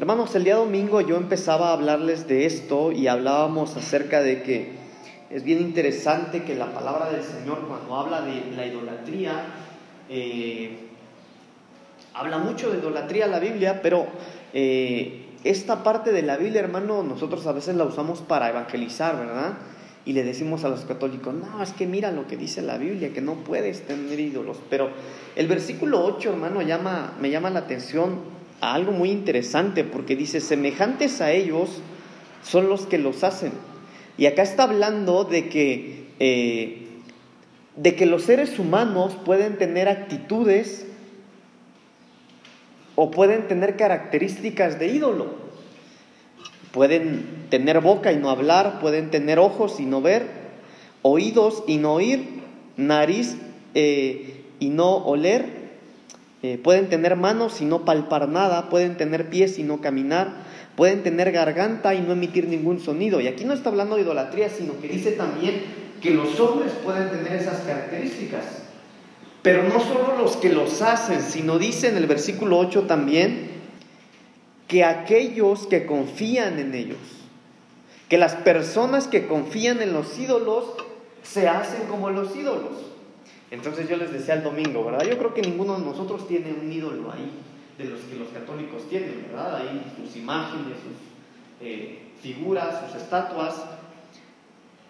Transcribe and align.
Hermanos, 0.00 0.34
el 0.34 0.44
día 0.44 0.56
domingo 0.56 1.02
yo 1.02 1.18
empezaba 1.18 1.68
a 1.68 1.72
hablarles 1.74 2.26
de 2.26 2.46
esto 2.46 2.90
y 2.90 3.06
hablábamos 3.06 3.76
acerca 3.76 4.22
de 4.22 4.42
que 4.42 4.72
es 5.28 5.44
bien 5.44 5.60
interesante 5.60 6.42
que 6.42 6.54
la 6.54 6.72
palabra 6.72 7.10
del 7.10 7.22
Señor 7.22 7.66
cuando 7.68 7.94
habla 7.96 8.22
de 8.22 8.50
la 8.56 8.64
idolatría, 8.64 9.44
eh, 10.08 10.88
habla 12.14 12.38
mucho 12.38 12.70
de 12.70 12.78
idolatría 12.78 13.26
la 13.26 13.40
Biblia, 13.40 13.82
pero 13.82 14.06
eh, 14.54 15.26
esta 15.44 15.82
parte 15.82 16.12
de 16.12 16.22
la 16.22 16.38
Biblia, 16.38 16.62
hermano, 16.62 17.02
nosotros 17.02 17.46
a 17.46 17.52
veces 17.52 17.76
la 17.76 17.84
usamos 17.84 18.20
para 18.22 18.48
evangelizar, 18.48 19.18
¿verdad? 19.18 19.58
Y 20.06 20.14
le 20.14 20.24
decimos 20.24 20.64
a 20.64 20.70
los 20.70 20.86
católicos, 20.86 21.34
no, 21.34 21.62
es 21.62 21.72
que 21.72 21.86
mira 21.86 22.10
lo 22.10 22.26
que 22.26 22.38
dice 22.38 22.62
la 22.62 22.78
Biblia, 22.78 23.12
que 23.12 23.20
no 23.20 23.34
puedes 23.34 23.86
tener 23.86 24.18
ídolos. 24.18 24.56
Pero 24.70 24.88
el 25.36 25.46
versículo 25.46 26.02
8, 26.02 26.30
hermano, 26.30 26.62
llama, 26.62 27.12
me 27.20 27.28
llama 27.28 27.50
la 27.50 27.58
atención 27.58 28.39
algo 28.60 28.92
muy 28.92 29.10
interesante 29.10 29.84
porque 29.84 30.16
dice, 30.16 30.40
semejantes 30.40 31.20
a 31.20 31.32
ellos 31.32 31.80
son 32.42 32.68
los 32.68 32.86
que 32.86 32.98
los 32.98 33.24
hacen. 33.24 33.52
Y 34.18 34.26
acá 34.26 34.42
está 34.42 34.64
hablando 34.64 35.24
de 35.24 35.48
que, 35.48 36.08
eh, 36.18 36.86
de 37.76 37.94
que 37.96 38.06
los 38.06 38.24
seres 38.24 38.58
humanos 38.58 39.16
pueden 39.24 39.56
tener 39.56 39.88
actitudes 39.88 40.86
o 42.96 43.10
pueden 43.10 43.48
tener 43.48 43.76
características 43.76 44.78
de 44.78 44.88
ídolo. 44.88 45.34
Pueden 46.72 47.46
tener 47.48 47.80
boca 47.80 48.12
y 48.12 48.16
no 48.16 48.30
hablar, 48.30 48.78
pueden 48.80 49.10
tener 49.10 49.38
ojos 49.38 49.80
y 49.80 49.86
no 49.86 50.02
ver, 50.02 50.26
oídos 51.02 51.64
y 51.66 51.78
no 51.78 51.94
oír, 51.94 52.42
nariz 52.76 53.36
eh, 53.74 54.44
y 54.60 54.68
no 54.68 54.96
oler, 54.98 55.59
eh, 56.42 56.58
pueden 56.62 56.88
tener 56.88 57.16
manos 57.16 57.60
y 57.60 57.66
no 57.66 57.84
palpar 57.84 58.28
nada, 58.28 58.70
pueden 58.70 58.96
tener 58.96 59.28
pies 59.28 59.58
y 59.58 59.62
no 59.62 59.80
caminar, 59.80 60.32
pueden 60.74 61.02
tener 61.02 61.32
garganta 61.32 61.94
y 61.94 62.00
no 62.00 62.12
emitir 62.12 62.48
ningún 62.48 62.80
sonido. 62.80 63.20
Y 63.20 63.28
aquí 63.28 63.44
no 63.44 63.52
está 63.52 63.68
hablando 63.68 63.96
de 63.96 64.02
idolatría, 64.02 64.48
sino 64.48 64.80
que 64.80 64.88
dice 64.88 65.12
también 65.12 65.62
que 66.00 66.12
los 66.12 66.40
hombres 66.40 66.72
pueden 66.82 67.10
tener 67.10 67.34
esas 67.34 67.60
características. 67.60 68.44
Pero 69.42 69.62
no 69.64 69.80
solo 69.80 70.16
los 70.18 70.36
que 70.36 70.50
los 70.50 70.80
hacen, 70.82 71.22
sino 71.22 71.58
dice 71.58 71.88
en 71.88 71.96
el 71.96 72.06
versículo 72.06 72.58
8 72.58 72.82
también 72.82 73.50
que 74.66 74.84
aquellos 74.84 75.66
que 75.66 75.84
confían 75.84 76.58
en 76.58 76.74
ellos, 76.74 76.98
que 78.08 78.18
las 78.18 78.34
personas 78.34 79.08
que 79.08 79.26
confían 79.26 79.82
en 79.82 79.92
los 79.92 80.18
ídolos 80.18 80.64
se 81.22 81.48
hacen 81.48 81.82
como 81.88 82.10
los 82.10 82.34
ídolos. 82.36 82.90
Entonces 83.50 83.88
yo 83.88 83.96
les 83.96 84.12
decía 84.12 84.34
el 84.34 84.44
domingo, 84.44 84.84
¿verdad? 84.84 85.04
Yo 85.06 85.18
creo 85.18 85.34
que 85.34 85.42
ninguno 85.42 85.78
de 85.78 85.84
nosotros 85.84 86.28
tiene 86.28 86.52
un 86.52 86.70
ídolo 86.70 87.10
ahí, 87.10 87.30
de 87.76 87.84
los 87.84 88.00
que 88.00 88.16
los 88.16 88.28
católicos 88.28 88.88
tienen, 88.88 89.26
¿verdad? 89.28 89.56
Ahí 89.56 89.92
sus 89.96 90.16
imágenes, 90.16 90.76
sus 90.76 91.66
eh, 91.66 92.10
figuras, 92.22 92.86
sus 92.86 93.02
estatuas. 93.02 93.62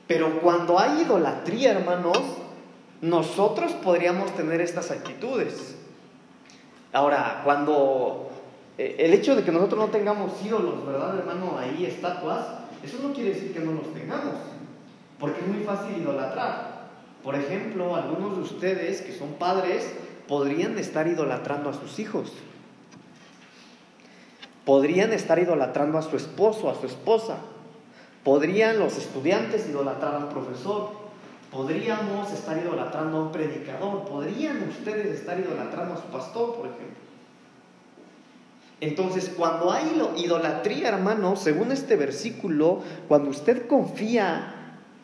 Pero 0.06 0.40
cuando 0.40 0.78
hay 0.78 1.02
idolatría, 1.02 1.72
hermanos, 1.72 2.18
nosotros 3.00 3.72
podríamos 3.72 4.34
tener 4.36 4.60
estas 4.60 4.90
actitudes. 4.90 5.76
Ahora, 6.92 7.40
cuando 7.44 8.30
eh, 8.76 8.96
el 8.98 9.14
hecho 9.14 9.36
de 9.36 9.42
que 9.42 9.52
nosotros 9.52 9.78
no 9.80 9.86
tengamos 9.86 10.32
ídolos, 10.44 10.84
¿verdad, 10.86 11.18
hermano? 11.18 11.56
Ahí 11.58 11.86
estatuas, 11.86 12.46
eso 12.82 12.98
no 13.02 13.14
quiere 13.14 13.30
decir 13.30 13.52
que 13.52 13.60
no 13.60 13.72
los 13.72 13.94
tengamos, 13.94 14.34
porque 15.18 15.40
es 15.40 15.46
muy 15.46 15.64
fácil 15.64 15.96
idolatrar. 15.96 16.69
Por 17.22 17.34
ejemplo, 17.34 17.96
algunos 17.96 18.36
de 18.36 18.42
ustedes 18.42 19.02
que 19.02 19.12
son 19.12 19.34
padres 19.34 19.90
podrían 20.26 20.78
estar 20.78 21.06
idolatrando 21.06 21.68
a 21.70 21.74
sus 21.74 21.98
hijos. 21.98 22.32
Podrían 24.64 25.12
estar 25.12 25.38
idolatrando 25.38 25.98
a 25.98 26.02
su 26.02 26.16
esposo, 26.16 26.70
a 26.70 26.74
su 26.74 26.86
esposa. 26.86 27.38
Podrían 28.24 28.78
los 28.78 28.96
estudiantes 28.96 29.68
idolatrar 29.68 30.14
al 30.14 30.28
profesor. 30.28 30.90
Podríamos 31.50 32.32
estar 32.32 32.56
idolatrando 32.56 33.18
a 33.18 33.22
un 33.22 33.32
predicador. 33.32 34.04
Podrían 34.04 34.68
ustedes 34.68 35.18
estar 35.18 35.38
idolatrando 35.38 35.94
a 35.94 35.96
su 35.96 36.04
pastor, 36.04 36.54
por 36.54 36.66
ejemplo. 36.66 37.00
Entonces, 38.80 39.30
cuando 39.36 39.70
hay 39.70 40.00
idolatría, 40.16 40.88
hermano, 40.88 41.36
según 41.36 41.70
este 41.70 41.96
versículo, 41.96 42.80
cuando 43.08 43.28
usted 43.30 43.66
confía 43.66 44.59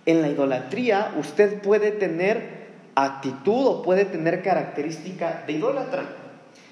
en 0.06 0.22
la 0.22 0.28
idolatría 0.28 1.14
usted 1.18 1.60
puede 1.60 1.90
tener 1.90 2.66
actitud 2.94 3.66
o 3.66 3.82
puede 3.82 4.04
tener 4.04 4.42
característica 4.42 5.44
de 5.46 5.54
idólatra. 5.54 6.04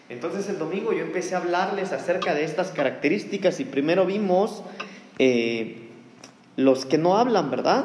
Entonces 0.08 0.48
el 0.48 0.58
domingo 0.58 0.92
yo 0.92 1.02
empecé 1.02 1.34
a 1.34 1.38
hablarles 1.38 1.92
acerca 1.92 2.34
de 2.34 2.44
estas 2.44 2.70
características 2.70 3.60
y 3.60 3.64
primero 3.64 4.06
vimos 4.06 4.62
eh, 5.18 5.88
los 6.56 6.86
que 6.86 6.98
no 6.98 7.16
hablan, 7.18 7.50
¿verdad? 7.50 7.84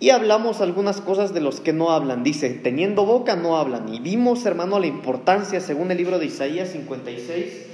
Y 0.00 0.10
hablamos 0.10 0.60
algunas 0.60 1.00
cosas 1.00 1.32
de 1.32 1.40
los 1.40 1.60
que 1.60 1.72
no 1.72 1.92
hablan. 1.92 2.24
Dice, 2.24 2.50
teniendo 2.50 3.06
boca 3.06 3.36
no 3.36 3.56
hablan. 3.56 3.94
Y 3.94 4.00
vimos, 4.00 4.44
hermano, 4.46 4.80
la 4.80 4.88
importancia, 4.88 5.60
según 5.60 5.92
el 5.92 5.98
libro 5.98 6.18
de 6.18 6.26
Isaías 6.26 6.70
56, 6.70 7.66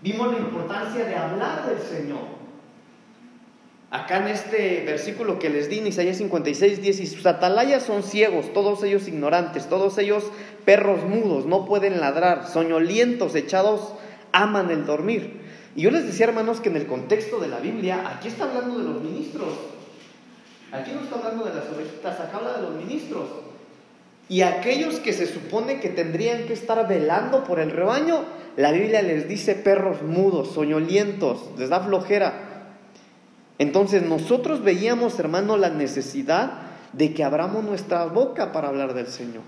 vimos 0.00 0.32
la 0.32 0.38
importancia 0.38 1.04
de 1.04 1.14
hablar 1.14 1.66
del 1.68 1.78
Señor. 1.78 2.40
Acá 3.90 4.18
en 4.18 4.28
este 4.28 4.84
versículo 4.86 5.40
que 5.40 5.50
les 5.50 5.68
di 5.68 5.78
en 5.78 5.88
Isaías 5.88 6.18
56, 6.18 6.80
10, 6.80 7.00
y 7.00 7.06
sus 7.08 7.26
atalayas 7.26 7.82
son 7.82 8.04
ciegos, 8.04 8.52
todos 8.52 8.84
ellos 8.84 9.08
ignorantes, 9.08 9.68
todos 9.68 9.98
ellos 9.98 10.30
perros 10.64 11.02
mudos, 11.02 11.46
no 11.46 11.66
pueden 11.66 11.98
ladrar, 11.98 12.46
soñolientos, 12.46 13.34
echados, 13.34 13.94
aman 14.30 14.70
el 14.70 14.86
dormir. 14.86 15.40
Y 15.74 15.82
yo 15.82 15.90
les 15.90 16.06
decía, 16.06 16.26
hermanos, 16.26 16.60
que 16.60 16.68
en 16.68 16.76
el 16.76 16.86
contexto 16.86 17.40
de 17.40 17.48
la 17.48 17.58
Biblia, 17.58 18.08
aquí 18.08 18.28
está 18.28 18.44
hablando 18.44 18.78
de 18.78 18.84
los 18.84 19.02
ministros. 19.02 19.48
Aquí 20.70 20.92
no 20.94 21.00
está 21.02 21.16
hablando 21.16 21.44
de 21.46 21.54
las 21.54 21.64
ovejitas, 21.74 22.20
acá 22.20 22.36
habla 22.36 22.58
de 22.58 22.62
los 22.62 22.74
ministros. 22.76 23.24
Y 24.28 24.42
aquellos 24.42 25.00
que 25.00 25.12
se 25.12 25.26
supone 25.26 25.80
que 25.80 25.88
tendrían 25.88 26.44
que 26.46 26.52
estar 26.52 26.86
velando 26.86 27.42
por 27.42 27.58
el 27.58 27.72
rebaño, 27.72 28.24
la 28.56 28.70
Biblia 28.70 29.02
les 29.02 29.26
dice 29.26 29.56
perros 29.56 30.02
mudos, 30.02 30.52
soñolientos, 30.52 31.50
les 31.58 31.70
da 31.70 31.80
flojera. 31.80 32.49
Entonces 33.60 34.02
nosotros 34.02 34.64
veíamos, 34.64 35.18
hermano, 35.18 35.58
la 35.58 35.68
necesidad 35.68 36.52
de 36.94 37.12
que 37.12 37.22
abramos 37.22 37.62
nuestra 37.62 38.06
boca 38.06 38.52
para 38.52 38.68
hablar 38.68 38.94
del 38.94 39.08
Señor. 39.08 39.42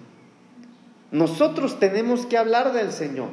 Nosotros 1.10 1.78
tenemos 1.80 2.26
que 2.26 2.36
hablar 2.36 2.74
del 2.74 2.92
Señor. 2.92 3.28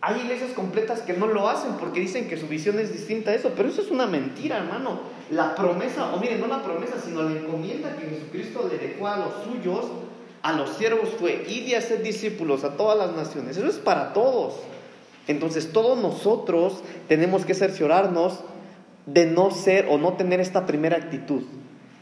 Hay 0.00 0.22
iglesias 0.22 0.50
completas 0.50 1.02
que 1.02 1.12
no 1.12 1.28
lo 1.28 1.48
hacen 1.48 1.74
porque 1.78 2.00
dicen 2.00 2.26
que 2.26 2.36
su 2.36 2.48
visión 2.48 2.80
es 2.80 2.92
distinta 2.92 3.30
a 3.30 3.34
eso, 3.34 3.52
pero 3.56 3.68
eso 3.68 3.82
es 3.82 3.92
una 3.92 4.08
mentira, 4.08 4.56
hermano. 4.58 4.98
La 5.30 5.54
promesa, 5.54 6.12
o 6.12 6.18
miren, 6.18 6.40
no 6.40 6.48
la 6.48 6.64
promesa, 6.64 6.96
sino 7.00 7.22
la 7.22 7.30
encomienda 7.30 7.94
que 7.94 8.08
Jesucristo 8.08 8.68
le 8.68 8.78
dejó 8.78 9.06
a 9.06 9.18
los 9.18 9.44
suyos, 9.44 9.84
a 10.42 10.54
los 10.54 10.70
siervos 10.70 11.10
fue 11.20 11.44
ir 11.48 11.68
y 11.68 11.76
hacer 11.76 12.02
discípulos 12.02 12.64
a 12.64 12.70
todas 12.70 12.98
las 12.98 13.14
naciones. 13.14 13.56
Eso 13.56 13.68
es 13.68 13.76
para 13.76 14.12
todos. 14.12 14.56
Entonces 15.28 15.72
todos 15.72 15.96
nosotros 16.00 16.82
tenemos 17.06 17.44
que 17.44 17.54
cerciorarnos 17.54 18.40
de 19.06 19.26
no 19.26 19.50
ser 19.50 19.86
o 19.90 19.98
no 19.98 20.14
tener 20.14 20.40
esta 20.40 20.66
primera 20.66 20.96
actitud, 20.96 21.42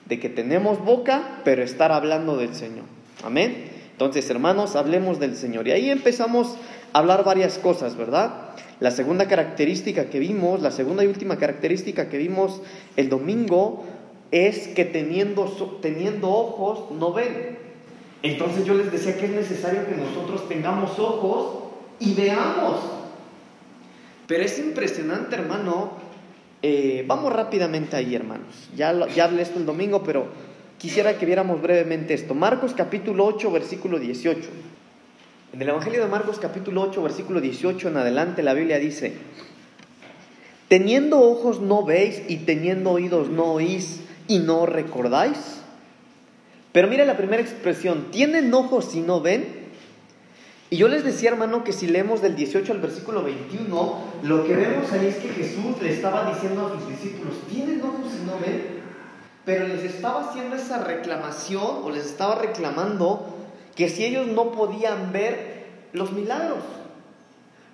de 0.06 0.20
que 0.20 0.28
tenemos 0.28 0.84
boca, 0.84 1.40
pero 1.44 1.62
estar 1.62 1.92
hablando 1.92 2.36
del 2.36 2.54
Señor. 2.54 2.84
Amén. 3.24 3.70
Entonces, 3.92 4.28
hermanos, 4.30 4.76
hablemos 4.76 5.20
del 5.20 5.36
Señor. 5.36 5.68
Y 5.68 5.72
ahí 5.72 5.90
empezamos 5.90 6.56
a 6.92 6.98
hablar 6.98 7.24
varias 7.24 7.58
cosas, 7.58 7.96
¿verdad? 7.96 8.50
La 8.80 8.90
segunda 8.90 9.28
característica 9.28 10.06
que 10.06 10.18
vimos, 10.18 10.60
la 10.60 10.72
segunda 10.72 11.04
y 11.04 11.06
última 11.06 11.36
característica 11.36 12.08
que 12.08 12.18
vimos 12.18 12.62
el 12.96 13.08
domingo 13.08 13.84
es 14.32 14.68
que 14.68 14.84
teniendo, 14.84 15.44
teniendo 15.80 16.30
ojos 16.30 16.90
no 16.90 17.12
ven. 17.12 17.58
Entonces 18.22 18.64
yo 18.64 18.74
les 18.74 18.90
decía 18.90 19.16
que 19.16 19.26
es 19.26 19.32
necesario 19.32 19.86
que 19.86 19.94
nosotros 19.94 20.48
tengamos 20.48 20.98
ojos 20.98 21.70
y 22.00 22.14
veamos. 22.14 22.80
Pero 24.26 24.42
es 24.42 24.58
impresionante, 24.58 25.36
hermano, 25.36 25.92
eh, 26.62 27.04
vamos 27.08 27.32
rápidamente 27.32 27.96
ahí, 27.96 28.14
hermanos. 28.14 28.68
Ya, 28.76 29.06
ya 29.08 29.24
hablé 29.24 29.42
esto 29.42 29.58
el 29.58 29.66
domingo, 29.66 30.02
pero 30.04 30.26
quisiera 30.78 31.18
que 31.18 31.26
viéramos 31.26 31.60
brevemente 31.60 32.14
esto. 32.14 32.34
Marcos 32.34 32.72
capítulo 32.74 33.26
8, 33.26 33.50
versículo 33.50 33.98
18. 33.98 34.40
En 35.52 35.60
el 35.60 35.68
Evangelio 35.68 36.00
de 36.00 36.08
Marcos 36.08 36.38
capítulo 36.38 36.82
8, 36.82 37.02
versículo 37.02 37.40
18 37.40 37.88
en 37.88 37.96
adelante, 37.96 38.42
la 38.42 38.54
Biblia 38.54 38.78
dice, 38.78 39.12
teniendo 40.68 41.20
ojos 41.20 41.60
no 41.60 41.84
veis 41.84 42.22
y 42.28 42.38
teniendo 42.38 42.92
oídos 42.92 43.28
no 43.28 43.52
oís 43.52 44.00
y 44.28 44.38
no 44.38 44.64
recordáis. 44.64 45.60
Pero 46.72 46.88
mire 46.88 47.04
la 47.04 47.16
primera 47.16 47.42
expresión, 47.42 48.06
tienen 48.10 48.54
ojos 48.54 48.94
y 48.94 49.00
no 49.00 49.20
ven 49.20 49.61
y 50.72 50.78
yo 50.78 50.88
les 50.88 51.04
decía, 51.04 51.28
hermano, 51.28 51.64
que 51.64 51.72
si 51.74 51.86
leemos 51.86 52.22
del 52.22 52.34
18 52.34 52.72
al 52.72 52.80
versículo 52.80 53.22
21, 53.22 53.98
lo 54.22 54.46
que 54.46 54.56
vemos 54.56 54.90
ahí 54.90 55.06
es 55.06 55.16
que 55.16 55.28
Jesús 55.28 55.76
le 55.82 55.92
estaba 55.92 56.32
diciendo 56.32 56.66
a 56.66 56.70
sus 56.70 56.88
discípulos, 56.88 57.34
tienen 57.50 57.82
ojos 57.82 58.10
y 58.18 58.24
no 58.24 58.38
ven, 58.38 58.80
pero 59.44 59.68
les 59.68 59.84
estaba 59.84 60.30
haciendo 60.30 60.56
esa 60.56 60.82
reclamación 60.82 61.82
o 61.84 61.90
les 61.90 62.06
estaba 62.06 62.36
reclamando 62.36 63.36
que 63.76 63.90
si 63.90 64.02
ellos 64.02 64.28
no 64.28 64.50
podían 64.50 65.12
ver 65.12 65.66
los 65.92 66.10
milagros. 66.12 66.64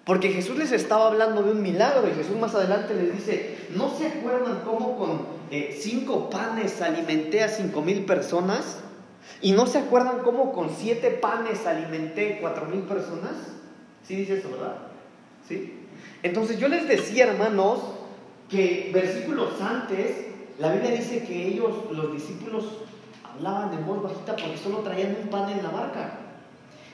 Porque 0.05 0.31
Jesús 0.31 0.59
les 0.59 0.73
estaba 0.73 1.07
hablando 1.07 1.45
de 1.45 1.53
un 1.53 1.63
milagro 1.63 2.09
y 2.09 2.17
Jesús 2.17 2.37
más 2.37 2.57
adelante 2.57 2.95
les 2.95 3.13
dice, 3.13 3.59
¿no 3.77 3.97
se 3.97 4.09
acuerdan 4.09 4.63
cómo 4.65 4.99
con 4.99 5.21
eh, 5.53 5.79
cinco 5.81 6.29
panes 6.31 6.83
alimenté 6.83 7.45
a 7.45 7.49
cinco 7.49 7.81
mil 7.81 8.05
personas? 8.07 8.79
¿Y 9.41 9.53
no 9.53 9.67
se 9.67 9.79
acuerdan 9.79 10.21
cómo 10.25 10.53
con 10.53 10.71
siete 10.71 11.11
panes 11.11 11.67
alimenté 11.67 12.39
cuatro 12.41 12.67
mil 12.67 12.81
personas? 12.81 13.33
Sí 14.07 14.17
dice 14.17 14.39
eso, 14.39 14.51
¿verdad? 14.51 14.77
¿Sí? 15.47 15.87
Entonces 16.23 16.59
yo 16.59 16.69
les 16.69 16.89
decía, 16.89 17.27
hermanos, 17.27 17.81
que 18.49 18.91
versículos 18.93 19.61
antes, 19.61 20.27
la 20.59 20.73
Biblia 20.73 20.91
dice 20.91 21.25
que 21.25 21.47
ellos, 21.49 21.73
los 21.93 22.13
discípulos, 22.13 22.65
hablaban 23.23 23.71
de 23.71 23.83
voz 23.83 24.03
bajita 24.03 24.35
porque 24.35 24.59
solo 24.59 24.79
traían 24.79 25.17
un 25.23 25.29
pan 25.29 25.51
en 25.51 25.63
la 25.63 25.71
barca. 25.71 26.19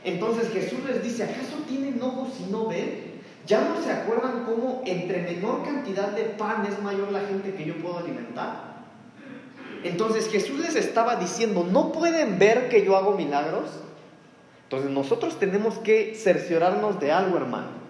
Entonces 0.04 0.50
Jesús 0.52 0.80
les 0.86 1.02
dice, 1.02 1.24
¿acaso 1.24 1.56
tienen 1.66 2.00
ojos 2.02 2.28
y 2.46 2.50
no 2.50 2.66
ven? 2.66 3.14
¿Ya 3.46 3.68
no 3.68 3.82
se 3.82 3.90
acuerdan 3.90 4.44
cómo 4.44 4.82
entre 4.84 5.22
menor 5.22 5.64
cantidad 5.64 6.08
de 6.08 6.24
pan 6.24 6.66
es 6.66 6.82
mayor 6.82 7.12
la 7.12 7.20
gente 7.20 7.54
que 7.54 7.64
yo 7.64 7.76
puedo 7.76 7.98
alimentar? 7.98 8.63
Entonces 9.84 10.28
Jesús 10.28 10.58
les 10.60 10.74
estaba 10.76 11.16
diciendo, 11.16 11.66
¿no 11.70 11.92
pueden 11.92 12.38
ver 12.38 12.68
que 12.68 12.84
yo 12.84 12.96
hago 12.96 13.16
milagros? 13.16 13.68
Entonces 14.64 14.90
nosotros 14.90 15.38
tenemos 15.38 15.78
que 15.78 16.14
cerciorarnos 16.14 16.98
de 16.98 17.12
algo, 17.12 17.36
hermano 17.36 17.84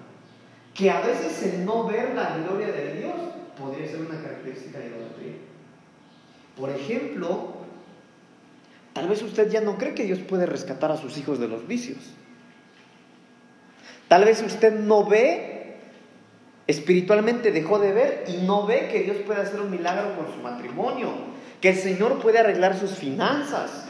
que 0.75 0.91
a 0.91 1.01
veces 1.01 1.41
el 1.43 1.65
no 1.65 1.87
ver 1.87 2.15
la 2.15 2.37
gloria 2.37 2.67
de 2.73 2.95
Dios 2.95 3.15
podría 3.59 3.87
ser 3.87 4.01
una 4.01 4.21
característica 4.21 4.81
de 4.81 4.89
idolatría. 4.89 5.35
Por 6.57 6.71
ejemplo, 6.71 7.55
tal 8.93 9.09
vez 9.09 9.23
usted 9.23 9.51
ya 9.51 9.61
no 9.61 9.79
cree 9.79 9.95
que 9.95 10.05
Dios 10.05 10.19
puede 10.19 10.47
rescatar 10.47 10.91
a 10.91 10.97
sus 10.97 11.17
hijos 11.17 11.39
de 11.39 11.49
los 11.49 11.67
vicios. 11.67 11.99
Tal 14.09 14.25
vez 14.25 14.43
usted 14.43 14.75
no 14.75 15.07
ve, 15.07 15.54
espiritualmente 16.67 17.53
dejó 17.53 17.79
de 17.79 17.93
ver 17.93 18.25
y 18.29 18.39
no 18.45 18.67
ve 18.67 18.89
que 18.91 19.01
Dios 19.01 19.19
puede 19.27 19.43
hacer 19.43 19.61
un 19.61 19.71
milagro 19.71 20.17
con 20.17 20.33
su 20.33 20.41
matrimonio, 20.41 21.11
que 21.61 21.71
el 21.71 21.77
Señor 21.77 22.21
puede 22.21 22.39
arreglar 22.39 22.79
sus 22.79 22.93
finanzas, 22.93 23.87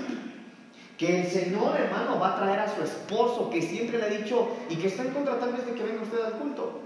que 0.99 1.23
el 1.23 1.27
Señor, 1.27 1.77
hermano, 1.77 2.19
va 2.21 2.35
a 2.35 2.37
traer 2.37 2.61
a 2.61 2.75
su 2.75 2.83
esposo, 2.83 3.51
que 3.51 3.63
siempre 3.63 3.99
le 3.99 4.05
ha 4.05 4.09
dicho 4.09 4.49
y 4.69 4.77
que 4.77 4.89
está 4.89 5.03
en 5.03 5.11
contra 5.11 5.39
tal 5.39 5.53
vez 5.53 5.67
de 5.67 5.73
que 5.73 5.83
venga 5.83 6.03
usted 6.03 6.21
al 6.25 6.33
culto. 6.35 6.81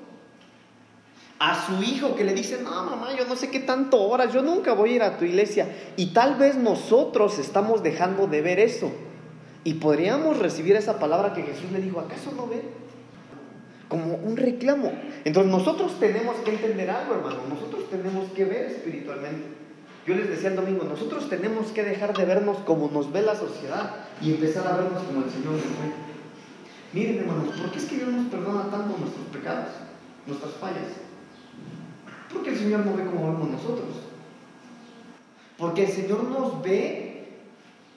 A 1.41 1.67
su 1.67 1.83
hijo 1.83 2.17
que 2.17 2.25
le 2.25 2.35
dice, 2.35 2.59
no, 2.63 2.71
mamá, 2.71 3.15
yo 3.17 3.25
no 3.27 3.37
sé 3.37 3.49
qué 3.51 3.61
tanto 3.61 4.03
horas, 4.03 4.33
yo 4.33 4.43
nunca 4.43 4.73
voy 4.73 4.91
a 4.91 4.97
ir 4.97 5.03
a 5.03 5.19
tu 5.19 5.25
iglesia. 5.25 5.69
Y 5.97 6.07
tal 6.07 6.35
vez 6.35 6.57
nosotros 6.57 7.39
estamos 7.39 7.83
dejando 7.83 8.27
de 8.27 8.43
ver 8.43 8.59
eso. 8.59 8.91
Y 9.63 9.75
podríamos 9.75 10.39
recibir 10.39 10.75
esa 10.75 10.99
palabra 10.99 11.35
que 11.35 11.43
Jesús 11.43 11.71
le 11.71 11.81
dijo, 11.81 12.01
¿acaso 12.01 12.33
no 12.35 12.49
ve? 12.49 12.63
Como 13.89 14.15
un 14.15 14.37
reclamo. 14.37 14.93
Entonces 15.25 15.51
nosotros 15.51 15.99
tenemos 15.99 16.37
que 16.45 16.51
entender 16.51 16.91
algo, 16.91 17.15
hermano. 17.15 17.41
Nosotros 17.49 17.89
tenemos 17.91 18.31
que 18.33 18.45
ver 18.45 18.67
espiritualmente. 18.67 19.59
Yo 20.07 20.15
les 20.15 20.29
decía 20.31 20.49
el 20.49 20.57
domingo, 20.57 20.85
nosotros 20.85 21.29
tenemos 21.29 21.67
que 21.69 21.83
dejar 21.83 22.17
de 22.17 22.25
vernos 22.25 22.57
como 22.59 22.91
nos 22.91 23.13
ve 23.13 23.21
la 23.21 23.35
sociedad 23.35 23.97
y 24.23 24.31
empezar 24.31 24.67
a 24.67 24.77
vernos 24.77 25.03
como 25.03 25.23
el 25.23 25.31
Señor 25.31 25.53
nos 25.53 25.63
ve. 25.63 25.93
Miren, 26.95 27.19
hermanos, 27.19 27.55
¿por 27.55 27.71
qué 27.71 27.79
es 27.79 27.85
que 27.85 27.97
Dios 27.97 28.09
nos 28.09 28.27
perdona 28.29 28.71
tanto 28.71 28.97
nuestros 28.97 29.27
pecados, 29.31 29.69
nuestras 30.27 30.53
fallas? 30.55 30.97
Porque 32.33 32.51
el 32.51 32.57
Señor 32.57 32.87
no 32.87 32.95
ve 32.95 33.05
como 33.05 33.33
vemos 33.33 33.51
nosotros. 33.51 33.89
Porque 35.59 35.85
el 35.85 35.93
Señor 35.93 36.25
nos 36.25 36.63
ve, 36.63 37.29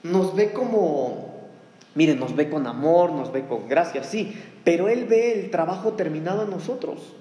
nos 0.04 0.36
ve 0.36 0.52
como, 0.52 1.48
miren, 1.96 2.20
nos 2.20 2.36
ve 2.36 2.50
con 2.50 2.68
amor, 2.68 3.14
nos 3.14 3.32
ve 3.32 3.46
con 3.48 3.70
gracia, 3.70 4.04
sí, 4.04 4.36
pero 4.64 4.90
Él 4.90 5.06
ve 5.06 5.40
el 5.40 5.52
trabajo 5.52 5.94
terminado 5.94 6.44
en 6.44 6.52
nosotros. 6.52 7.14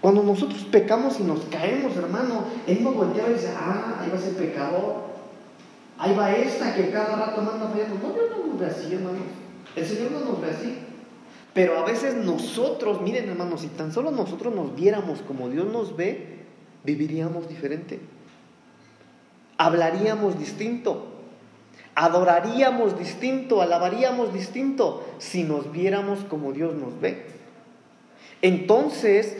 Cuando 0.00 0.22
nosotros 0.22 0.64
pecamos 0.64 1.20
y 1.20 1.22
nos 1.22 1.44
caemos, 1.44 1.96
hermano, 1.96 2.44
Él 2.66 2.82
nos 2.82 2.94
voltea 2.94 3.28
y 3.30 3.34
dice, 3.34 3.52
ah, 3.56 4.00
ahí 4.00 4.10
va 4.10 4.18
ese 4.18 4.30
pecador. 4.30 5.12
Ahí 5.98 6.14
va 6.16 6.32
esta 6.32 6.74
que 6.74 6.90
cada 6.90 7.14
rato 7.14 7.42
manda 7.42 7.68
fallando. 7.68 7.94
No, 8.02 8.12
Dios 8.12 8.30
no 8.36 8.46
nos 8.48 8.58
ve 8.58 8.66
así, 8.66 8.92
hermanos. 8.92 9.22
El 9.76 9.86
Señor 9.86 10.10
no 10.10 10.20
nos 10.20 10.40
ve 10.40 10.50
así. 10.50 10.78
Pero 11.54 11.78
a 11.78 11.84
veces 11.84 12.16
nosotros, 12.16 13.00
miren 13.02 13.28
hermanos, 13.28 13.60
si 13.60 13.68
tan 13.68 13.92
solo 13.92 14.10
nosotros 14.10 14.54
nos 14.54 14.74
viéramos 14.74 15.20
como 15.20 15.48
Dios 15.48 15.70
nos 15.70 15.96
ve, 15.96 16.40
viviríamos 16.82 17.48
diferente. 17.48 18.00
Hablaríamos 19.58 20.38
distinto. 20.38 21.11
Adoraríamos 21.94 22.98
distinto, 22.98 23.60
alabaríamos 23.60 24.32
distinto 24.32 25.04
si 25.18 25.44
nos 25.44 25.70
viéramos 25.72 26.20
como 26.20 26.52
Dios 26.52 26.74
nos 26.74 26.98
ve. 27.00 27.26
Entonces, 28.40 29.36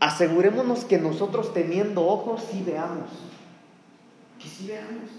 asegurémonos 0.00 0.84
que 0.84 0.98
nosotros 0.98 1.54
teniendo 1.54 2.06
ojos 2.06 2.42
sí 2.50 2.62
veamos. 2.64 3.08
Que 4.38 4.48
sí 4.48 4.66
veamos. 4.68 5.10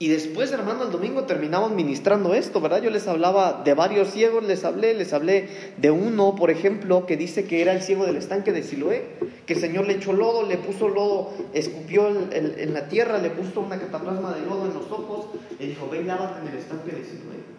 Y 0.00 0.08
después, 0.08 0.50
hermano, 0.50 0.82
el 0.82 0.90
domingo 0.90 1.22
terminamos 1.22 1.70
ministrando 1.70 2.34
esto, 2.34 2.60
¿verdad? 2.60 2.82
Yo 2.82 2.90
les 2.90 3.06
hablaba 3.06 3.62
de 3.64 3.74
varios 3.74 4.10
ciegos, 4.10 4.42
les 4.42 4.64
hablé, 4.64 4.92
les 4.94 5.12
hablé 5.12 5.48
de 5.76 5.90
uno, 5.92 6.34
por 6.34 6.50
ejemplo, 6.50 7.06
que 7.06 7.16
dice 7.16 7.44
que 7.44 7.62
era 7.62 7.72
el 7.72 7.80
ciego 7.80 8.04
del 8.04 8.16
estanque 8.16 8.52
de 8.52 8.64
Siloé, 8.64 9.06
que 9.46 9.54
el 9.54 9.60
Señor 9.60 9.86
le 9.86 9.94
echó 9.94 10.12
lodo, 10.12 10.46
le 10.46 10.58
puso 10.58 10.88
lodo, 10.88 11.32
escupió 11.54 12.08
en 12.08 12.74
la 12.74 12.88
tierra, 12.88 13.18
le 13.18 13.30
puso 13.30 13.60
una 13.60 13.78
cataplasma 13.78 14.34
de 14.34 14.44
lodo 14.44 14.66
en 14.66 14.74
los 14.74 14.90
ojos, 14.90 15.26
y 15.60 15.66
dijo, 15.68 15.88
ven, 15.88 16.08
lávate 16.08 16.40
en 16.42 16.48
el 16.48 16.58
estanque 16.58 16.90
de 16.90 17.04
Siloé. 17.04 17.54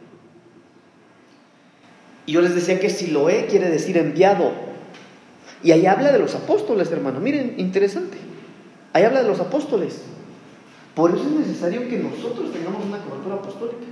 Y 2.26 2.34
yo 2.34 2.42
les 2.42 2.54
decía 2.54 2.80
que 2.82 2.90
Siloé 2.90 3.46
quiere 3.46 3.70
decir 3.70 3.98
enviado, 3.98 4.52
y 5.64 5.72
ahí 5.72 5.86
habla 5.86 6.12
de 6.12 6.20
los 6.20 6.36
apóstoles, 6.36 6.92
hermano. 6.92 7.22
Miren, 7.22 7.56
interesante. 7.58 8.18
Ahí 8.94 9.04
habla 9.04 9.24
de 9.24 9.30
los 9.30 9.40
apóstoles. 9.40 10.02
Por 10.96 11.12
eso 11.12 11.24
es 11.24 11.48
necesario 11.48 11.88
que 11.90 12.00
nosotros 12.00 12.54
tengamos 12.54 12.86
una 12.86 13.00
cobertura 13.00 13.36
apostólica. 13.36 13.86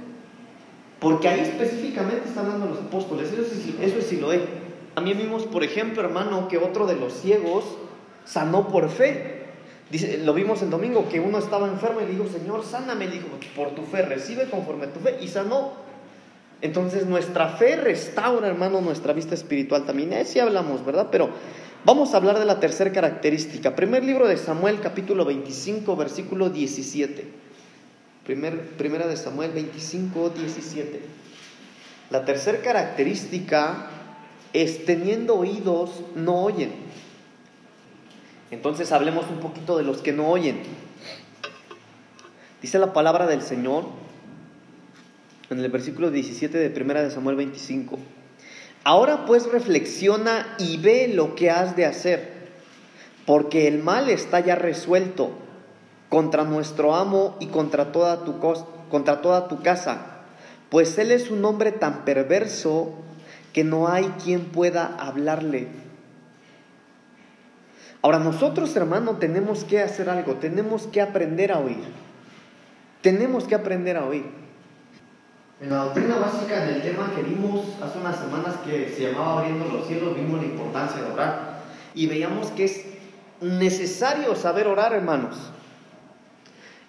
Porque 1.00 1.28
ahí 1.28 1.42
específicamente 1.42 2.30
está 2.30 2.42
hablando 2.42 2.68
de 2.68 2.72
los 2.72 2.82
apóstoles. 2.82 3.32
Eso 3.32 3.42
es, 3.42 3.52
eso 3.82 4.00
es 4.00 4.06
Siloé. 4.06 4.42
También 4.96 5.18
vimos, 5.18 5.44
por 5.44 5.64
ejemplo, 5.64 6.02
hermano, 6.02 6.48
que 6.48 6.58
otro 6.58 6.88
de 6.88 6.96
los 6.96 7.14
ciegos 7.14 7.66
sanó 8.24 8.70
por 8.70 8.90
fe. 8.90 9.44
Lo 10.24 10.34
vimos 10.34 10.62
el 10.62 10.70
domingo, 10.70 11.10
que 11.10 11.20
uno 11.20 11.40
estaba 11.40 11.68
enfermo 11.68 12.00
y 12.00 12.06
le 12.06 12.12
dijo, 12.12 12.28
Señor, 12.30 12.64
sáname. 12.64 13.08
Le 13.08 13.16
dijo, 13.16 13.28
por 13.54 13.72
tu 13.72 13.82
fe, 13.84 14.04
recibe 14.04 14.50
conforme 14.50 14.86
a 14.86 14.94
tu 14.94 15.02
fe. 15.02 15.18
Y 15.20 15.28
sanó. 15.28 15.74
Entonces 16.62 17.06
nuestra 17.06 17.50
fe 17.50 17.76
restaura, 17.76 18.48
hermano, 18.48 18.80
nuestra 18.80 19.12
vista 19.12 19.36
espiritual 19.36 19.86
también. 19.86 20.14
Ahí 20.14 20.24
sí 20.24 20.40
hablamos, 20.40 20.86
¿verdad? 20.86 21.10
Pero 21.12 21.32
Vamos 21.86 22.14
a 22.14 22.18
hablar 22.18 22.40
de 22.40 22.46
la 22.46 22.62
tercera 22.62 22.94
característica. 22.94 23.76
Primer 23.76 24.06
libro 24.06 24.26
de 24.26 24.38
Samuel, 24.38 24.80
capítulo 24.80 25.26
25, 25.26 25.98
versículo 25.98 26.50
17. 26.50 27.28
Primer, 28.26 28.70
primera 28.78 29.06
de 29.06 29.18
Samuel 29.18 29.52
25, 29.52 30.30
17. 30.30 31.02
La 32.10 32.24
tercera 32.24 32.60
característica 32.60 33.90
es 34.54 34.86
teniendo 34.86 35.36
oídos, 35.36 36.04
no 36.16 36.44
oyen. 36.44 36.72
Entonces 38.50 38.94
hablemos 38.94 39.26
un 39.30 39.42
poquito 39.42 39.78
de 39.78 39.84
los 39.84 39.98
que 39.98 40.14
no 40.14 40.30
oyen. 40.30 40.64
Dice 42.62 42.80
la 42.80 42.94
palabra 42.94 43.28
del 43.28 43.42
Señor 43.42 43.88
en 45.50 45.60
el 45.60 45.70
versículo 45.70 46.12
17 46.12 46.58
de 46.58 46.70
primera 46.70 47.04
de 47.04 47.12
Samuel 47.12 47.36
25. 47.36 48.00
Ahora 48.84 49.26
pues 49.26 49.50
reflexiona 49.50 50.56
y 50.60 50.78
ve 50.78 51.08
lo 51.08 51.36
que 51.36 51.50
has 51.50 51.76
de 51.76 51.86
hacer, 51.86 52.34
porque 53.26 53.68
el 53.68 53.82
mal 53.82 54.10
está 54.10 54.42
ya 54.42 54.56
resuelto 54.56 55.32
contra 56.10 56.44
nuestro 56.44 56.94
amo 56.94 57.38
y 57.40 57.48
contra 57.48 57.92
toda 57.92 58.26
tu, 58.26 58.40
contra 58.90 59.22
toda 59.22 59.48
tu 59.48 59.62
casa, 59.62 60.26
pues 60.70 60.98
él 60.98 61.12
es 61.12 61.32
un 61.32 61.46
hombre 61.46 61.72
tan 61.72 62.04
perverso 62.04 62.94
que 63.54 63.64
no 63.64 63.88
hay 63.88 64.06
quien 64.24 64.46
pueda 64.46 64.98
hablarle. 65.00 65.68
Ahora 68.02 68.20
nosotros, 68.20 68.76
hermano, 68.76 69.18
tenemos 69.18 69.64
que 69.64 69.80
hacer 69.80 70.10
algo, 70.10 70.34
tenemos 70.34 70.88
que 70.88 71.02
aprender 71.02 71.54
a 71.54 71.60
oír. 71.60 71.86
Tenemos 73.02 73.46
que 73.46 73.56
aprender 73.56 73.96
a 73.96 74.06
oír. 74.06 74.43
En 75.64 75.70
la 75.70 75.86
doctrina 75.86 76.18
básica, 76.18 76.62
en 76.62 76.76
el 76.76 76.82
tema 76.82 77.10
que 77.16 77.24
vimos 77.24 77.62
hace 77.82 77.98
unas 77.98 78.20
semanas 78.20 78.58
que 78.66 78.90
se 78.90 79.10
llamaba 79.10 79.40
Abriendo 79.40 79.66
los 79.70 79.88
cielos, 79.88 80.14
vimos 80.14 80.42
la 80.42 80.48
importancia 80.48 81.02
de 81.02 81.10
orar. 81.10 81.62
Y 81.96 82.06
veíamos 82.08 82.48
que 82.48 82.66
es 82.66 82.86
necesario 83.40 84.36
saber 84.36 84.68
orar, 84.68 84.92
hermanos. 84.92 85.38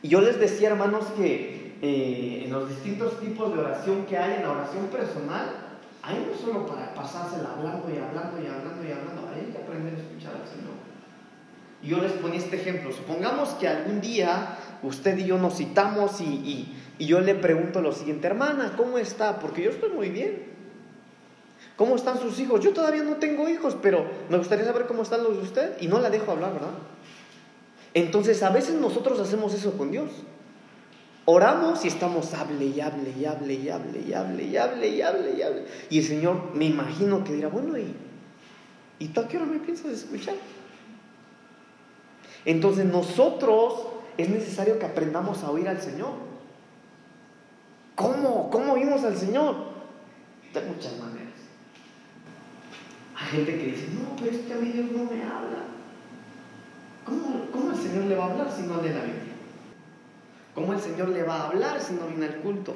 Y 0.02 0.08
yo 0.08 0.20
les 0.20 0.40
decía, 0.40 0.70
hermanos, 0.70 1.04
que 1.16 1.76
eh, 1.82 2.42
en 2.46 2.52
los 2.52 2.68
distintos 2.68 3.20
tipos 3.20 3.54
de 3.54 3.60
oración 3.60 4.06
que 4.06 4.18
hay, 4.18 4.38
en 4.38 4.42
la 4.42 4.50
oración 4.50 4.86
personal, 4.88 5.52
hay 6.02 6.26
no 6.28 6.36
solo 6.36 6.66
para 6.66 6.92
pasársela 6.94 7.50
hablando 7.56 7.88
y 7.88 7.98
hablando 7.98 8.42
y 8.42 8.48
hablando 8.48 8.82
y 8.82 8.90
hablando, 8.90 9.30
hay 9.32 9.52
que 9.52 9.58
aprender 9.58 9.94
a 9.94 9.98
escuchar 9.98 10.32
al 10.32 10.48
Señor. 10.48 10.74
Y 11.80 11.90
yo 11.90 11.98
les 11.98 12.12
ponía 12.14 12.40
este 12.40 12.56
ejemplo. 12.56 12.90
Supongamos 12.90 13.50
que 13.50 13.68
algún 13.68 14.00
día 14.00 14.58
usted 14.82 15.18
y 15.18 15.26
yo 15.26 15.38
nos 15.38 15.56
citamos 15.56 16.20
y 16.20 16.74
y 16.98 17.06
yo 17.06 17.20
le 17.20 17.34
pregunto 17.34 17.80
lo 17.80 17.92
siguiente, 17.92 18.26
hermana, 18.26 18.74
¿cómo 18.76 18.98
está? 18.98 19.40
Porque 19.40 19.62
yo 19.62 19.70
estoy 19.70 19.90
muy 19.90 20.10
bien. 20.10 20.54
¿Cómo 21.76 21.96
están 21.96 22.20
sus 22.20 22.38
hijos? 22.38 22.60
Yo 22.60 22.72
todavía 22.72 23.02
no 23.02 23.16
tengo 23.16 23.48
hijos, 23.48 23.76
pero 23.82 24.06
me 24.28 24.38
gustaría 24.38 24.64
saber 24.64 24.86
cómo 24.86 25.02
están 25.02 25.24
los 25.24 25.36
de 25.36 25.42
usted 25.42 25.76
y 25.80 25.88
no 25.88 25.98
la 25.98 26.08
dejo 26.08 26.30
hablar, 26.30 26.52
¿verdad? 26.52 26.74
Entonces 27.94 28.42
a 28.44 28.50
veces 28.50 28.74
nosotros 28.76 29.18
hacemos 29.18 29.54
eso 29.54 29.76
con 29.76 29.90
Dios. 29.90 30.10
Oramos 31.24 31.84
y 31.84 31.88
estamos 31.88 32.32
hable 32.34 32.66
y 32.66 32.80
hable 32.80 33.12
y 33.18 33.24
hable 33.24 33.54
y 33.54 33.68
hable 33.70 34.00
y 34.02 34.12
hable 34.12 34.44
y 34.44 34.56
hable 34.56 34.88
y 34.88 35.02
hable 35.02 35.34
y 35.36 35.42
hable. 35.42 35.64
Y 35.90 35.98
el 35.98 36.04
Señor 36.04 36.54
me 36.54 36.66
imagino 36.66 37.24
que 37.24 37.32
dirá, 37.32 37.48
bueno, 37.48 37.76
¿y, 37.76 37.92
¿y 39.00 39.08
tú 39.08 39.20
a 39.20 39.26
qué 39.26 39.38
hora 39.38 39.46
me 39.46 39.58
piensas 39.58 39.90
escuchar? 39.90 40.36
Entonces 42.44 42.84
nosotros 42.84 43.93
es 44.16 44.28
necesario 44.28 44.78
que 44.78 44.86
aprendamos 44.86 45.42
a 45.42 45.50
oír 45.50 45.68
al 45.68 45.80
Señor. 45.80 46.12
¿Cómo? 47.94 48.50
¿Cómo 48.50 48.72
oímos 48.74 49.04
al 49.04 49.16
Señor? 49.16 49.56
De 50.52 50.60
muchas 50.62 50.98
maneras. 50.98 51.34
Hay 53.16 53.26
gente 53.28 53.58
que 53.58 53.66
dice, 53.66 53.88
no, 53.92 54.16
pero 54.16 54.30
es 54.30 54.42
que 54.42 54.52
a 54.52 54.56
mí 54.56 54.70
Dios 54.70 54.90
no 54.92 55.04
me 55.04 55.22
habla. 55.22 55.64
¿Cómo, 57.04 57.50
¿Cómo 57.52 57.70
el 57.70 57.76
Señor 57.76 58.04
le 58.04 58.16
va 58.16 58.24
a 58.26 58.30
hablar 58.30 58.50
si 58.50 58.62
no 58.62 58.80
lee 58.80 58.88
la 58.88 59.02
Biblia? 59.02 59.34
¿Cómo 60.54 60.72
el 60.72 60.80
Señor 60.80 61.08
le 61.08 61.22
va 61.22 61.36
a 61.36 61.46
hablar 61.48 61.80
si 61.80 61.94
no 61.94 62.06
viene 62.06 62.26
al 62.26 62.36
culto? 62.36 62.74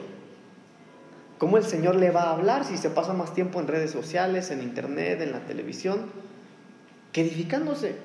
¿Cómo 1.39 1.57
el 1.57 1.65
Señor 1.65 1.95
le 1.95 2.11
va 2.11 2.23
a 2.23 2.31
hablar 2.33 2.65
si 2.65 2.77
se 2.77 2.91
pasa 2.91 3.13
más 3.13 3.33
tiempo 3.33 3.61
en 3.61 3.69
redes 3.69 3.93
sociales, 3.93 4.51
en 4.51 4.61
internet, 4.61 5.21
en 5.21 5.31
la 5.31 5.41
televisión, 5.41 6.11
que 7.13 7.21
edificándose? 7.21 7.97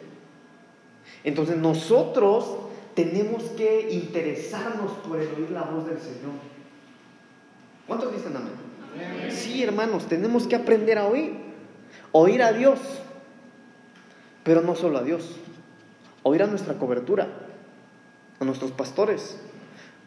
Entonces 1.23 1.57
nosotros 1.57 2.57
tenemos 2.95 3.43
que 3.51 3.91
interesarnos 3.91 4.91
por 5.07 5.19
el 5.19 5.27
oír 5.33 5.51
la 5.51 5.63
voz 5.63 5.87
del 5.87 5.99
Señor. 5.99 6.33
¿Cuántos 7.87 8.13
dicen 8.15 8.35
amén? 8.35 8.53
amén? 8.93 9.31
Sí, 9.31 9.63
hermanos, 9.63 10.07
tenemos 10.07 10.47
que 10.47 10.55
aprender 10.55 10.97
a 10.97 11.07
oír. 11.07 11.33
Oír 12.11 12.43
a 12.43 12.53
Dios, 12.53 12.79
pero 14.43 14.61
no 14.61 14.75
solo 14.75 14.99
a 14.99 15.03
Dios. 15.03 15.37
Oír 16.21 16.43
a 16.43 16.47
nuestra 16.47 16.75
cobertura, 16.75 17.27
a 18.39 18.45
nuestros 18.45 18.71
pastores. 18.71 19.39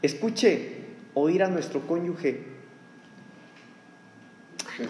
Escuche, 0.03 0.85
oír 1.15 1.43
a 1.43 1.49
nuestro 1.49 1.81
cónyuge. 1.87 2.45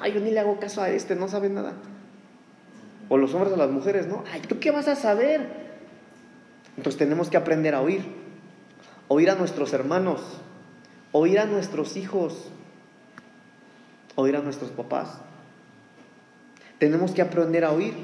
Ay, 0.00 0.12
yo 0.12 0.20
ni 0.20 0.30
le 0.30 0.40
hago 0.40 0.58
caso 0.58 0.82
a 0.82 0.90
este, 0.90 1.16
no 1.16 1.28
sabe 1.28 1.48
nada. 1.48 1.74
O 3.08 3.16
los 3.16 3.32
hombres 3.34 3.52
a 3.52 3.56
las 3.56 3.70
mujeres, 3.70 4.06
¿no? 4.06 4.24
Ay, 4.30 4.40
¿tú 4.40 4.58
qué 4.58 4.70
vas 4.70 4.88
a 4.88 4.96
saber? 4.96 5.65
Entonces 6.76 6.98
tenemos 6.98 7.30
que 7.30 7.36
aprender 7.36 7.74
a 7.74 7.80
oír. 7.80 8.02
Oír 9.08 9.30
a 9.30 9.34
nuestros 9.34 9.72
hermanos. 9.72 10.20
Oír 11.12 11.38
a 11.38 11.46
nuestros 11.46 11.96
hijos. 11.96 12.48
Oír 14.14 14.36
a 14.36 14.40
nuestros 14.40 14.70
papás. 14.70 15.18
Tenemos 16.78 17.12
que 17.12 17.22
aprender 17.22 17.64
a 17.64 17.72
oír. 17.72 17.94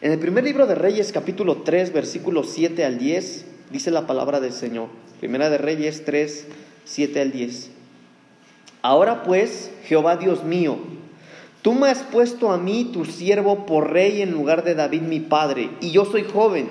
En 0.00 0.12
el 0.12 0.18
primer 0.18 0.44
libro 0.44 0.66
de 0.66 0.74
Reyes, 0.74 1.12
capítulo 1.12 1.62
3, 1.62 1.92
versículos 1.92 2.50
7 2.50 2.84
al 2.84 2.98
10, 2.98 3.46
dice 3.70 3.90
la 3.90 4.06
palabra 4.06 4.40
del 4.40 4.52
Señor. 4.52 4.88
Primera 5.20 5.48
de 5.48 5.58
Reyes 5.58 6.04
3, 6.04 6.46
7 6.84 7.20
al 7.20 7.32
10. 7.32 7.70
Ahora 8.82 9.22
pues, 9.22 9.70
Jehová 9.84 10.16
Dios 10.16 10.44
mío, 10.44 10.76
tú 11.62 11.72
me 11.72 11.88
has 11.88 12.02
puesto 12.02 12.52
a 12.52 12.58
mí, 12.58 12.90
tu 12.92 13.06
siervo, 13.06 13.64
por 13.64 13.92
rey 13.92 14.20
en 14.20 14.32
lugar 14.32 14.62
de 14.62 14.74
David 14.74 15.00
mi 15.00 15.20
padre, 15.20 15.70
y 15.80 15.90
yo 15.90 16.04
soy 16.04 16.24
joven, 16.24 16.68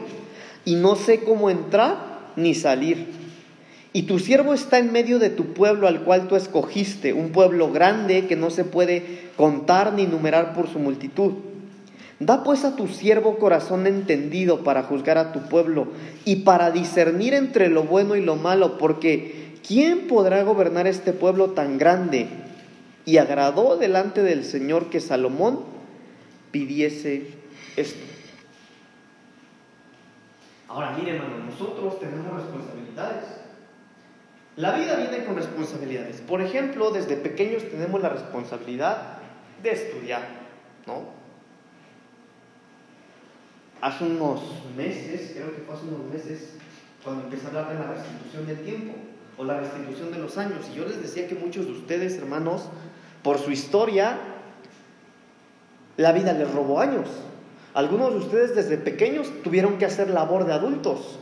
y 0.65 0.75
no 0.75 0.95
sé 0.95 1.19
cómo 1.19 1.49
entrar 1.49 2.31
ni 2.35 2.55
salir. 2.55 3.07
Y 3.95 4.03
tu 4.03 4.17
siervo 4.17 4.55
está 4.55 4.79
en 4.79 4.91
medio 4.91 5.19
de 5.19 5.29
tu 5.29 5.53
pueblo 5.53 5.87
al 5.87 6.01
cual 6.03 6.27
tú 6.27 6.35
escogiste, 6.35 7.13
un 7.13 7.29
pueblo 7.29 7.71
grande 7.71 8.25
que 8.25 8.35
no 8.35 8.49
se 8.49 8.63
puede 8.63 9.29
contar 9.37 9.93
ni 9.93 10.07
numerar 10.07 10.53
por 10.53 10.67
su 10.67 10.79
multitud. 10.79 11.33
Da 12.19 12.43
pues 12.43 12.63
a 12.63 12.75
tu 12.75 12.87
siervo 12.87 13.37
corazón 13.37 13.85
entendido 13.85 14.63
para 14.63 14.83
juzgar 14.83 15.17
a 15.17 15.31
tu 15.31 15.41
pueblo 15.41 15.87
y 16.25 16.37
para 16.37 16.71
discernir 16.71 17.33
entre 17.33 17.69
lo 17.69 17.83
bueno 17.83 18.15
y 18.15 18.21
lo 18.21 18.35
malo, 18.35 18.77
porque 18.77 19.57
¿quién 19.67 20.07
podrá 20.07 20.41
gobernar 20.43 20.87
este 20.87 21.13
pueblo 21.13 21.51
tan 21.51 21.77
grande? 21.77 22.27
Y 23.05 23.17
agradó 23.17 23.77
delante 23.77 24.23
del 24.23 24.45
Señor 24.45 24.89
que 24.89 25.01
Salomón 25.01 25.59
pidiese 26.51 27.27
esto. 27.75 28.12
Ahora 30.73 30.95
mire, 30.97 31.15
hermano, 31.17 31.37
nosotros 31.45 31.99
tenemos 31.99 32.33
responsabilidades. 32.33 33.25
La 34.55 34.71
vida 34.71 34.95
viene 34.95 35.23
con 35.23 35.35
responsabilidades. 35.35 36.21
Por 36.21 36.41
ejemplo, 36.41 36.89
desde 36.89 37.15
pequeños 37.15 37.69
tenemos 37.69 38.01
la 38.01 38.09
responsabilidad 38.09 39.19
de 39.61 39.71
estudiar, 39.71 40.27
¿no? 40.87 41.03
Hace 43.81 44.03
unos 44.05 44.41
meses, 44.75 45.33
creo 45.35 45.55
que 45.55 45.61
fue 45.61 45.75
hace 45.75 45.85
unos 45.85 46.11
meses, 46.11 46.55
cuando 47.03 47.25
empecé 47.25 47.45
a 47.45 47.49
hablar 47.49 47.69
de 47.69 47.75
la 47.75 47.93
restitución 47.93 48.47
del 48.47 48.57
tiempo 48.63 48.95
o 49.37 49.43
la 49.43 49.59
restitución 49.59 50.11
de 50.11 50.17
los 50.17 50.39
años, 50.39 50.67
y 50.71 50.75
yo 50.75 50.85
les 50.85 50.99
decía 51.03 51.27
que 51.27 51.35
muchos 51.35 51.67
de 51.67 51.73
ustedes, 51.73 52.17
hermanos, 52.17 52.67
por 53.21 53.37
su 53.37 53.51
historia, 53.51 54.17
la 55.97 56.11
vida 56.13 56.33
les 56.33 56.51
robó 56.51 56.79
años. 56.79 57.07
Algunos 57.73 58.11
de 58.11 58.19
ustedes 58.19 58.55
desde 58.55 58.77
pequeños 58.77 59.27
tuvieron 59.43 59.77
que 59.77 59.85
hacer 59.85 60.09
labor 60.09 60.45
de 60.45 60.53
adultos. 60.53 61.17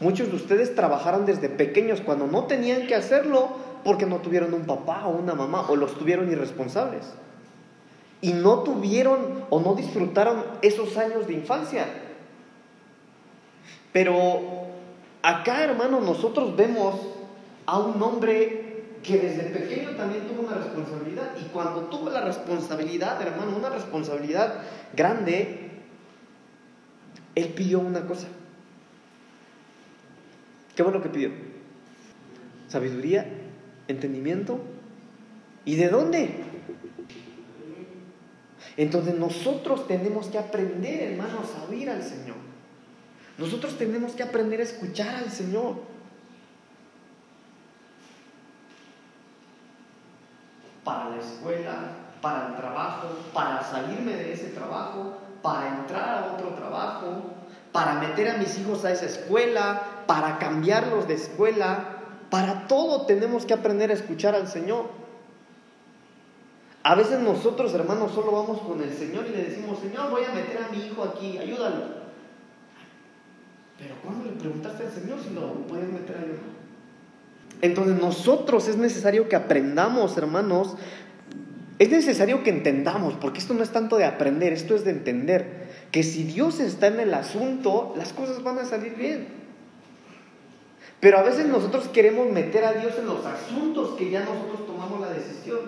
Muchos 0.00 0.28
de 0.30 0.36
ustedes 0.36 0.74
trabajaron 0.74 1.26
desde 1.26 1.48
pequeños 1.48 2.00
cuando 2.00 2.26
no 2.26 2.44
tenían 2.44 2.88
que 2.88 2.96
hacerlo 2.96 3.50
porque 3.84 4.06
no 4.06 4.18
tuvieron 4.18 4.52
un 4.52 4.64
papá 4.64 5.06
o 5.06 5.10
una 5.10 5.34
mamá 5.34 5.66
o 5.68 5.76
los 5.76 5.96
tuvieron 5.96 6.30
irresponsables. 6.30 7.04
Y 8.20 8.32
no 8.32 8.60
tuvieron 8.60 9.44
o 9.50 9.60
no 9.60 9.74
disfrutaron 9.74 10.44
esos 10.62 10.96
años 10.96 11.26
de 11.28 11.34
infancia. 11.34 11.86
Pero 13.92 14.40
acá, 15.22 15.62
hermano, 15.64 16.00
nosotros 16.00 16.56
vemos 16.56 16.96
a 17.66 17.78
un 17.78 18.02
hombre 18.02 18.72
que 19.02 19.18
desde 19.18 19.42
pequeño 19.44 19.90
también 19.96 20.26
tuvo 20.26 20.42
una 20.42 20.56
responsabilidad. 20.56 21.30
Y 21.40 21.48
cuando 21.52 21.82
tuvo 21.82 22.10
la 22.10 22.22
responsabilidad, 22.22 23.20
hermano, 23.20 23.56
una 23.56 23.70
responsabilidad 23.70 24.54
grande, 24.94 25.71
él 27.34 27.48
pidió 27.54 27.80
una 27.80 28.06
cosa. 28.06 28.28
¿Qué 30.76 30.82
fue 30.82 30.92
lo 30.92 31.02
que 31.02 31.08
pidió? 31.08 31.30
Sabiduría, 32.68 33.26
entendimiento. 33.88 34.60
¿Y 35.64 35.76
de 35.76 35.88
dónde? 35.88 36.30
Entonces 38.76 39.14
nosotros 39.14 39.86
tenemos 39.86 40.28
que 40.28 40.38
aprender, 40.38 41.12
hermanos, 41.12 41.50
a 41.56 41.70
oír 41.70 41.90
al 41.90 42.02
Señor. 42.02 42.36
Nosotros 43.38 43.76
tenemos 43.76 44.12
que 44.12 44.22
aprender 44.22 44.60
a 44.60 44.64
escuchar 44.64 45.14
al 45.16 45.30
Señor. 45.30 45.76
Para 50.84 51.10
la 51.10 51.18
escuela, 51.18 51.92
para 52.20 52.48
el 52.48 52.56
trabajo, 52.56 53.08
para 53.32 53.62
salirme 53.62 54.14
de 54.14 54.32
ese 54.32 54.48
trabajo, 54.48 55.18
para 55.42 55.80
entrar 55.80 56.18
a 56.18 56.32
otro 56.34 56.50
trabajo, 56.50 57.06
para 57.72 57.94
meter 57.94 58.28
a 58.28 58.38
mis 58.38 58.58
hijos 58.58 58.84
a 58.84 58.92
esa 58.92 59.06
escuela, 59.06 59.82
para 60.06 60.38
cambiarlos 60.38 61.08
de 61.08 61.14
escuela, 61.14 61.98
para 62.30 62.66
todo 62.66 63.06
tenemos 63.06 63.44
que 63.44 63.54
aprender 63.54 63.90
a 63.90 63.94
escuchar 63.94 64.34
al 64.34 64.48
Señor. 64.48 64.86
A 66.84 66.94
veces 66.94 67.20
nosotros, 67.20 67.72
hermanos, 67.74 68.12
solo 68.12 68.32
vamos 68.32 68.60
con 68.60 68.82
el 68.82 68.92
Señor 68.92 69.26
y 69.26 69.30
le 69.30 69.44
decimos, 69.44 69.78
Señor, 69.78 70.10
voy 70.10 70.24
a 70.24 70.32
meter 70.32 70.58
a 70.58 70.72
mi 70.72 70.86
hijo 70.86 71.04
aquí, 71.04 71.38
ayúdalo. 71.38 72.02
Pero 73.78 73.94
¿cuándo 74.02 74.24
le 74.24 74.32
preguntaste 74.32 74.86
al 74.86 74.92
Señor 74.92 75.18
si 75.20 75.30
lo 75.30 75.52
puedes 75.66 75.88
meter 75.88 76.16
ahí 76.16 76.38
Entonces 77.60 78.00
nosotros 78.00 78.68
es 78.68 78.76
necesario 78.76 79.28
que 79.28 79.36
aprendamos, 79.36 80.16
hermanos, 80.16 80.76
es 81.82 81.90
necesario 81.90 82.42
que 82.42 82.50
entendamos, 82.50 83.14
porque 83.14 83.38
esto 83.38 83.54
no 83.54 83.62
es 83.62 83.70
tanto 83.70 83.96
de 83.96 84.04
aprender, 84.04 84.52
esto 84.52 84.74
es 84.74 84.84
de 84.84 84.90
entender 84.90 85.70
que 85.90 86.02
si 86.02 86.24
Dios 86.24 86.60
está 86.60 86.86
en 86.86 87.00
el 87.00 87.12
asunto, 87.14 87.94
las 87.96 88.12
cosas 88.12 88.42
van 88.42 88.58
a 88.58 88.64
salir 88.64 88.94
bien. 88.94 89.26
Pero 91.00 91.18
a 91.18 91.22
veces 91.22 91.46
nosotros 91.46 91.88
queremos 91.88 92.30
meter 92.30 92.64
a 92.64 92.74
Dios 92.74 92.94
en 92.98 93.06
los 93.06 93.26
asuntos 93.26 93.96
que 93.98 94.10
ya 94.10 94.20
nosotros 94.20 94.66
tomamos 94.66 95.00
la 95.00 95.10
decisión. 95.10 95.58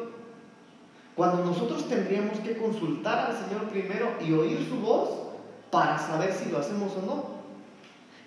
Cuando 1.16 1.44
nosotros 1.44 1.88
tendríamos 1.88 2.38
que 2.40 2.56
consultar 2.56 3.30
al 3.30 3.44
Señor 3.44 3.68
primero 3.70 4.10
y 4.24 4.32
oír 4.32 4.64
su 4.68 4.76
voz 4.76 5.10
para 5.70 5.98
saber 5.98 6.32
si 6.32 6.50
lo 6.50 6.58
hacemos 6.58 6.92
o 6.96 7.06
no. 7.06 7.34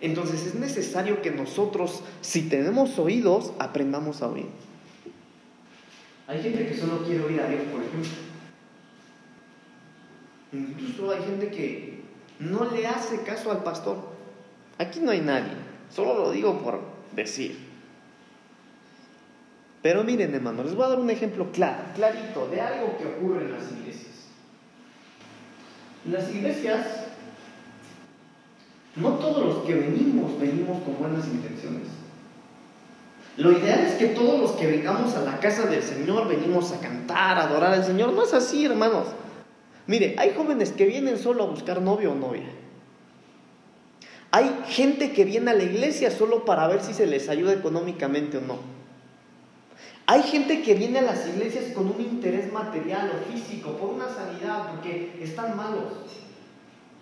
Entonces 0.02 0.46
es 0.46 0.56
necesario 0.56 1.22
que 1.22 1.32
nosotros, 1.32 2.04
si 2.22 2.50
tenemos 2.50 3.00
oídos, 3.00 3.54
aprendamos 3.60 4.22
a 4.22 4.28
oír. 4.28 4.67
Hay 6.28 6.42
gente 6.42 6.68
que 6.68 6.76
solo 6.76 7.04
quiere 7.04 7.24
oír 7.24 7.40
a 7.40 7.48
Dios, 7.48 7.62
por 7.72 7.82
ejemplo. 7.82 8.12
Incluso 10.52 11.12
hay 11.12 11.24
gente 11.24 11.50
que 11.50 12.02
no 12.40 12.66
le 12.66 12.86
hace 12.86 13.22
caso 13.22 13.52
al 13.52 13.64
pastor. 13.64 13.98
Aquí 14.78 15.00
no 15.00 15.12
hay 15.12 15.22
nadie, 15.22 15.54
solo 15.90 16.16
lo 16.16 16.32
digo 16.32 16.62
por 16.62 16.82
decir. 17.16 17.58
Pero 19.82 20.04
miren, 20.04 20.36
hermanos, 20.36 20.66
les 20.66 20.76
voy 20.76 20.86
a 20.86 20.90
dar 20.90 21.00
un 21.00 21.10
ejemplo 21.10 21.52
claro, 21.52 21.84
clarito, 21.96 22.48
de 22.50 22.60
algo 22.60 22.98
que 22.98 23.06
ocurre 23.06 23.46
en 23.46 23.54
las 23.54 23.72
iglesias. 23.72 24.16
En 26.06 26.14
las 26.14 26.30
iglesias, 26.30 26.86
no 28.96 29.12
todos 29.12 29.46
los 29.46 29.66
que 29.66 29.76
venimos 29.76 30.40
venimos 30.40 30.84
con 30.84 30.98
buenas 30.98 31.26
intenciones. 31.28 31.88
Lo 33.38 33.52
ideal 33.52 33.82
es 33.82 33.94
que 33.94 34.08
todos 34.08 34.40
los 34.40 34.52
que 34.54 34.66
vengamos 34.66 35.14
a 35.16 35.22
la 35.22 35.40
casa 35.40 35.68
del 35.68 35.84
Señor 35.84 36.28
venimos 36.28 36.72
a 36.72 36.80
cantar, 36.80 37.38
a 37.38 37.44
adorar 37.44 37.74
al 37.74 37.86
Señor. 37.86 38.12
No 38.14 38.24
es 38.24 38.34
así, 38.34 38.66
hermanos. 38.66 39.08
Mire, 39.86 40.16
hay 40.18 40.34
jóvenes 40.36 40.72
que 40.72 40.86
vienen 40.86 41.20
solo 41.20 41.44
a 41.44 41.48
buscar 41.48 41.82
novio 41.82 42.14
o 42.14 42.16
novia. 42.16 42.50
Hay 44.32 44.64
gente 44.68 45.14
que 45.14 45.24
viene 45.24 45.52
a 45.52 45.54
la 45.54 45.64
iglesia 45.64 46.10
solo 46.10 46.46
para 46.46 46.68
ver 46.68 46.82
si 46.82 46.94
se 46.94 47.06
les 47.06 47.30
ayuda 47.30 47.54
económicamente 47.54 48.40
o 48.40 48.42
no. 48.42 48.58
Hay 50.08 50.24
gente 50.24 50.62
que 50.64 50.74
viene 50.74 51.00
a 51.00 51.04
las 51.04 51.28
iglesias 51.28 51.66
con 51.74 51.88
un 51.88 52.02
interés 52.02 52.52
material 52.52 53.12
o 53.14 53.32
físico, 53.32 53.78
por 53.78 53.90
una 53.90 54.08
sanidad, 54.10 54.72
porque 54.72 55.20
están 55.22 55.56
malos. 55.56 55.94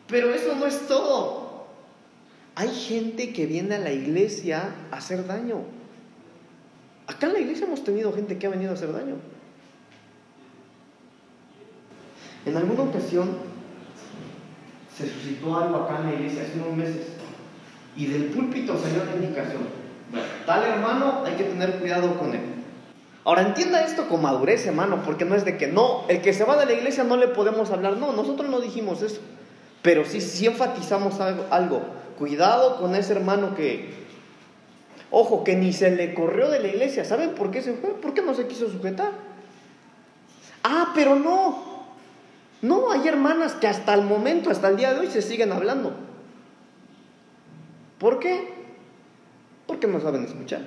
Pero 0.08 0.34
eso 0.34 0.56
no 0.56 0.66
es 0.66 0.88
todo. 0.88 1.66
Hay 2.56 2.70
gente 2.70 3.32
que 3.32 3.46
viene 3.46 3.76
a 3.76 3.80
la 3.80 3.92
iglesia 3.92 4.76
a 4.92 4.98
hacer 4.98 5.26
daño. 5.28 5.62
Acá 7.08 7.28
en 7.28 7.34
la 7.34 7.40
iglesia 7.40 7.68
hemos 7.68 7.84
tenido 7.84 8.14
gente 8.14 8.38
que 8.38 8.48
ha 8.48 8.50
venido 8.50 8.72
a 8.72 8.74
hacer 8.74 8.92
daño. 8.92 9.16
En 12.46 12.58
alguna 12.58 12.84
ocasión 12.84 13.30
se 14.96 15.10
suscitó 15.10 15.58
algo 15.58 15.78
acá 15.78 16.00
en 16.00 16.06
la 16.06 16.14
iglesia 16.14 16.44
hace 16.44 16.60
unos 16.60 16.76
meses 16.76 17.08
y 17.98 18.08
del 18.08 18.26
púlpito 18.26 18.78
salió 18.78 19.04
la 19.06 19.16
indicación. 19.16 19.64
Bueno, 20.12 20.26
tal 20.46 20.64
hermano 20.64 21.24
hay 21.26 21.34
que 21.34 21.46
tener 21.46 21.80
cuidado 21.80 22.18
con 22.18 22.34
él. 22.34 22.42
Ahora 23.24 23.42
entienda 23.42 23.84
esto 23.84 24.08
con 24.08 24.22
madurez, 24.22 24.68
hermano, 24.68 25.02
porque 25.04 25.26
no 25.26 25.34
es 25.34 25.44
de 25.44 25.58
que 25.58 25.68
no, 25.68 26.06
el 26.10 26.22
que 26.22 26.32
se 26.32 26.44
va 26.44 26.58
de 26.58 26.68
la 26.68 26.74
iglesia 26.74 27.04
no 27.04 27.18
le 27.18 27.28
podemos 27.28 27.72
hablar. 27.72 27.98
No, 27.98 28.12
nosotros 28.12 28.50
no 28.50 28.62
dijimos 28.62 29.02
eso. 29.02 29.20
Pero 29.82 30.06
sí, 30.06 30.22
sí 30.22 30.46
enfatizamos 30.46 31.20
algo, 31.20 31.46
algo. 31.50 31.82
Cuidado 32.20 32.80
con 32.80 32.94
ese 32.96 33.14
hermano 33.14 33.56
que, 33.56 34.05
Ojo, 35.12 35.44
que 35.44 35.56
ni 35.56 35.72
se 35.72 35.92
le 35.92 36.14
corrió 36.14 36.50
de 36.50 36.60
la 36.60 36.68
iglesia. 36.68 37.06
¿Saben 37.06 37.32
por 37.32 37.52
qué 37.52 37.62
se 37.62 37.74
fue? 37.74 37.92
¿Por 37.92 38.14
qué 38.14 38.22
no 38.22 38.34
se 38.34 38.48
quiso 38.48 38.70
sujetar? 38.70 39.12
Ah, 40.64 40.92
pero 40.96 41.16
no. 41.16 41.76
No, 42.62 42.92
hay 42.92 43.08
hermanas 43.08 43.54
que 43.54 43.68
hasta 43.68 43.94
el 43.94 44.04
momento, 44.04 44.50
hasta 44.50 44.70
el 44.70 44.78
día 44.78 44.94
de 44.94 45.02
hoy, 45.02 45.08
se 45.08 45.22
siguen 45.22 45.52
hablando. 45.52 45.94
¿Por 48.00 48.20
qué? 48.20 48.54
Porque 49.68 49.88
no 49.88 50.00
saben 50.00 50.26
escuchar. 50.26 50.62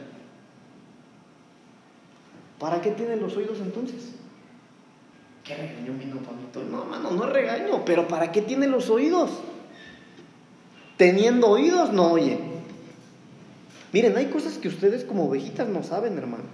¿Para 2.58 2.80
qué 2.80 2.90
tienen 2.90 3.20
los 3.20 3.36
oídos 3.36 3.58
entonces? 3.60 4.12
¿Qué 5.44 5.56
regaño 5.56 5.92
mi 5.92 6.04
papito? 6.04 6.62
No, 6.62 6.82
hermano, 6.82 7.10
no 7.10 7.26
regaño, 7.26 7.84
pero 7.84 8.08
¿para 8.08 8.32
qué 8.32 8.42
tienen 8.42 8.70
los 8.70 8.90
oídos? 8.90 9.30
Teniendo 10.96 11.48
oídos 11.48 11.92
no 11.92 12.12
oyen. 12.12 12.47
Miren, 13.92 14.16
hay 14.16 14.26
cosas 14.26 14.58
que 14.58 14.68
ustedes 14.68 15.04
como 15.04 15.26
ovejitas 15.26 15.68
no 15.68 15.82
saben, 15.82 16.18
hermanos. 16.18 16.46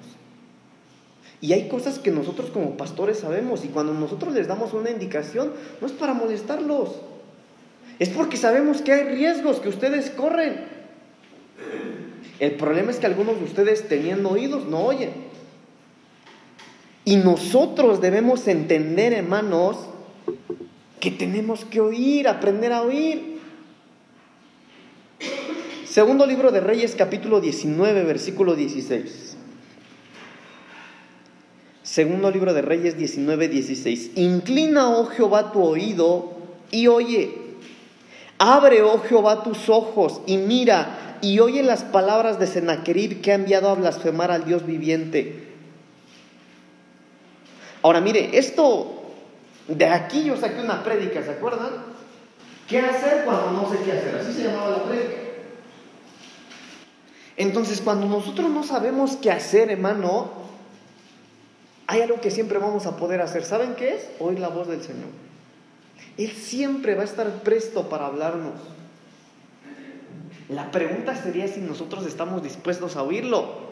Y 1.41 1.53
hay 1.53 1.69
cosas 1.69 1.99
que 1.99 2.11
nosotros 2.11 2.51
como 2.51 2.77
pastores 2.77 3.19
sabemos 3.19 3.65
y 3.65 3.69
cuando 3.69 3.93
nosotros 3.93 4.33
les 4.35 4.49
damos 4.49 4.73
una 4.73 4.91
indicación 4.91 5.53
no 5.81 5.87
es 5.87 5.93
para 5.93 6.15
molestarlos. 6.15 6.91
Es 7.99 8.09
porque 8.09 8.37
sabemos 8.37 8.83
que 8.83 8.93
hay 8.93 9.05
riesgos 9.05 9.61
que 9.61 9.69
ustedes 9.69 10.11
corren. 10.11 10.65
El 12.39 12.53
problema 12.53 12.91
es 12.91 12.99
que 12.99 13.07
algunos 13.07 13.39
de 13.39 13.45
ustedes 13.45 13.89
teniendo 13.89 14.31
oídos 14.31 14.67
no 14.67 14.85
oyen. 14.85 15.11
Y 17.05 17.17
nosotros 17.17 18.01
debemos 18.01 18.49
entender, 18.49 19.13
hermanos, 19.13 19.77
que 20.99 21.11
tenemos 21.11 21.65
que 21.67 21.81
oír, 21.81 22.27
aprender 22.27 22.73
a 22.73 22.83
oír. 22.83 23.34
Segundo 25.95 26.27
libro 26.27 26.51
de 26.51 26.59
Reyes, 26.59 26.97
capítulo 26.99 27.41
19, 27.41 28.03
versículo 28.03 28.57
16. 28.57 29.37
Segundo 31.85 32.33
libro 32.33 32.53
de 32.53 32.63
Reyes 32.63 32.99
19, 32.99 33.47
16. 33.47 34.11
Inclina, 34.17 34.89
oh 34.89 35.07
Jehová, 35.07 35.53
tu 35.53 35.63
oído 35.63 36.33
y 36.73 36.89
oye. 36.89 37.39
Abre, 38.39 38.83
oh 38.83 39.03
Jehová, 39.03 39.45
tus 39.45 39.69
ojos 39.69 40.21
y 40.27 40.37
mira 40.37 41.19
y 41.23 41.39
oye 41.39 41.63
las 41.63 41.85
palabras 41.85 42.41
de 42.41 42.49
Sennacherib 42.49 43.21
que 43.21 43.31
ha 43.31 43.37
enviado 43.37 43.69
a 43.69 43.75
blasfemar 43.75 44.33
al 44.33 44.47
Dios 44.47 44.67
viviente. 44.67 45.47
Ahora 47.83 48.01
mire, 48.01 48.37
esto 48.37 49.13
de 49.69 49.87
aquí 49.87 50.25
yo 50.25 50.37
saqué 50.37 50.61
una 50.61 50.83
prédica, 50.83 51.23
¿se 51.23 51.31
acuerdan? 51.31 51.71
¿Qué 52.69 52.81
hacer 52.81 53.25
cuando 53.25 53.53
no 53.53 53.71
sé 53.71 53.79
qué 53.85 53.93
hacer? 53.93 54.17
Así 54.17 54.33
se 54.33 54.49
llamaba 54.49 54.71
la 54.71 54.83
prédica. 54.83 55.24
Entonces, 57.37 57.81
cuando 57.81 58.07
nosotros 58.07 58.51
no 58.51 58.63
sabemos 58.63 59.17
qué 59.17 59.31
hacer, 59.31 59.71
hermano, 59.71 60.31
hay 61.87 62.01
algo 62.01 62.21
que 62.21 62.31
siempre 62.31 62.59
vamos 62.59 62.87
a 62.87 62.97
poder 62.97 63.21
hacer. 63.21 63.45
¿Saben 63.45 63.75
qué 63.75 63.95
es? 63.95 64.09
Oír 64.21 64.39
la 64.39 64.49
voz 64.49 64.69
del 64.69 64.83
Señor. 64.83 65.09
Él 66.17 66.31
siempre 66.31 66.95
va 66.95 67.03
a 67.03 67.07
estar 67.07 67.43
presto 67.43 67.89
para 67.89 68.07
hablarnos. 68.07 68.55
La 70.49 70.71
pregunta 70.71 71.17
sería 71.17 71.49
si 71.49 71.61
nosotros 71.61 72.07
estamos 72.07 72.43
dispuestos 72.43 72.97
a 72.97 73.03
oírlo. 73.03 73.65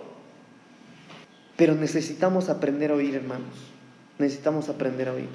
Pero 1.56 1.74
necesitamos 1.74 2.48
aprender 2.48 2.90
a 2.90 2.94
oír, 2.94 3.14
hermanos. 3.14 3.54
Necesitamos 4.18 4.68
aprender 4.68 5.08
a 5.08 5.12
oír. 5.12 5.28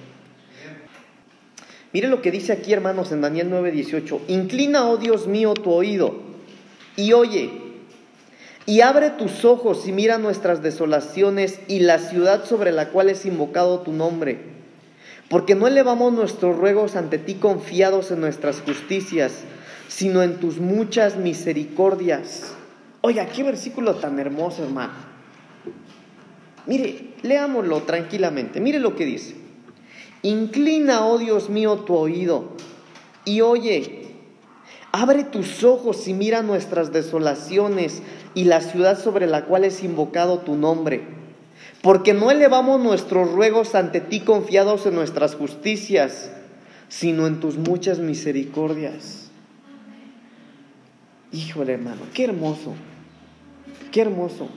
Mire 1.94 2.10
lo 2.10 2.22
que 2.22 2.32
dice 2.32 2.52
aquí, 2.52 2.74
hermanos, 2.74 3.14
en 3.14 3.22
Daniel 3.22 3.50
9:18. 3.50 4.20
Inclina, 4.28 4.90
oh 4.90 4.98
Dios 4.98 5.28
mío, 5.28 5.54
tu 5.54 5.72
oído 5.72 6.28
y 6.98 7.14
oye 7.14 7.67
y 8.68 8.82
abre 8.82 9.12
tus 9.12 9.46
ojos 9.46 9.88
y 9.88 9.94
mira 9.94 10.18
nuestras 10.18 10.62
desolaciones 10.62 11.62
y 11.70 11.80
la 11.80 12.00
ciudad 12.00 12.44
sobre 12.44 12.74
la 12.74 12.90
cual 12.90 13.10
es 13.10 13.26
invocado 13.26 13.80
tu 13.80 13.94
nombre. 13.94 14.42
Porque 15.30 15.56
no 15.56 15.68
elevamos 15.68 16.12
nuestros 16.12 16.58
ruegos 16.58 16.98
ante 16.98 17.18
ti 17.18 17.36
confiados 17.36 18.12
en 18.12 18.20
nuestras 18.20 18.60
justicias, 18.62 19.46
sino 19.88 20.22
en 20.22 20.42
tus 20.42 20.60
muchas 20.60 21.16
misericordias. 21.16 22.54
Oiga, 23.00 23.28
qué 23.28 23.42
versículo 23.42 23.96
tan 23.96 24.20
hermoso, 24.20 24.66
hermano. 24.66 24.94
Mire, 26.66 27.14
leámoslo 27.24 27.84
tranquilamente. 27.84 28.60
Mire 28.60 28.80
lo 28.80 28.98
que 28.98 29.06
dice. 29.06 29.36
Inclina, 30.24 31.06
oh 31.06 31.18
Dios 31.18 31.50
mío, 31.50 31.78
tu 31.86 31.96
oído 31.96 32.50
y 33.24 33.40
oye 33.40 34.08
Abre 35.00 35.26
tus 35.26 35.64
ojos 35.64 36.08
y 36.08 36.14
mira 36.14 36.42
nuestras 36.42 36.92
desolaciones 36.92 38.02
y 38.34 38.46
la 38.46 38.62
ciudad 38.62 39.00
sobre 39.00 39.28
la 39.28 39.46
cual 39.46 39.64
es 39.64 39.84
invocado 39.84 40.40
tu 40.40 40.56
nombre. 40.56 41.04
Porque 41.82 42.14
no 42.14 42.32
elevamos 42.32 42.82
nuestros 42.82 43.32
ruegos 43.32 43.76
ante 43.76 44.02
ti 44.02 44.22
confiados 44.22 44.86
en 44.86 44.96
nuestras 44.96 45.36
justicias, 45.36 46.32
sino 46.90 47.28
en 47.28 47.40
tus 47.40 47.58
muchas 47.58 48.00
misericordias. 48.00 49.30
Híjole 51.32 51.74
hermano, 51.74 52.02
qué 52.14 52.24
hermoso, 52.24 52.74
qué 53.92 54.02
hermoso. 54.02 54.50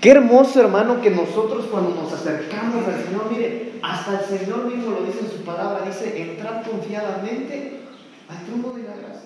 Qué 0.00 0.12
hermoso 0.12 0.60
hermano 0.60 1.02
que 1.02 1.10
nosotros 1.10 1.66
cuando 1.70 1.90
nos 1.90 2.10
acercamos 2.10 2.86
al 2.88 3.04
Señor, 3.04 3.30
mire, 3.30 3.72
hasta 3.82 4.20
el 4.20 4.38
Señor 4.38 4.64
mismo 4.64 4.92
lo 4.92 5.04
dice 5.04 5.20
en 5.20 5.30
su 5.30 5.44
palabra, 5.44 5.84
dice, 5.86 6.22
entrar 6.22 6.62
confiadamente 6.62 7.80
al 8.26 8.46
trono 8.46 8.72
de 8.78 8.84
la 8.84 8.96
gracia. 8.96 9.19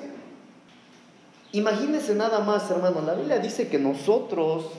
Imagínense 1.55 2.17
nada 2.17 2.41
más, 2.41 2.69
hermano, 2.69 3.01
la 3.01 3.15
Biblia 3.15 3.39
dice 3.39 3.69
que 3.69 3.79
nosotros, 3.79 4.73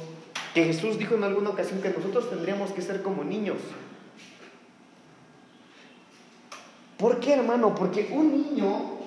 que 0.53 0.65
Jesús 0.65 0.99
dijo 0.99 1.15
en 1.15 1.23
alguna 1.23 1.51
ocasión 1.51 1.81
que 1.81 1.87
nosotros 1.89 2.29
tendríamos 2.29 2.71
que 2.71 2.81
ser 2.81 3.01
como 3.01 3.23
niños. 3.23 3.55
¿Por 6.97 7.21
qué, 7.21 7.35
hermano? 7.35 7.73
Porque 7.73 8.09
un 8.11 8.29
niño 8.29 8.97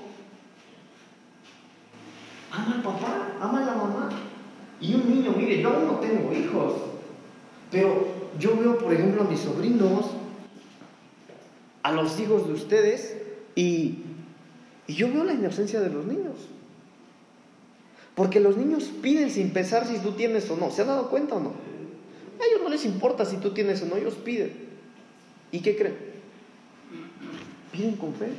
ama 2.50 2.74
al 2.76 2.83
papá, 2.83 3.33
ama 3.38 3.59
a 3.62 3.66
la 3.66 3.74
mamá. 3.74 4.09
Y 4.81 4.94
un 4.94 5.14
niño, 5.14 5.35
mire, 5.37 5.61
yo 5.61 5.68
aún 5.68 5.88
no 5.88 5.94
tengo 5.96 6.33
hijos, 6.33 6.72
pero 7.70 8.09
yo 8.38 8.57
veo, 8.57 8.78
por 8.78 8.94
ejemplo, 8.94 9.20
a 9.20 9.24
mis 9.26 9.40
sobrinos, 9.40 10.07
a 11.83 11.92
los 11.92 12.18
hijos 12.18 12.46
de 12.46 12.54
ustedes, 12.54 13.14
y 13.54 14.04
yo 14.87 15.12
veo 15.12 15.24
la 15.24 15.35
inocencia 15.35 15.81
de 15.81 15.90
los 15.90 16.07
niños. 16.07 16.48
Porque 18.18 18.40
los 18.40 18.57
niños 18.57 18.90
piden 19.00 19.31
sin 19.31 19.52
pensar 19.52 19.87
si 19.87 20.00
tú 20.00 20.11
tienes 20.11 20.50
o 20.50 20.57
no. 20.57 20.72
¿Se 20.72 20.83
han 20.83 20.88
dado 20.88 21.09
cuenta 21.09 21.37
o 21.37 21.40
no? 21.40 21.50
A 21.50 22.44
ellos 22.44 22.62
no 22.64 22.68
les 22.68 22.85
importa 22.85 23.24
si 23.24 23.37
tú 23.37 23.50
tienes 23.50 23.81
o 23.83 23.87
no, 23.87 23.94
ellos 23.94 24.14
piden. 24.14 24.54
¿Y 25.52 25.61
qué 25.61 25.76
creen? 25.76 25.96
Piden 27.70 27.94
con 27.94 28.12
fe. 28.14 28.31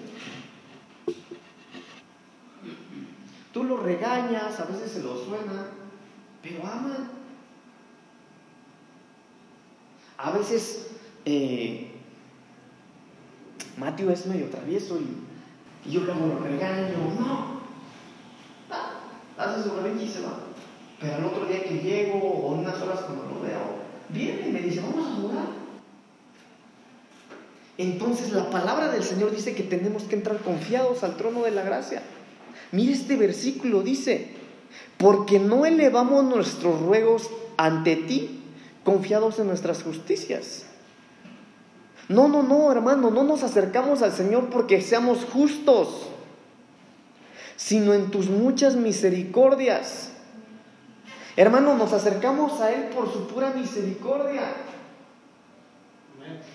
Tú 3.54 3.64
los 3.64 3.82
regañas, 3.82 4.60
a 4.60 4.66
veces 4.66 4.92
se 4.92 5.02
los 5.02 5.24
suena, 5.24 5.68
pero 6.44 6.68
aman. 6.68 7.12
A 10.18 10.32
veces, 10.32 10.90
eh, 11.24 11.90
Mateo 13.78 14.12
es 14.12 14.26
medio 14.26 14.50
travieso 14.50 15.00
y, 15.00 15.90
yo 15.90 16.02
luego 16.02 16.28
lo 16.28 16.40
regaño. 16.40 16.98
No, 17.18 17.59
hace 19.40 19.64
su 19.64 19.70
y 19.70 20.08
se 20.08 20.22
va. 20.22 20.38
Pero 21.00 21.16
al 21.16 21.26
otro 21.26 21.46
día 21.46 21.64
que 21.64 21.80
llego 21.80 22.20
o 22.20 22.56
unas 22.56 22.80
horas 22.82 23.00
cuando 23.02 23.24
lo 23.24 23.42
veo, 23.42 23.80
viene 24.10 24.50
y 24.50 24.52
me 24.52 24.60
dice, 24.60 24.82
vamos 24.82 25.08
a 25.08 25.16
jugar. 25.16 25.46
Entonces 27.78 28.34
la 28.34 28.50
palabra 28.50 28.90
del 28.90 29.04
Señor 29.04 29.32
dice 29.32 29.56
que 29.56 29.64
tenemos 29.64 30.04
que 30.04 30.16
entrar 30.16 30.40
confiados 30.40 31.04
al 31.04 31.16
trono 31.16 31.44
de 31.44 31.52
la 31.52 31.64
gracia. 31.64 32.04
Mire 32.74 32.92
este 32.92 33.16
versículo, 33.16 33.82
dice, 33.82 34.34
porque 34.98 35.40
no 35.40 35.66
elevamos 35.66 36.26
nuestros 36.26 36.82
ruegos 36.82 37.30
ante 37.56 37.96
ti, 37.96 38.42
confiados 38.84 39.40
en 39.40 39.48
nuestras 39.48 39.84
justicias. 39.84 40.66
No, 42.10 42.28
no, 42.28 42.44
no, 42.44 42.70
hermano, 42.72 43.10
no 43.10 43.24
nos 43.24 43.44
acercamos 43.44 44.02
al 44.02 44.12
Señor 44.12 44.50
porque 44.50 44.82
seamos 44.82 45.24
justos, 45.32 46.09
sino 47.60 47.94
en 47.94 48.10
tus 48.10 48.30
muchas 48.30 48.78
misericordias. 48.78 50.14
Hermano, 51.36 51.76
nos 51.76 51.92
acercamos 51.92 52.62
a 52.62 52.72
Él 52.72 52.86
por 52.86 53.12
su 53.12 53.28
pura 53.28 53.50
misericordia. 53.52 54.54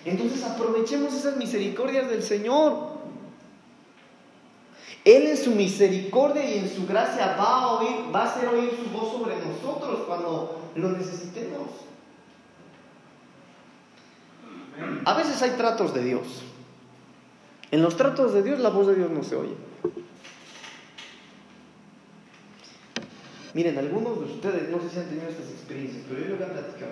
Entonces 0.03 0.43
aprovechemos 0.43 1.13
esas 1.13 1.37
misericordias 1.37 2.09
del 2.09 2.23
Señor. 2.23 2.95
Él 5.03 5.27
en 5.27 5.37
su 5.37 5.51
misericordia 5.51 6.43
y 6.43 6.57
en 6.57 6.75
su 6.75 6.87
gracia 6.87 7.35
va 7.37 7.61
a 7.61 7.67
oír, 7.73 8.13
va 8.13 8.23
a 8.23 8.25
hacer 8.25 8.47
oír 8.47 8.71
su 8.71 8.89
voz 8.89 9.11
sobre 9.11 9.35
nosotros 9.35 10.05
cuando 10.07 10.71
lo 10.73 10.89
necesitemos. 10.89 11.69
A 15.05 15.13
veces 15.13 15.39
hay 15.43 15.51
tratos 15.51 15.93
de 15.93 16.03
Dios. 16.03 16.41
En 17.69 17.83
los 17.83 17.95
tratos 17.95 18.33
de 18.33 18.41
Dios 18.41 18.59
la 18.59 18.69
voz 18.69 18.87
de 18.87 18.95
Dios 18.95 19.11
no 19.11 19.23
se 19.23 19.35
oye. 19.35 19.64
Miren, 23.55 23.79
algunos 23.79 24.19
de 24.19 24.25
ustedes 24.25 24.69
no 24.69 24.79
sé 24.79 24.89
si 24.89 24.99
han 24.99 25.07
tenido 25.07 25.27
estas 25.27 25.49
experiencias, 25.49 26.03
pero 26.07 26.21
yo 26.21 26.27
les 26.27 26.37
voy 26.37 26.47
a 26.47 26.51
platicar. 26.51 26.89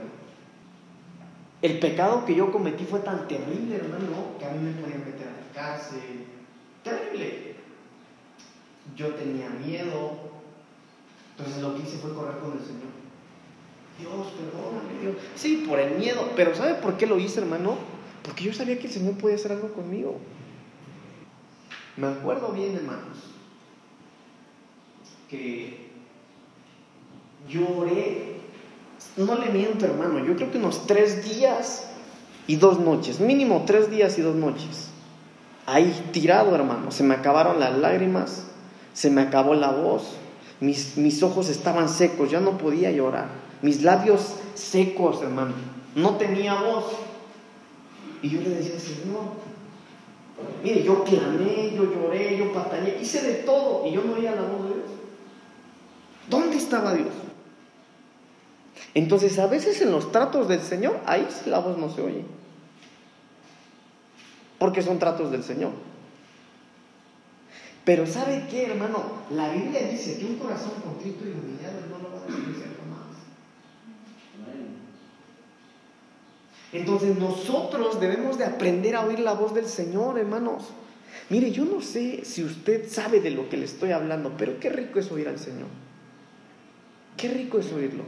El 1.62 1.80
pecado 1.80 2.26
que 2.26 2.34
yo 2.34 2.52
cometí 2.52 2.86
fue 2.86 3.02
tan 3.02 3.28
terrible, 3.28 3.76
hermano, 3.76 4.38
que 4.40 4.46
a 4.46 4.52
mí 4.52 4.64
me 4.64 4.82
podían 4.82 5.06
meter 5.06 5.28
a 5.28 5.32
la 5.32 5.54
cárcel. 5.54 6.26
Terrible 6.84 7.54
yo 8.96 9.08
tenía 9.16 9.50
miedo. 9.50 10.18
Entonces 11.38 11.62
lo 11.62 11.76
que 11.76 11.84
hice 11.84 11.98
fue 11.98 12.14
correr 12.14 12.38
con 12.40 12.54
el 12.54 12.60
Señor. 12.60 12.94
Dios, 14.00 14.28
perdóname, 14.34 15.02
Dios. 15.02 15.16
Sí, 15.36 15.66
por 15.68 15.80
el 15.80 15.98
miedo. 15.98 16.32
Pero 16.36 16.56
¿sabe 16.56 16.76
por 16.76 16.98
qué 16.98 17.08
lo 17.08 17.20
hice, 17.20 17.42
hermano? 17.42 17.78
Porque 18.24 18.44
yo 18.44 18.54
sabía 18.54 18.78
que 18.80 18.88
el 18.88 18.94
Señor 18.94 19.18
podía 19.18 19.36
hacer 19.36 19.52
algo 19.52 19.74
conmigo. 19.74 20.20
Me 21.98 22.08
acuerdo 22.08 22.52
bien, 22.52 22.76
hermanos, 22.76 23.18
que 25.30 25.83
lloré, 27.48 28.38
no 29.18 29.36
le 29.36 29.50
miento, 29.50 29.86
hermano, 29.86 30.20
yo 30.20 30.36
creo 30.36 30.52
que 30.52 30.58
unos 30.58 30.88
tres 30.88 31.24
días 31.24 31.88
y 32.48 32.56
dos 32.56 32.80
noches, 32.80 33.20
mínimo 33.20 33.64
tres 33.66 33.90
días 33.90 34.18
y 34.18 34.22
dos 34.22 34.36
noches. 34.36 34.90
Ahí 35.66 36.10
tirado, 36.12 36.56
hermano, 36.56 36.92
se 36.92 37.04
me 37.04 37.16
acabaron 37.16 37.60
las 37.60 37.78
lágrimas 37.78 38.44
se 38.94 39.10
me 39.10 39.22
acabó 39.22 39.56
la 39.56 39.72
voz, 39.72 40.04
mis, 40.60 40.98
mis 40.98 41.24
ojos 41.24 41.50
estaban 41.50 41.90
secos, 41.90 42.30
ya 42.30 42.40
no 42.40 42.58
podía 42.58 42.92
llorar, 42.92 43.28
mis 43.62 43.82
labios 43.82 44.36
secos, 44.54 45.22
hermano, 45.22 45.54
no 45.96 46.16
tenía 46.16 46.54
voz. 46.56 46.86
Y 48.22 48.30
yo 48.30 48.42
le 48.42 48.50
decía, 48.52 48.80
Señor, 48.80 49.24
mire, 50.64 50.84
yo 50.84 51.04
clamé, 51.04 51.74
yo 51.76 51.84
lloré, 51.92 52.38
yo 52.38 52.54
pataleé, 52.54 53.00
hice 53.02 53.22
de 53.22 53.34
todo 53.44 53.86
y 53.86 53.92
yo 53.92 54.04
no 54.04 54.14
oía 54.14 54.36
la 54.36 54.44
voz 54.44 54.70
de 54.70 54.76
Dios. 54.76 54.90
¿Dónde 56.30 56.58
estaba 56.58 56.94
Dios? 56.94 57.10
Entonces, 58.96 59.40
a 59.40 59.48
veces 59.48 59.82
en 59.82 59.92
los 59.92 60.12
tratos 60.12 60.48
del 60.48 60.62
Señor, 60.62 61.00
ahí 61.06 61.28
la 61.46 61.60
voz 61.60 61.78
no 61.78 61.90
se 61.90 62.02
oye. 62.02 62.24
Porque 64.60 64.82
son 64.82 65.00
tratos 65.00 65.32
del 65.32 65.44
Señor. 65.44 65.72
Pero 67.86 68.08
¿sabe 68.08 68.46
qué, 68.50 68.68
hermano? 68.68 69.04
La 69.32 69.52
Biblia 69.52 69.88
dice 69.90 70.18
que 70.18 70.26
un 70.26 70.38
corazón 70.38 70.72
contrito 70.84 71.26
y 71.26 71.32
humillado 71.32 71.82
no 71.90 71.98
lo 71.98 72.16
va 72.16 72.22
a 72.22 72.26
despreciar 72.26 72.70
jamás. 72.78 73.08
Entonces 76.72 77.18
nosotros 77.18 78.00
debemos 78.00 78.38
de 78.38 78.46
aprender 78.46 78.96
a 78.96 79.06
oír 79.06 79.20
la 79.20 79.34
voz 79.34 79.54
del 79.54 79.66
Señor, 79.66 80.18
hermanos. 80.18 80.70
Mire, 81.30 81.52
yo 81.52 81.66
no 81.66 81.82
sé 81.82 82.24
si 82.24 82.44
usted 82.44 82.90
sabe 82.90 83.20
de 83.20 83.32
lo 83.32 83.50
que 83.50 83.58
le 83.58 83.66
estoy 83.66 83.92
hablando, 83.92 84.34
pero 84.38 84.60
qué 84.60 84.70
rico 84.70 85.00
es 85.00 85.12
oír 85.12 85.28
al 85.28 85.40
Señor. 85.40 85.68
Qué 87.18 87.28
rico 87.28 87.60
es 87.60 87.72
oírlo. 87.74 88.04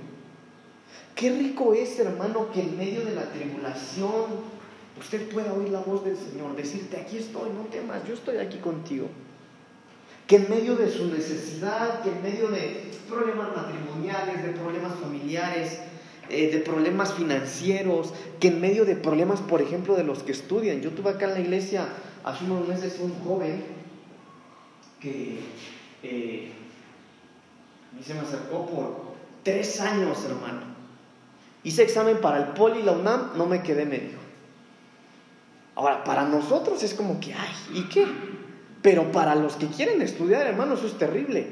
Qué 1.15 1.29
rico 1.29 1.73
es, 1.73 1.97
hermano, 1.99 2.51
que 2.51 2.61
en 2.61 2.77
medio 2.77 3.05
de 3.05 3.15
la 3.15 3.31
tribulación 3.31 4.55
usted 4.99 5.29
pueda 5.29 5.53
oír 5.53 5.69
la 5.69 5.79
voz 5.79 6.03
del 6.03 6.17
Señor, 6.17 6.55
decirte, 6.55 6.97
aquí 6.97 7.17
estoy, 7.17 7.49
no 7.51 7.63
temas, 7.71 8.05
yo 8.07 8.13
estoy 8.13 8.37
aquí 8.37 8.57
contigo 8.57 9.07
que 10.27 10.37
en 10.37 10.49
medio 10.49 10.75
de 10.75 10.89
su 10.89 11.05
necesidad, 11.05 12.01
que 12.01 12.09
en 12.09 12.23
medio 12.23 12.47
de 12.47 12.91
problemas 13.07 13.55
matrimoniales, 13.55 14.43
de 14.43 14.53
problemas 14.53 14.93
familiares, 14.95 15.79
eh, 16.29 16.51
de 16.51 16.59
problemas 16.59 17.13
financieros, 17.13 18.11
que 18.39 18.47
en 18.47 18.59
medio 18.59 18.85
de 18.85 18.95
problemas, 18.95 19.41
por 19.41 19.61
ejemplo, 19.61 19.95
de 19.95 20.03
los 20.03 20.23
que 20.23 20.31
estudian. 20.31 20.81
Yo 20.81 20.91
tuve 20.91 21.11
acá 21.11 21.25
en 21.25 21.33
la 21.33 21.39
iglesia 21.41 21.87
hace 22.23 22.45
unos 22.45 22.67
meses 22.67 22.97
un 22.99 23.13
joven 23.23 23.63
que 24.99 25.39
eh, 26.01 26.51
a 27.91 27.95
mí 27.95 28.03
se 28.03 28.15
me 28.15 28.21
acercó 28.21 28.65
por 28.65 29.15
tres 29.43 29.79
años, 29.79 30.25
hermano. 30.25 30.74
Hice 31.65 31.81
examen 31.81 32.21
para 32.21 32.37
el 32.37 32.45
Poli 32.49 32.81
y 32.81 32.83
la 32.83 32.91
UNAM, 32.91 33.31
no 33.35 33.47
me 33.47 33.63
quedé, 33.63 33.87
me 33.87 33.97
dijo. 33.97 34.19
Ahora, 35.73 36.03
para 36.03 36.23
nosotros 36.23 36.83
es 36.83 36.93
como 36.93 37.19
que, 37.19 37.33
ay, 37.33 37.49
¿y 37.73 37.89
qué? 37.89 38.05
Pero 38.83 39.11
para 39.11 39.33
los 39.33 39.55
que 39.55 39.65
quieren 39.65 39.99
estudiar, 40.03 40.45
hermano, 40.45 40.75
eso 40.75 40.85
es 40.85 40.95
terrible. 40.99 41.47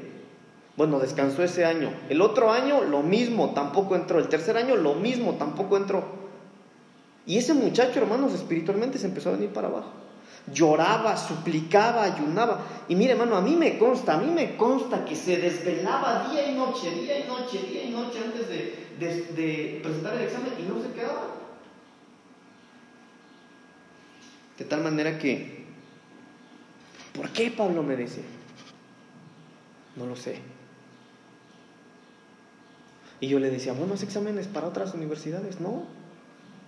Bueno, 0.76 1.00
descansó 1.00 1.42
ese 1.42 1.64
año. 1.64 1.90
El 2.08 2.22
otro 2.22 2.52
año, 2.52 2.82
lo 2.84 3.02
mismo, 3.02 3.54
tampoco 3.54 3.96
entró. 3.96 4.20
El 4.20 4.28
tercer 4.28 4.56
año, 4.56 4.76
lo 4.76 4.94
mismo, 4.94 5.34
tampoco 5.34 5.76
entró. 5.76 6.04
Y 7.26 7.36
ese 7.36 7.52
muchacho, 7.52 7.98
hermanos, 7.98 8.34
espiritualmente 8.34 8.98
se 8.98 9.08
empezó 9.08 9.30
a 9.30 9.32
venir 9.32 9.50
para 9.50 9.66
abajo. 9.66 9.90
Lloraba, 10.52 11.16
suplicaba, 11.16 12.04
ayunaba. 12.04 12.66
Y 12.88 12.96
mire, 12.96 13.12
hermano, 13.12 13.36
a 13.36 13.40
mí 13.40 13.56
me 13.56 13.78
consta, 13.78 14.14
a 14.14 14.18
mí 14.18 14.30
me 14.30 14.56
consta 14.56 15.04
que 15.04 15.16
se 15.16 15.38
desvelaba 15.38 16.28
día 16.30 16.50
y 16.50 16.54
noche, 16.54 16.90
día 16.90 17.20
y 17.20 17.28
noche, 17.28 17.58
día 17.70 17.84
y 17.84 17.90
noche 17.90 18.18
antes 18.24 18.48
de, 18.48 19.80
presentar 19.82 20.14
el 20.14 20.22
examen 20.22 20.52
y 20.58 20.62
no 20.62 20.82
se 20.82 20.92
quedaba. 20.92 21.28
De 24.58 24.64
tal 24.66 24.82
manera 24.82 25.18
que 25.18 25.64
¿Por 27.14 27.30
qué 27.30 27.50
Pablo 27.50 27.82
me 27.82 27.96
dice? 27.96 28.22
No 29.96 30.06
lo 30.06 30.16
sé. 30.16 30.40
Y 33.20 33.28
yo 33.28 33.38
le 33.38 33.50
decía, 33.50 33.72
buenos 33.72 34.02
exámenes 34.02 34.48
para 34.48 34.66
otras 34.66 34.92
universidades. 34.94 35.60
No, 35.60 35.86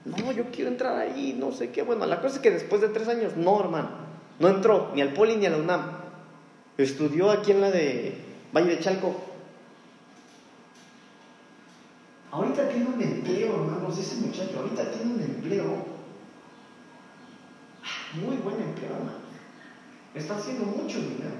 no, 0.07 0.31
yo 0.31 0.51
quiero 0.53 0.71
entrar 0.71 0.97
ahí, 0.97 1.37
no 1.38 1.51
sé 1.51 1.71
qué. 1.71 1.83
Bueno, 1.83 2.07
la 2.07 2.21
cosa 2.21 2.37
es 2.37 2.40
que 2.40 2.53
después 2.53 2.81
de 2.81 2.88
tres 2.88 3.09
años, 3.09 3.37
no, 3.37 3.59
hermano, 3.59 3.90
no 4.38 4.49
entró 4.49 4.92
ni 4.95 5.03
al 5.03 5.12
Poli 5.12 5.37
ni 5.37 5.47
a 5.47 5.51
la 5.51 5.57
UNAM. 5.57 5.83
Estudió 6.79 7.31
aquí 7.31 7.51
en 7.51 7.61
la 7.61 7.71
de 7.71 8.16
Valle 8.53 8.77
de 8.77 8.79
Chalco. 8.79 9.14
Ahorita 12.31 12.69
tiene 12.69 12.87
un 12.87 13.03
empleo, 13.03 13.55
hermanos, 13.55 13.99
ese 13.99 14.16
muchacho, 14.16 14.61
ahorita 14.61 14.90
tiene 14.92 15.14
un 15.14 15.21
empleo. 15.21 15.64
Ah, 17.83 18.19
muy 18.21 18.37
buen 18.37 18.61
empleo, 18.61 18.92
hermano. 18.92 19.27
Está 20.14 20.37
haciendo 20.37 20.66
mucho 20.66 20.99
dinero. 21.01 21.35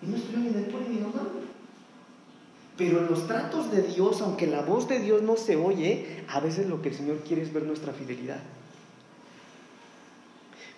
Y 0.00 0.06
no 0.06 0.16
estoy 0.16 0.36
ni 0.36 0.48
en 0.48 0.56
el 0.58 0.90
ni 0.90 0.98
en 0.98 1.04
Pero 2.84 2.98
en 2.98 3.06
los 3.06 3.28
tratos 3.28 3.70
de 3.70 3.82
Dios, 3.82 4.20
aunque 4.22 4.48
la 4.48 4.62
voz 4.62 4.88
de 4.88 4.98
Dios 4.98 5.22
no 5.22 5.36
se 5.36 5.54
oye, 5.54 6.24
a 6.26 6.40
veces 6.40 6.68
lo 6.68 6.82
que 6.82 6.88
el 6.88 6.96
Señor 6.96 7.18
quiere 7.18 7.42
es 7.42 7.52
ver 7.52 7.62
nuestra 7.62 7.92
fidelidad. 7.92 8.40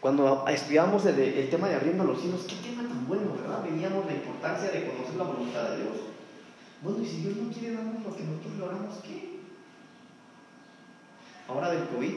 Cuando 0.01 0.47
estudiamos 0.49 1.07
el, 1.07 1.49
tema 1.49 1.67
de 1.69 1.77
abriendo 1.77 2.05
los 2.05 2.21
cielos, 2.21 2.45
qué 2.47 2.57
tema 2.57 2.87
tan 2.87 3.09
bueno, 3.09 3.33
¿verdad? 3.41 3.65
Veíamos 3.65 4.05
la 4.05 4.13
importancia 4.13 4.71
de 4.71 4.87
conocer 4.87 5.17
la 5.17 5.25
voluntad 5.25 5.71
de 5.71 5.77
Dios. 5.79 5.97
Bueno, 6.83 6.99
y 7.03 7.07
si 7.07 7.17
Dios 7.23 7.37
no 7.39 7.51
quiere 7.51 7.75
darnos 7.75 8.05
lo 8.05 8.15
que 8.15 8.23
nosotros 8.23 8.53
logramos, 8.59 8.95
¿qué? 9.03 9.39
Ahora 11.49 11.71
del 11.71 11.89
COVID, 11.89 12.13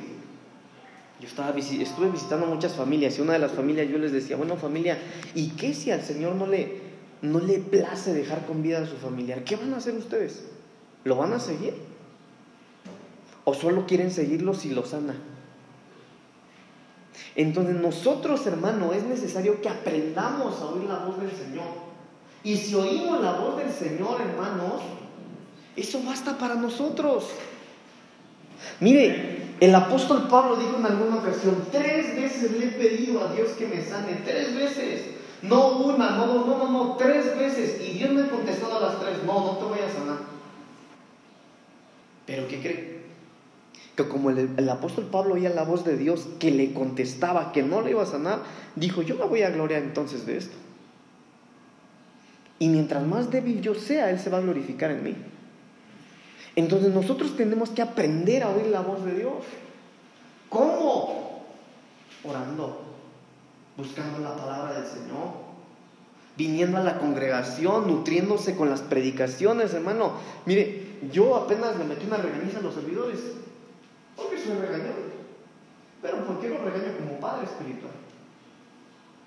yo 1.21 1.28
estaba, 1.28 1.58
estuve 1.58 2.12
visitando 2.12 2.45
muchas 2.45 2.76
familias 2.76 3.17
y 3.17 3.21
una 3.21 3.34
de 3.34 3.39
las 3.39 3.54
familias 3.54 3.88
yo 3.89 3.97
les 4.00 4.12
decía, 4.12 4.36
bueno 4.36 4.58
familia, 4.58 5.00
¿y 5.34 5.52
qué 5.52 5.73
si 5.73 5.91
al 5.91 6.04
Señor 6.04 6.36
no 6.36 6.45
le, 6.45 6.87
no 7.22 7.40
le 7.40 7.60
place 7.60 8.14
dejar 8.14 8.46
con 8.46 8.62
vida 8.62 8.80
a 8.80 8.86
su 8.86 8.98
familiar? 8.98 9.44
¿Qué 9.44 9.56
van 9.56 9.74
a 9.74 9.78
hacer 9.78 9.96
ustedes? 9.96 10.46
¿Lo 11.04 11.16
van 11.16 11.34
a 11.34 11.40
seguir? 11.40 11.74
¿O 13.44 13.54
solo 13.54 13.86
quieren 13.86 14.12
seguirlo 14.12 14.54
si 14.54 14.70
lo 14.70 14.86
sana? 14.86 15.16
Entonces 17.36 17.76
nosotros, 17.76 18.46
hermano, 18.48 18.94
es 18.94 19.04
necesario 19.04 19.62
que 19.62 19.70
aprendamos 19.70 20.60
a 20.60 20.66
oír 20.66 20.84
la 20.84 21.00
voz 21.00 21.20
del 21.20 21.32
Señor. 21.32 21.88
Y 22.44 22.58
si 22.58 22.76
oímos 22.76 23.22
la 23.22 23.34
voz 23.34 23.58
del 23.58 23.72
Señor, 23.72 24.22
hermanos, 24.22 24.82
eso 25.76 26.02
basta 26.04 26.38
para 26.38 26.56
nosotros. 26.56 27.26
Mire, 28.80 29.56
el 29.60 29.74
apóstol 29.74 30.28
Pablo 30.28 30.56
dijo 30.56 30.78
en 30.78 30.86
alguna 30.86 31.18
ocasión, 31.18 31.68
tres 31.72 32.16
veces 32.16 32.52
le 32.52 32.66
he 32.66 32.72
pedido 32.72 33.24
a 33.24 33.34
Dios 33.34 33.50
que 33.52 33.68
me 33.68 33.84
sane, 33.84 34.22
tres 34.26 34.56
veces. 34.56 35.17
No 35.41 35.78
una, 35.80 36.12
no, 36.12 36.26
no, 36.26 36.58
no, 36.58 36.71
no, 36.71 36.95
tres 36.95 37.38
veces. 37.38 37.82
Y 37.82 37.93
Dios 37.93 38.12
me 38.12 38.23
ha 38.23 38.30
contestado 38.30 38.78
a 38.78 38.82
las 38.82 39.00
tres, 39.00 39.23
no, 39.26 39.34
no 39.34 39.58
te 39.58 39.63
voy 39.65 39.80
a 39.80 39.91
sanar. 39.91 40.17
Pero 42.26 42.47
¿qué 42.47 42.60
cree? 42.60 42.97
Que 43.95 44.08
como 44.08 44.30
el, 44.30 44.50
el, 44.58 44.69
apóstol 44.69 45.06
Pablo 45.06 45.36
oía 45.36 45.50
la 45.50 45.63
voz 45.63 45.86
de 45.86 45.97
Dios 45.97 46.28
que 46.39 46.52
le 46.52 46.73
contestaba 46.73 47.52
que 47.52 47.63
no 47.63 47.82
le 47.82 47.91
iba 47.91 48.04
a 48.04 48.08
sanar, 48.08 48.39
dijo, 48.76 49.02
yo 49.02 49.15
me 49.15 49.26
voy 49.26 49.43
a 49.43 49.50
gloriar 49.50 49.82
entonces 49.82 50.26
de 50.26 50.38
esto. 50.38 50.56
Y 52.60 52.69
mientras 52.69 53.06
más 53.06 53.30
débil 53.30 53.62
yo 53.62 53.76
sea, 53.76 54.10
Él 54.10 54.19
se 54.19 54.30
va 54.30 54.39
a 54.39 54.41
glorificar 54.41 54.91
en 54.91 55.04
mí. 55.04 55.15
Entonces 56.56 56.91
nosotros 56.91 57.38
tenemos 57.38 57.69
que 57.69 57.84
aprender 57.84 58.43
a 58.43 58.50
oír 58.50 58.67
la 58.67 58.82
voz 58.82 59.06
de 59.06 59.13
Dios. 59.13 59.45
¿Cómo? 60.50 61.43
Orando, 62.23 62.82
buscando 63.78 64.20
la 64.20 64.36
palabra 64.36 64.82
del 64.82 64.86
Señor, 64.86 65.48
viniendo 66.36 66.78
a 66.78 66.84
la 66.84 66.98
congregación, 66.98 67.88
nutriéndose 67.88 68.56
con 68.56 68.70
las 68.70 68.82
predicaciones, 68.82 69.74
hermano. 69.74 70.13
Mire, 70.46 70.98
yo 71.12 71.36
apenas 71.36 71.78
le 71.78 71.86
metí 71.86 72.06
una 72.08 72.18
regañiza 72.18 72.60
a 72.60 72.63
los 72.63 72.74
servidores, 72.74 73.20
porque 74.16 74.38
soy 74.38 74.58
regañado. 74.58 75.08
Pero 76.02 76.26
¿por 76.26 76.40
qué 76.40 76.50
lo 76.50 76.58
regaño 76.58 76.98
como 76.98 77.20
padre 77.20 77.46
espiritual? 77.46 77.94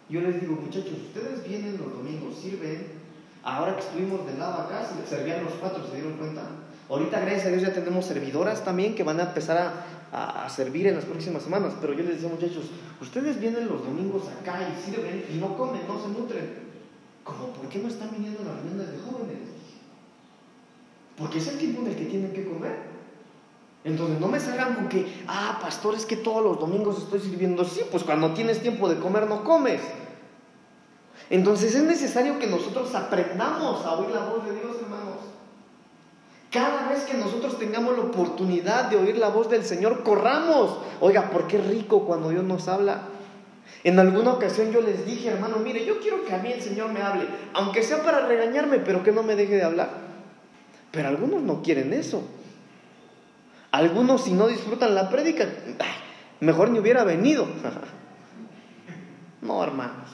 Yo 0.09 0.21
les 0.21 0.41
digo, 0.41 0.57
muchachos, 0.61 0.93
ustedes 1.07 1.49
vienen 1.49 1.79
los 1.79 1.93
domingos, 1.93 2.37
sirven, 2.37 3.01
Ahora 3.43 3.75
que 3.75 3.81
estuvimos 3.81 4.27
del 4.27 4.39
lado 4.39 4.63
acá, 4.63 4.85
se 4.85 5.17
servían 5.17 5.45
los 5.45 5.55
cuatro, 5.55 5.87
¿se 5.87 5.95
dieron 5.95 6.15
cuenta? 6.15 6.43
Ahorita, 6.91 7.21
gracias 7.21 7.47
a 7.47 7.49
Dios, 7.49 7.63
ya 7.63 7.73
tenemos 7.73 8.05
servidoras 8.05 8.65
también 8.65 8.95
que 8.95 9.03
van 9.03 9.19
a 9.19 9.25
empezar 9.25 9.57
a, 9.57 9.73
a, 10.13 10.49
servir 10.49 10.87
en 10.87 10.97
las 10.97 11.05
próximas 11.05 11.43
semanas. 11.43 11.75
Pero 11.81 11.93
yo 11.93 12.05
les 12.05 12.15
decía, 12.15 12.29
muchachos, 12.29 12.65
ustedes 13.01 13.41
vienen 13.41 13.69
los 13.69 13.85
domingos 13.85 14.25
acá 14.29 14.61
y 14.69 14.83
sirven 14.83 15.25
y 15.33 15.37
no 15.39 15.57
comen, 15.57 15.83
no 15.87 16.01
se 16.01 16.09
nutren. 16.09 16.71
¿Cómo? 17.25 17.49
¿Por 17.49 17.69
qué 17.69 17.79
no 17.79 17.89
están 17.89 18.11
viniendo 18.13 18.43
las 18.45 18.57
reuniones 18.57 18.93
de 18.93 18.99
jóvenes? 18.99 19.39
Porque 21.17 21.39
es 21.39 21.49
el 21.49 21.59
tiempo 21.59 21.83
en 21.83 21.89
el 21.89 21.97
que 21.97 22.07
tienen 22.07 22.33
que 22.33 22.45
comer. 22.45 22.91
Entonces 23.85 24.21
no 24.21 24.29
me 24.29 24.41
salgan 24.41 24.75
con 24.75 24.89
que, 24.89 25.23
ah, 25.27 25.59
pastor, 25.61 25.95
es 25.95 26.05
que 26.05 26.17
todos 26.17 26.43
los 26.43 26.59
domingos 26.59 26.99
estoy 26.99 27.21
sirviendo. 27.21 27.65
Sí, 27.65 27.83
pues 27.91 28.05
cuando 28.05 28.33
tienes 28.35 28.61
tiempo 28.61 28.89
de 28.89 28.99
comer 28.99 29.27
no 29.27 29.45
comes. 29.45 29.81
Entonces 31.31 31.75
es 31.75 31.85
necesario 31.85 32.39
que 32.39 32.47
nosotros 32.47 32.95
aprendamos 32.95 33.85
a 33.85 33.95
oír 33.95 34.11
la 34.11 34.27
voz 34.27 34.45
de 34.45 34.53
Dios, 34.53 34.77
hermanos. 34.83 35.40
Cada 36.51 36.89
vez 36.89 37.05
que 37.05 37.17
nosotros 37.17 37.59
tengamos 37.59 37.97
la 37.97 38.05
oportunidad 38.05 38.91
de 38.91 38.97
oír 38.97 39.17
la 39.17 39.29
voz 39.29 39.49
del 39.49 39.65
Señor, 39.65 40.03
corramos. 40.03 40.79
Oiga, 41.01 41.31
¿por 41.31 41.47
qué 41.47 41.59
rico 41.59 42.05
cuando 42.07 42.31
Dios 42.31 42.43
nos 42.43 42.67
habla? 42.67 43.03
En 43.85 43.99
alguna 43.99 44.33
ocasión 44.33 44.73
yo 44.73 44.81
les 44.81 45.07
dije, 45.07 45.29
hermano, 45.29 45.59
mire, 45.59 45.87
yo 45.87 46.01
quiero 46.01 46.25
que 46.25 46.35
a 46.35 46.39
mí 46.39 46.53
el 46.53 46.61
Señor 46.61 46.93
me 46.93 47.01
hable, 47.01 47.27
aunque 47.55 47.83
sea 47.83 48.03
para 48.03 48.27
regañarme, 48.27 48.79
pero 48.81 49.03
que 49.03 49.13
no 49.13 49.23
me 49.23 49.37
deje 49.37 49.55
de 49.55 49.63
hablar. 49.63 49.91
Pero 50.91 51.09
algunos 51.09 51.41
no 51.43 51.63
quieren 51.63 51.93
eso. 51.93 52.23
Algunos 53.71 54.25
si 54.25 54.33
no 54.33 54.49
disfrutan 54.49 54.97
la 54.97 55.09
prédica, 55.09 55.47
mejor 56.41 56.71
ni 56.71 56.81
hubiera 56.81 57.05
venido. 57.05 57.47
no, 59.43 59.63
hermanos. 59.63 60.11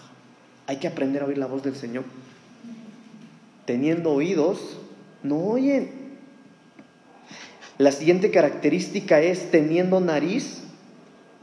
Hay 0.67 0.77
que 0.77 0.89
aprender 0.89 1.23
a 1.23 1.27
oír 1.27 1.39
la 1.39 1.47
voz 1.47 1.63
del 1.63 1.77
Señor. 1.77 2.05
Teniendo 3.65 4.13
oídos, 4.13 4.79
no 5.23 5.39
oyen. 5.39 6.06
La 7.79 7.93
siguiente 7.93 8.31
característica 8.31 9.21
es 9.21 9.51
teniendo 9.51 10.01
nariz, 10.01 10.63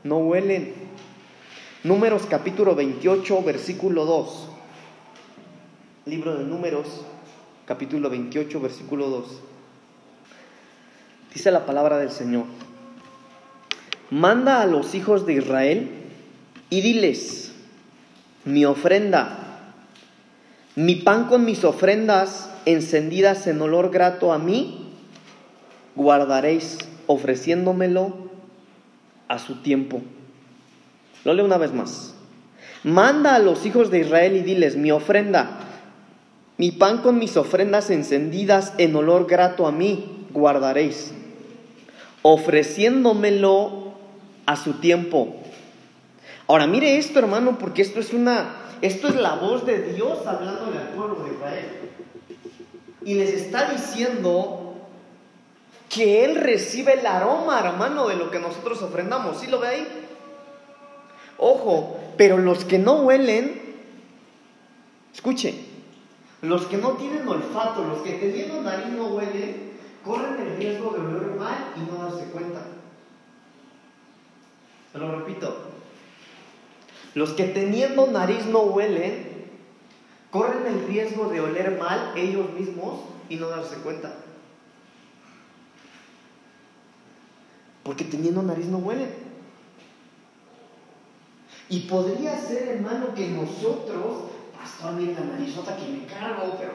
no 0.03 0.17
huelen. 0.17 0.73
Números 1.83 2.23
capítulo 2.27 2.73
28, 2.73 3.43
versículo 3.43 4.05
2. 4.05 4.47
Libro 6.05 6.35
de 6.35 6.43
Números, 6.45 6.87
capítulo 7.67 8.09
28, 8.09 8.59
versículo 8.59 9.09
2. 9.09 9.25
Dice 11.35 11.51
la 11.51 11.67
palabra 11.67 11.99
del 11.99 12.09
Señor. 12.09 12.45
Manda 14.09 14.61
a 14.61 14.65
los 14.65 14.95
hijos 14.95 15.27
de 15.27 15.33
Israel 15.33 15.89
y 16.71 16.81
diles, 16.81 17.51
mi 18.43 18.65
ofrenda, 18.65 19.71
mi 20.75 20.95
pan 20.95 21.25
con 21.27 21.45
mis 21.45 21.63
ofrendas 21.63 22.49
encendidas 22.65 23.45
en 23.45 23.61
olor 23.61 23.91
grato 23.91 24.33
a 24.33 24.39
mí, 24.39 24.82
guardaréis 25.95 26.77
ofreciéndomelo 27.07 28.13
a 29.27 29.39
su 29.39 29.61
tiempo. 29.61 30.01
Lo 31.23 31.33
leo 31.33 31.45
una 31.45 31.57
vez 31.57 31.73
más. 31.73 32.15
Manda 32.83 33.35
a 33.35 33.39
los 33.39 33.65
hijos 33.65 33.91
de 33.91 33.99
Israel 33.99 34.35
y 34.35 34.41
diles, 34.41 34.75
mi 34.75 34.91
ofrenda, 34.91 35.59
mi 36.57 36.71
pan 36.71 36.99
con 36.99 37.17
mis 37.17 37.37
ofrendas 37.37 37.89
encendidas 37.89 38.73
en 38.77 38.95
olor 38.95 39.25
grato 39.25 39.67
a 39.67 39.71
mí, 39.71 40.27
guardaréis, 40.31 41.13
ofreciéndomelo 42.21 43.93
a 44.45 44.55
su 44.55 44.73
tiempo. 44.73 45.35
Ahora 46.47 46.67
mire 46.67 46.97
esto, 46.97 47.19
hermano, 47.19 47.57
porque 47.57 47.81
esto 47.81 48.01
es 48.01 48.11
una, 48.13 48.55
esto 48.81 49.07
es 49.07 49.15
la 49.15 49.35
voz 49.35 49.65
de 49.65 49.93
Dios 49.93 50.27
hablándole 50.27 50.77
al 50.77 50.89
pueblo 50.89 51.23
de 51.23 51.33
Israel. 51.33 51.65
Y 53.05 53.13
les 53.15 53.33
está 53.33 53.71
diciendo 53.71 54.62
que 55.93 56.25
Él 56.25 56.35
recibe 56.35 56.93
el 56.93 57.05
aroma, 57.05 57.59
hermano, 57.59 58.07
de 58.07 58.15
lo 58.15 58.31
que 58.31 58.39
nosotros 58.39 58.81
ofrendamos. 58.81 59.39
¿Sí 59.39 59.47
lo 59.47 59.59
ve 59.59 59.67
ahí? 59.67 59.87
Ojo, 61.37 61.99
pero 62.17 62.37
los 62.37 62.65
que 62.65 62.79
no 62.79 63.01
huelen, 63.01 63.61
escuche, 65.13 65.53
los 66.41 66.65
que 66.65 66.77
no 66.77 66.91
tienen 66.91 67.27
olfato, 67.27 67.83
los 67.83 67.99
que 67.99 68.13
teniendo 68.13 68.61
nariz 68.61 68.87
no 68.87 69.07
huelen, 69.07 69.73
corren 70.03 70.41
el 70.41 70.57
riesgo 70.57 70.91
de 70.91 70.99
oler 70.99 71.35
mal 71.37 71.73
y 71.75 71.91
no 71.91 72.03
darse 72.03 72.25
cuenta. 72.25 72.61
Se 74.91 74.97
lo 74.97 75.19
repito, 75.19 75.55
los 77.13 77.31
que 77.33 77.45
teniendo 77.45 78.07
nariz 78.07 78.45
no 78.45 78.61
huelen, 78.61 79.47
corren 80.31 80.65
el 80.65 80.87
riesgo 80.87 81.29
de 81.29 81.41
oler 81.41 81.77
mal 81.79 82.13
ellos 82.15 82.49
mismos 82.51 83.01
y 83.29 83.35
no 83.35 83.49
darse 83.49 83.75
cuenta. 83.77 84.15
Porque 87.83 88.05
teniendo 88.05 88.41
nariz 88.41 88.67
no 88.67 88.77
huelen. 88.77 89.09
Y 91.69 91.81
podría 91.81 92.37
ser, 92.37 92.67
hermano, 92.69 93.13
que 93.15 93.27
nosotros, 93.29 94.25
pastor, 94.57 94.93
mira 94.93 95.19
la 95.19 95.37
narizota 95.37 95.75
que 95.75 95.87
me 95.87 96.05
cargo, 96.05 96.55
pero 96.57 96.71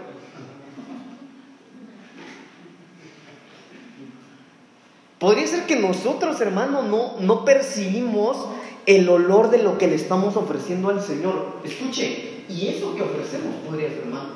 Podría 5.19 5.49
ser 5.49 5.67
que 5.67 5.77
nosotros, 5.77 6.41
hermano, 6.41 6.83
no, 6.83 7.19
no 7.19 7.45
percibimos 7.45 8.37
el 8.87 9.09
olor 9.09 9.51
de 9.51 9.63
lo 9.63 9.77
que 9.77 9.89
le 9.89 9.97
estamos 9.97 10.37
ofreciendo 10.37 10.91
al 10.91 11.03
Señor. 11.03 11.57
Escuche, 11.65 12.45
y 12.49 12.69
eso 12.69 12.95
que 12.95 13.03
ofrecemos 13.03 13.57
podría 13.67 13.89
ser 13.89 13.99
hermano. 13.99 14.31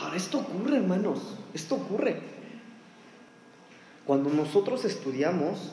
Ahora, 0.00 0.16
esto 0.16 0.38
ocurre, 0.38 0.78
hermanos, 0.78 1.20
esto 1.54 1.76
ocurre. 1.76 2.31
Cuando 4.06 4.30
nosotros 4.30 4.84
estudiamos, 4.84 5.72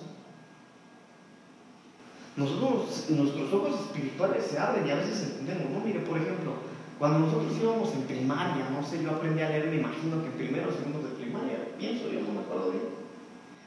nosotros, 2.35 3.09
nuestros 3.09 3.53
ojos 3.53 3.79
espirituales 3.81 4.45
se 4.45 4.57
abren 4.57 4.87
y 4.87 4.91
a 4.91 4.95
veces 4.95 5.23
entendemos, 5.23 5.71
¿no? 5.71 5.79
Mire, 5.79 5.99
por 6.01 6.17
ejemplo, 6.17 6.53
cuando 6.97 7.19
nosotros 7.19 7.53
íbamos 7.61 7.93
en 7.93 8.03
primaria, 8.03 8.69
no 8.69 8.85
sé, 8.85 9.01
yo 9.03 9.11
aprendí 9.11 9.41
a 9.41 9.49
leer, 9.49 9.67
me 9.67 9.77
imagino 9.77 10.23
que 10.23 10.29
primero 10.31 10.69
o 10.69 10.73
segundo 10.73 11.07
de 11.07 11.15
primaria, 11.15 11.57
pienso, 11.77 12.09
yo 12.09 12.21
no 12.21 12.33
me 12.33 12.39
acuerdo 12.39 12.71
bien. 12.71 12.83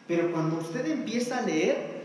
Pero 0.07 0.33
cuando 0.33 0.59
usted 0.59 0.87
empieza 0.87 1.39
a 1.39 1.43
leer, 1.43 2.03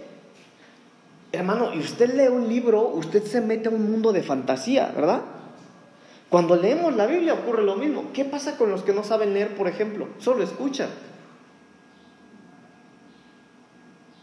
Hermano, 1.31 1.73
y 1.73 1.79
usted 1.79 2.13
lee 2.15 2.29
un 2.29 2.47
libro, 2.47 2.87
usted 2.87 3.23
se 3.23 3.41
mete 3.41 3.67
a 3.67 3.71
un 3.71 3.91
mundo 3.91 4.13
de 4.13 4.23
fantasía, 4.23 4.91
¿verdad? 4.95 5.21
Cuando 6.29 6.55
leemos 6.55 6.95
la 6.95 7.05
Biblia 7.05 7.33
ocurre 7.33 7.63
lo 7.63 7.75
mismo. 7.75 8.11
¿Qué 8.13 8.25
pasa 8.25 8.57
con 8.57 8.71
los 8.71 8.83
que 8.83 8.93
no 8.93 9.03
saben 9.03 9.33
leer, 9.33 9.55
por 9.55 9.67
ejemplo? 9.67 10.07
Solo 10.19 10.43
escuchan. 10.43 10.89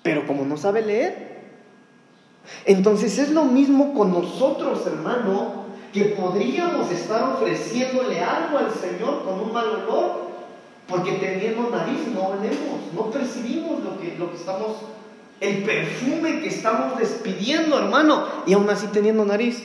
Pero 0.04 0.26
como 0.26 0.44
no 0.44 0.56
sabe 0.58 0.82
leer, 0.82 1.34
entonces 2.66 3.18
es 3.18 3.30
lo 3.30 3.46
mismo 3.46 3.94
con 3.94 4.12
nosotros, 4.12 4.86
hermano, 4.86 5.64
que 5.94 6.04
podríamos 6.04 6.90
estar 6.92 7.34
ofreciéndole 7.34 8.20
algo 8.20 8.58
al 8.58 8.70
Señor 8.70 9.24
con 9.24 9.40
un 9.40 9.52
mal 9.52 9.66
olor, 9.66 10.24
porque 10.86 11.12
teniendo 11.12 11.70
nariz 11.70 12.06
no 12.14 12.28
olemos, 12.28 12.92
no 12.94 13.10
percibimos 13.10 13.82
lo 13.82 13.98
que, 13.98 14.14
lo 14.18 14.30
que 14.30 14.36
estamos 14.36 14.76
el 15.40 15.64
perfume 15.64 16.40
que 16.40 16.48
estamos 16.48 16.98
despidiendo, 16.98 17.78
hermano, 17.78 18.26
y 18.46 18.52
aún 18.52 18.68
así 18.68 18.86
teniendo 18.88 19.24
nariz. 19.24 19.64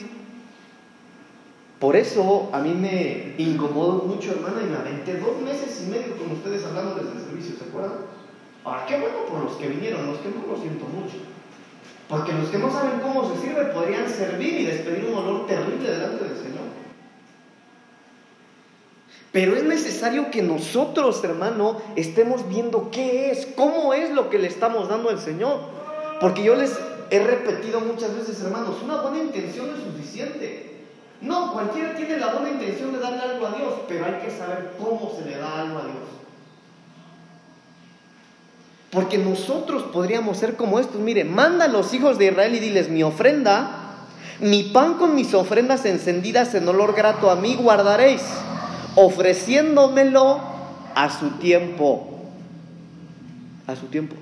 Por 1.78 1.96
eso 1.96 2.48
a 2.52 2.60
mí 2.60 2.72
me 2.72 3.34
incomodó 3.38 4.04
mucho, 4.04 4.32
hermana, 4.32 4.62
y 4.62 4.70
me 4.70 4.76
aventé 4.76 5.18
dos 5.18 5.40
meses 5.42 5.84
y 5.86 5.90
medio 5.90 6.16
con 6.16 6.32
ustedes 6.32 6.64
hablando 6.64 6.94
desde 6.94 7.12
el 7.12 7.24
servicio, 7.24 7.56
¿se 7.58 7.64
acuerdan? 7.64 8.19
Ahora, 8.64 8.84
qué 8.86 8.98
bueno 8.98 9.24
por 9.28 9.44
los 9.44 9.52
que 9.54 9.68
vinieron, 9.68 10.06
los 10.06 10.18
que 10.18 10.28
no 10.28 10.46
lo 10.46 10.60
siento 10.60 10.84
mucho. 10.84 11.16
Porque 12.08 12.32
los 12.32 12.48
que 12.48 12.58
no 12.58 12.70
saben 12.70 13.00
cómo 13.00 13.32
se 13.32 13.40
sirve 13.40 13.66
podrían 13.66 14.08
servir 14.08 14.60
y 14.60 14.66
despedir 14.66 15.06
un 15.06 15.18
olor 15.18 15.46
terrible 15.46 15.90
delante 15.90 16.24
del 16.24 16.36
Señor. 16.36 16.64
Pero 19.32 19.54
es 19.54 19.62
necesario 19.62 20.30
que 20.30 20.42
nosotros, 20.42 21.22
hermano, 21.22 21.80
estemos 21.94 22.48
viendo 22.48 22.90
qué 22.90 23.30
es, 23.30 23.46
cómo 23.54 23.94
es 23.94 24.10
lo 24.10 24.28
que 24.28 24.40
le 24.40 24.48
estamos 24.48 24.88
dando 24.88 25.08
al 25.08 25.20
Señor. 25.20 25.60
Porque 26.20 26.42
yo 26.42 26.56
les 26.56 26.76
he 27.10 27.20
repetido 27.20 27.80
muchas 27.80 28.14
veces, 28.16 28.42
hermanos, 28.42 28.76
una 28.82 29.02
buena 29.02 29.18
intención 29.18 29.70
es 29.70 29.84
suficiente. 29.84 30.84
No, 31.20 31.52
cualquiera 31.52 31.94
tiene 31.94 32.18
la 32.18 32.32
buena 32.32 32.50
intención 32.50 32.92
de 32.92 32.98
darle 32.98 33.22
algo 33.22 33.46
a 33.46 33.52
Dios, 33.52 33.74
pero 33.86 34.04
hay 34.06 34.14
que 34.14 34.30
saber 34.30 34.72
cómo 34.78 35.12
se 35.16 35.24
le 35.30 35.36
da 35.36 35.62
algo 35.62 35.78
a 35.78 35.82
Dios. 35.82 36.19
Porque 38.90 39.18
nosotros 39.18 39.84
podríamos 39.84 40.36
ser 40.36 40.56
como 40.56 40.80
estos. 40.80 41.00
Mire, 41.00 41.24
manda 41.24 41.66
a 41.66 41.68
los 41.68 41.94
hijos 41.94 42.18
de 42.18 42.26
Israel 42.26 42.54
y 42.54 42.58
diles, 42.58 42.88
mi 42.88 43.02
ofrenda, 43.02 44.06
mi 44.40 44.64
pan 44.64 44.94
con 44.94 45.14
mis 45.14 45.32
ofrendas 45.34 45.84
encendidas 45.84 46.54
en 46.54 46.68
olor 46.68 46.94
grato 46.94 47.30
a 47.30 47.36
mí 47.36 47.54
guardaréis 47.54 48.22
ofreciéndomelo 48.94 50.40
a 50.94 51.10
su 51.10 51.30
tiempo. 51.38 52.06
A 53.66 53.76
su 53.76 53.86
tiempo. 53.86 54.16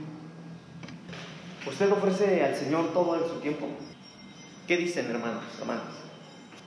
¿Usted 1.67 1.91
ofrece 1.93 2.45
al 2.45 2.55
Señor 2.55 2.93
todo 2.93 3.17
en 3.17 3.29
su 3.29 3.41
tiempo? 3.41 3.67
¿Qué 4.67 4.77
dicen, 4.77 5.07
hermanos, 5.07 5.45
hermanas? 5.61 5.85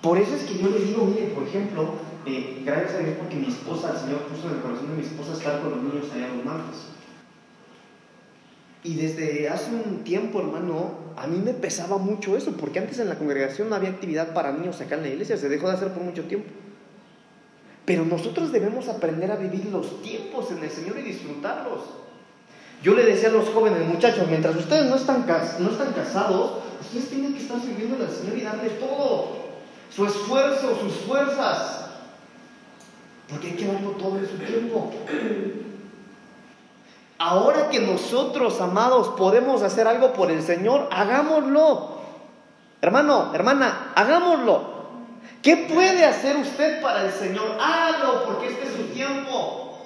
Por 0.02 0.18
eso 0.18 0.36
es 0.36 0.44
que 0.44 0.58
yo 0.58 0.70
le 0.70 0.80
digo, 0.80 1.06
mire, 1.06 1.28
por 1.28 1.48
ejemplo, 1.48 1.94
eh, 2.26 2.62
gracias 2.66 2.96
a 2.96 2.98
Dios 3.00 3.16
porque 3.20 3.36
mi 3.36 3.48
esposa, 3.48 3.92
el 3.92 4.00
Señor 4.00 4.22
puso 4.22 4.48
en 4.48 4.56
el 4.56 4.62
corazón 4.62 4.90
de 4.90 4.96
mi 4.96 5.04
esposa 5.04 5.34
estar 5.34 5.62
con 5.62 5.72
los 5.72 5.84
niños 5.84 6.12
allá 6.12 6.28
los 6.28 6.46
martes. 6.46 6.91
Y 8.84 8.96
desde 8.96 9.48
hace 9.48 9.72
un 9.72 10.04
tiempo, 10.04 10.40
hermano, 10.40 10.94
a 11.16 11.28
mí 11.28 11.40
me 11.44 11.54
pesaba 11.54 11.98
mucho 11.98 12.36
eso, 12.36 12.54
porque 12.54 12.80
antes 12.80 12.98
en 12.98 13.10
la 13.10 13.16
congregación 13.16 13.70
no 13.70 13.76
había 13.76 13.90
actividad 13.90 14.34
para 14.34 14.52
niños 14.52 14.82
acá 14.82 14.96
en 14.96 15.04
la 15.04 15.10
iglesia, 15.10 15.38
se 15.38 15.50
dejó 15.50 15.68
de 15.68 15.76
hacer 15.76 15.90
por 15.90 16.02
mucho 16.02 16.24
tiempo. 16.24 16.50
Pero 17.86 18.06
nosotros 18.06 18.52
debemos 18.52 18.88
aprender 18.88 19.32
a 19.32 19.36
vivir 19.36 19.66
los 19.66 20.02
tiempos 20.02 20.50
en 20.52 20.64
el 20.64 20.70
Señor 20.70 20.98
y 20.98 21.04
disfrutarlos. 21.04 21.82
Yo 22.82 22.96
le 22.96 23.06
decía 23.06 23.30
a 23.30 23.34
los 23.34 23.50
jóvenes, 23.50 23.88
muchachos, 23.88 24.28
mientras 24.28 24.56
ustedes 24.56 24.90
no 24.90 24.96
están, 24.96 25.24
casados, 25.24 26.64
ustedes 26.82 27.10
tienen 27.10 27.34
que 27.34 27.42
estar 27.42 27.62
sirviendo 27.62 28.04
al 28.04 28.10
Señor 28.10 28.38
y 28.38 28.42
darle 28.42 28.70
todo, 28.72 29.38
su 29.94 30.06
esfuerzo, 30.06 30.80
sus 30.82 30.94
fuerzas, 31.06 31.86
porque 33.30 33.50
hay 33.50 33.54
que 33.54 33.68
darlo 33.68 33.92
todo 33.92 34.18
en 34.18 34.28
su 34.28 34.38
tiempo. 34.38 34.92
Ahora 37.24 37.70
que 37.70 37.80
nosotros, 37.80 38.60
amados, 38.62 39.10
podemos 39.10 39.62
hacer 39.62 39.88
algo 39.88 40.12
por 40.12 40.32
el 40.32 40.42
Señor, 40.42 40.90
hagámoslo. 40.92 42.00
Hermano, 42.82 43.30
hermana, 43.36 43.92
hagámoslo. 43.94 44.64
¿Qué 45.44 45.68
puede 45.72 46.04
hacer 46.04 46.36
usted 46.38 46.82
para 46.82 47.06
el 47.06 47.12
Señor? 47.12 47.58
Hágalo 47.62 48.26
porque 48.26 48.48
este 48.48 48.64
es 48.64 48.74
su 48.74 48.84
tiempo. 48.86 49.86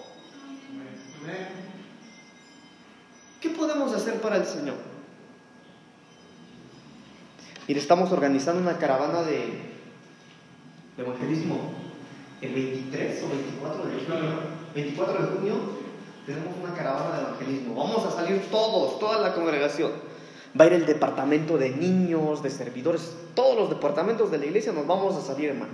¿Qué 3.41 3.49
podemos 3.49 3.91
hacer 3.91 4.21
para 4.21 4.37
el 4.37 4.45
Señor? 4.45 4.75
Mire, 7.67 7.81
estamos 7.81 8.13
organizando 8.13 8.61
una 8.61 8.77
caravana 8.77 9.23
de, 9.23 9.59
evangelismo 10.97 11.73
el 12.39 12.53
23 12.53 13.23
o 13.23 13.27
24 13.27 13.85
de 13.87 14.05
junio. 14.05 14.55
24 14.73 15.13
de 15.13 15.37
junio 15.37 15.84
tenemos 16.25 16.53
una 16.61 16.73
caravana 16.73 17.17
de 17.17 17.21
evangelismo. 17.23 17.75
Vamos 17.75 18.05
a 18.05 18.11
salir 18.11 18.49
todos, 18.49 18.99
toda 18.99 19.19
la 19.19 19.33
congregación 19.33 19.91
va 20.59 20.63
a 20.63 20.67
ir 20.67 20.73
el 20.73 20.85
departamento 20.85 21.57
de 21.57 21.69
niños, 21.69 22.41
de 22.41 22.49
servidores, 22.49 23.13
todos 23.33 23.57
los 23.57 23.69
departamentos 23.69 24.31
de 24.31 24.37
la 24.37 24.45
iglesia 24.45 24.71
nos 24.71 24.87
vamos 24.87 25.15
a 25.15 25.21
salir, 25.21 25.49
hermano. 25.49 25.73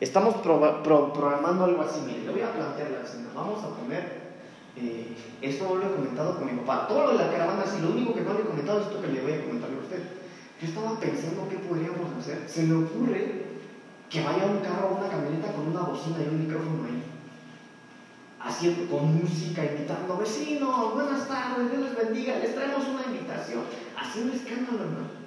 Estamos 0.00 0.34
programando 0.42 1.64
algo 1.64 1.82
así, 1.82 2.00
mire, 2.04 2.24
le 2.24 2.32
voy 2.32 2.40
a 2.42 2.52
plantear 2.52 2.90
la 2.90 3.02
escena, 3.02 3.28
vamos 3.32 3.62
a 3.62 3.68
poner, 3.68 4.34
eh, 4.76 5.14
esto 5.40 5.76
lo 5.76 5.86
he 5.86 5.92
comentado 5.94 6.36
con 6.36 6.46
mi 6.46 6.60
papá, 6.62 6.88
todo 6.88 7.06
lo 7.06 7.12
de 7.12 7.24
la 7.24 7.30
caravana, 7.30 7.64
sí, 7.64 7.80
lo 7.80 7.90
único 7.90 8.12
que 8.12 8.22
no 8.22 8.34
le 8.34 8.40
he 8.40 8.44
comentado 8.44 8.80
es 8.80 8.86
esto 8.86 9.00
que 9.00 9.06
le 9.06 9.22
voy 9.22 9.32
a 9.32 9.44
comentar 9.44 9.70
a 9.70 9.80
usted. 9.80 10.02
Yo 10.60 10.66
estaba 10.66 10.98
pensando 10.98 11.48
qué 11.48 11.56
podríamos 11.58 12.10
hacer, 12.18 12.42
se 12.48 12.64
me 12.64 12.84
ocurre 12.84 13.42
que 14.10 14.24
vaya 14.24 14.44
un 14.46 14.58
carro 14.58 14.90
o 14.90 14.98
una 14.98 15.08
camioneta 15.08 15.52
con 15.52 15.68
una 15.68 15.82
bocina 15.82 16.18
y 16.18 16.34
un 16.34 16.46
micrófono 16.46 16.84
ahí 16.84 17.11
haciendo 18.44 18.90
con 18.90 19.22
música, 19.22 19.64
invitando 19.64 20.16
vecinos, 20.16 20.94
buenas 20.94 21.28
tardes, 21.28 21.70
Dios 21.70 21.82
les 21.82 21.96
bendiga, 21.96 22.38
les 22.38 22.54
traemos 22.54 22.84
una 22.88 23.04
invitación, 23.06 23.62
haciendo 23.96 24.34
escándalo, 24.34 24.80
hermano. 24.80 25.22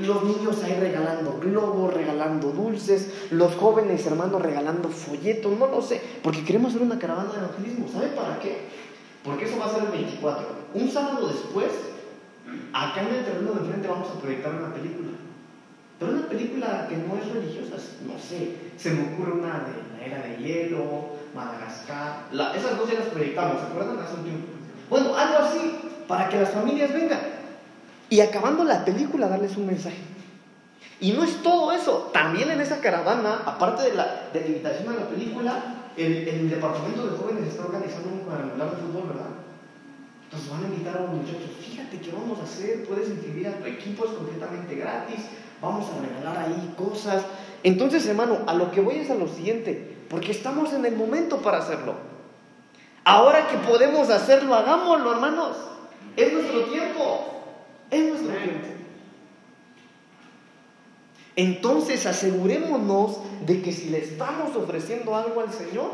Los 0.00 0.22
niños 0.22 0.62
ahí 0.62 0.78
regalando 0.78 1.38
globos, 1.40 1.94
regalando 1.94 2.52
dulces, 2.52 3.28
los 3.30 3.54
jóvenes 3.56 4.06
hermanos 4.06 4.42
regalando 4.42 4.90
folletos, 4.90 5.58
no 5.58 5.66
lo 5.66 5.82
sé, 5.82 6.00
porque 6.22 6.44
queremos 6.44 6.70
hacer 6.70 6.82
una 6.82 6.98
caravana 6.98 7.32
de 7.32 7.38
evangelismo. 7.38 7.88
¿Sabe 7.88 8.08
para 8.08 8.38
qué? 8.38 8.68
Porque 9.24 9.46
eso 9.46 9.58
va 9.58 9.66
a 9.66 9.74
ser 9.74 9.84
el 9.84 9.90
24. 9.90 10.46
Un 10.74 10.90
sábado 10.90 11.26
después, 11.26 11.72
acá 12.72 13.00
en 13.00 13.14
el 13.14 13.24
terreno 13.24 13.52
de 13.52 13.60
enfrente 13.60 13.88
vamos 13.88 14.08
a 14.10 14.20
proyectar 14.20 14.54
una 14.54 14.74
película. 14.74 15.08
Pero 15.98 16.12
una 16.12 16.28
película 16.28 16.86
que 16.88 16.96
no 16.96 17.16
es 17.16 17.32
religiosa, 17.32 17.74
no 18.06 18.18
sé, 18.20 18.54
se 18.76 18.90
me 18.92 19.14
ocurre 19.14 19.32
una 19.32 19.66
de 19.66 19.98
la 19.98 20.06
era 20.06 20.26
de 20.28 20.36
hielo, 20.36 21.17
Madagascar, 21.38 22.24
esas 22.56 22.76
dos 22.76 22.90
ya 22.90 22.98
las 22.98 23.08
proyectamos, 23.08 23.60
¿se 23.60 23.66
acuerdan? 23.66 23.98
Hace 24.00 24.14
un 24.14 24.24
tiempo. 24.24 24.48
Bueno, 24.90 25.16
algo 25.16 25.38
así, 25.38 25.78
para 26.08 26.28
que 26.28 26.40
las 26.40 26.50
familias 26.50 26.92
vengan. 26.92 27.20
Y 28.10 28.20
acabando 28.20 28.64
la 28.64 28.84
película, 28.84 29.28
darles 29.28 29.56
un 29.56 29.66
mensaje. 29.66 29.98
Y 31.00 31.12
no 31.12 31.22
es 31.22 31.42
todo 31.42 31.70
eso, 31.70 32.10
también 32.12 32.50
en 32.50 32.60
esa 32.60 32.80
caravana, 32.80 33.42
aparte 33.46 33.84
de 33.84 33.94
la, 33.94 34.28
de 34.32 34.40
la 34.40 34.46
invitación 34.46 34.88
a 34.88 35.00
la 35.00 35.08
película, 35.08 35.52
el, 35.96 36.50
departamento 36.50 37.06
de 37.06 37.16
jóvenes 37.16 37.48
está 37.48 37.66
organizando 37.66 38.08
un 38.08 38.20
cuadrangular 38.20 38.70
de 38.70 38.76
fútbol, 38.78 39.08
¿verdad? 39.08 39.30
Entonces 40.24 40.50
van 40.50 40.64
a 40.64 40.68
invitar 40.68 40.96
a 40.96 41.00
los 41.02 41.10
muchachos, 41.10 41.50
fíjate 41.60 42.00
qué 42.00 42.10
vamos 42.12 42.38
a 42.40 42.42
hacer, 42.42 42.84
puedes 42.84 43.08
inscribir 43.08 43.46
a 43.46 43.58
tu 43.58 43.66
equipo, 43.66 44.04
es 44.04 44.10
completamente 44.10 44.74
gratis, 44.74 45.26
vamos 45.62 45.86
a 45.88 46.04
regalar 46.04 46.46
ahí 46.46 46.74
cosas. 46.76 47.22
Entonces, 47.62 48.06
hermano, 48.06 48.38
a 48.46 48.54
lo 48.54 48.70
que 48.72 48.80
voy 48.80 48.96
es 48.96 49.10
a 49.10 49.14
lo 49.14 49.28
siguiente, 49.28 49.97
porque 50.08 50.32
estamos 50.32 50.72
en 50.72 50.84
el 50.84 50.96
momento 50.96 51.38
para 51.42 51.58
hacerlo. 51.58 51.94
Ahora 53.04 53.48
que 53.48 53.56
podemos 53.58 54.10
hacerlo, 54.10 54.54
hagámoslo, 54.54 55.12
hermanos. 55.12 55.56
Es 56.16 56.32
nuestro 56.32 56.64
tiempo. 56.64 57.42
Es 57.90 58.08
nuestro 58.08 58.34
tiempo. 58.36 58.66
Entonces 61.36 62.04
asegurémonos 62.04 63.18
de 63.46 63.62
que 63.62 63.72
si 63.72 63.90
le 63.90 63.98
estamos 63.98 64.56
ofreciendo 64.56 65.14
algo 65.14 65.40
al 65.40 65.52
Señor, 65.52 65.90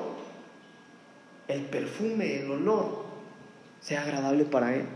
el 1.49 1.61
perfume, 1.67 2.41
el 2.41 2.51
olor, 2.51 3.05
sea 3.81 4.03
agradable 4.03 4.45
para 4.45 4.75
Él. 4.75 4.87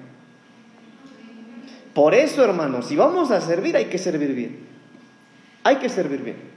Por 1.92 2.14
eso, 2.14 2.42
hermanos, 2.42 2.86
si 2.86 2.96
vamos 2.96 3.30
a 3.30 3.40
servir, 3.40 3.76
hay 3.76 3.86
que 3.86 3.98
servir 3.98 4.34
bien. 4.34 4.66
Hay 5.64 5.76
que 5.76 5.88
servir 5.88 6.22
bien. 6.22 6.47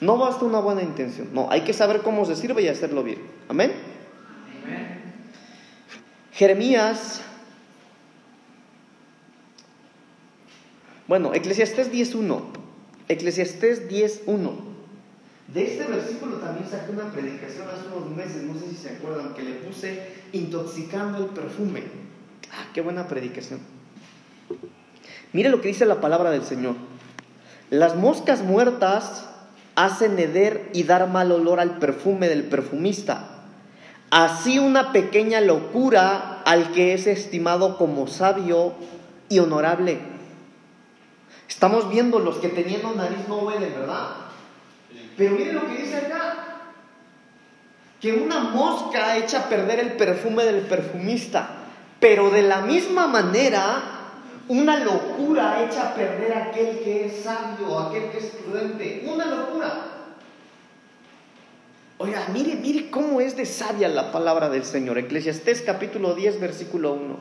No 0.00 0.18
basta 0.18 0.44
una 0.44 0.60
buena 0.60 0.82
intención. 0.82 1.28
No, 1.32 1.50
hay 1.50 1.62
que 1.62 1.72
saber 1.72 2.02
cómo 2.02 2.24
se 2.24 2.36
sirve 2.36 2.62
y 2.62 2.68
hacerlo 2.68 3.02
bien. 3.02 3.18
Amén. 3.48 3.72
Jeremías. 6.32 7.22
Bueno, 11.08 11.32
Eclesiastés 11.32 11.90
10.1. 11.90 12.42
Eclesiastés 13.08 13.88
10.1. 13.88 14.52
De 15.54 15.64
este 15.64 15.84
versículo 15.84 16.36
también 16.38 16.68
saqué 16.68 16.90
una 16.90 17.10
predicación 17.12 17.68
hace 17.68 17.86
unos 17.86 18.10
meses, 18.10 18.42
no 18.42 18.58
sé 18.58 18.68
si 18.70 18.76
se 18.76 18.90
acuerdan, 18.90 19.32
que 19.32 19.42
le 19.42 19.52
puse 19.52 20.12
intoxicando 20.32 21.18
el 21.18 21.26
perfume. 21.26 21.84
Ah, 22.52 22.66
qué 22.74 22.80
buena 22.80 23.06
predicación. 23.06 23.60
Mire 25.32 25.48
lo 25.48 25.60
que 25.60 25.68
dice 25.68 25.86
la 25.86 26.00
palabra 26.00 26.30
del 26.30 26.42
Señor. 26.42 26.74
Las 27.70 27.96
moscas 27.96 28.42
muertas 28.42 29.28
hacen 29.76 30.18
heder 30.18 30.70
y 30.72 30.82
dar 30.82 31.08
mal 31.08 31.30
olor 31.30 31.60
al 31.60 31.78
perfume 31.78 32.28
del 32.28 32.44
perfumista. 32.44 33.28
Así 34.10 34.58
una 34.58 34.92
pequeña 34.92 35.40
locura 35.40 36.42
al 36.44 36.72
que 36.72 36.94
es 36.94 37.06
estimado 37.06 37.76
como 37.76 38.06
sabio 38.06 38.74
y 39.28 39.38
honorable. 39.38 39.98
Estamos 41.48 41.90
viendo 41.90 42.18
los 42.18 42.36
que 42.36 42.48
teniendo 42.48 42.92
nariz 42.94 43.18
no 43.28 43.38
huelen, 43.38 43.72
¿verdad? 43.74 44.08
Pero 45.16 45.34
miren 45.34 45.54
lo 45.54 45.66
que 45.66 45.82
dice 45.82 45.96
acá. 45.96 46.44
Que 48.00 48.12
una 48.12 48.40
mosca 48.40 49.16
echa 49.16 49.40
a 49.40 49.48
perder 49.48 49.80
el 49.80 49.92
perfume 49.92 50.44
del 50.44 50.62
perfumista. 50.62 51.48
Pero 52.00 52.30
de 52.30 52.42
la 52.42 52.60
misma 52.60 53.06
manera, 53.06 53.95
una 54.48 54.84
locura 54.84 55.64
echa 55.64 55.88
a 55.88 55.94
perder 55.94 56.32
a 56.32 56.44
aquel 56.46 56.78
que 56.80 57.06
es 57.06 57.22
sabio, 57.22 57.78
aquel 57.78 58.10
que 58.10 58.18
es 58.18 58.26
prudente. 58.26 59.04
Una 59.12 59.26
locura. 59.26 59.92
Oiga, 61.98 62.26
mire, 62.32 62.56
mire 62.56 62.90
cómo 62.90 63.20
es 63.20 63.36
de 63.36 63.46
sabia 63.46 63.88
la 63.88 64.12
palabra 64.12 64.48
del 64.48 64.64
Señor. 64.64 64.98
Eclesiastés 64.98 65.62
capítulo 65.62 66.14
10, 66.14 66.40
versículo 66.40 66.92
1. 66.92 67.16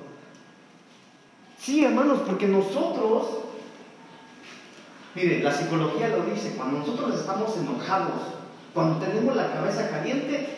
Sí, 1.59 1.83
hermanos, 1.83 2.19
porque 2.27 2.45
nosotros, 2.45 3.27
mire, 5.15 5.41
la 5.41 5.51
psicología 5.51 6.09
lo 6.09 6.25
dice, 6.25 6.53
cuando 6.55 6.79
nosotros 6.79 7.19
estamos 7.19 7.57
enojados, 7.57 8.21
cuando 8.73 9.03
tenemos 9.03 9.35
la 9.35 9.51
cabeza 9.51 9.89
caliente, 9.89 10.49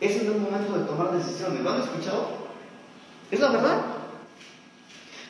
ese 0.00 0.24
no 0.24 0.30
es 0.30 0.36
el 0.36 0.42
momento 0.42 0.78
de 0.78 0.84
tomar 0.84 1.12
decisiones. 1.12 1.60
¿Lo 1.62 1.72
han 1.72 1.82
escuchado? 1.82 2.28
Es 3.30 3.40
la 3.40 3.50
verdad. 3.50 3.95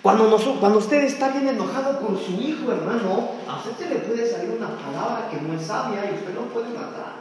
Cuando, 0.06 0.78
usted 0.78 1.02
está 1.02 1.30
bien 1.30 1.48
enojado 1.48 2.00
con 2.00 2.16
su 2.16 2.40
hijo, 2.40 2.70
hermano, 2.70 3.30
a 3.48 3.56
usted 3.56 3.72
se 3.76 3.92
le 3.92 4.00
puede 4.02 4.24
salir 4.24 4.50
una 4.50 4.68
palabra 4.68 5.28
que 5.28 5.40
no 5.40 5.52
es 5.52 5.66
sabia 5.66 6.08
y 6.08 6.14
usted 6.14 6.32
lo 6.32 6.42
puede 6.42 6.68
matar. 6.68 7.16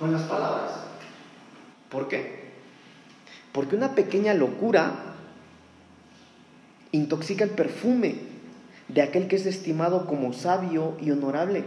Con 0.00 0.10
las 0.10 0.22
palabras. 0.22 0.72
¿Por 1.88 2.08
qué? 2.08 2.50
Porque 3.52 3.76
una 3.76 3.94
pequeña 3.94 4.34
locura 4.34 4.92
intoxica 6.90 7.44
el 7.44 7.50
perfume 7.50 8.22
de 8.88 9.02
aquel 9.02 9.28
que 9.28 9.36
es 9.36 9.46
estimado 9.46 10.08
como 10.08 10.32
sabio 10.32 10.96
y 11.00 11.12
honorable. 11.12 11.62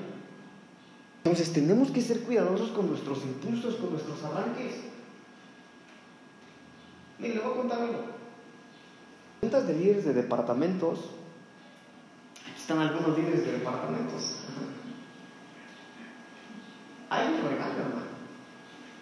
Entonces 1.24 1.53
tenemos 1.53 1.89
que 1.89 2.01
ser 2.01 2.20
cuidadosos 2.24 2.72
con 2.72 2.89
nuestros 2.89 3.24
impulsos, 3.24 3.76
con 3.76 3.91
nuestros 3.91 4.22
arranques. 4.26 4.74
Mire, 7.18 7.36
le 7.36 7.39
voy 7.39 7.53
a 7.53 7.55
contar 7.55 7.80
algo 7.80 8.12
juntas 9.44 9.68
de 9.68 9.74
líderes 9.74 10.06
de 10.06 10.14
departamentos, 10.14 11.00
están 12.58 12.80
algunos 12.80 13.18
líderes 13.18 13.46
de 13.46 13.52
departamentos. 13.52 14.38
Hay 17.10 17.28
un 17.28 17.50
regalo, 17.50 17.74
hermano. 17.74 18.14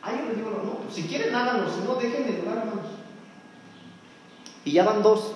Hay 0.01 0.15
un 0.15 0.35
digo, 0.35 0.49
no, 0.65 0.79
pues 0.79 0.95
si 0.95 1.03
quieren 1.03 1.35
háganlo, 1.35 1.69
si 1.69 1.81
no, 1.81 1.93
dejen 1.93 2.25
de 2.25 2.41
lugar, 2.41 2.57
hermanos. 2.57 2.87
Y 4.65 4.71
ya 4.71 4.83
van 4.83 5.03
dos. 5.03 5.35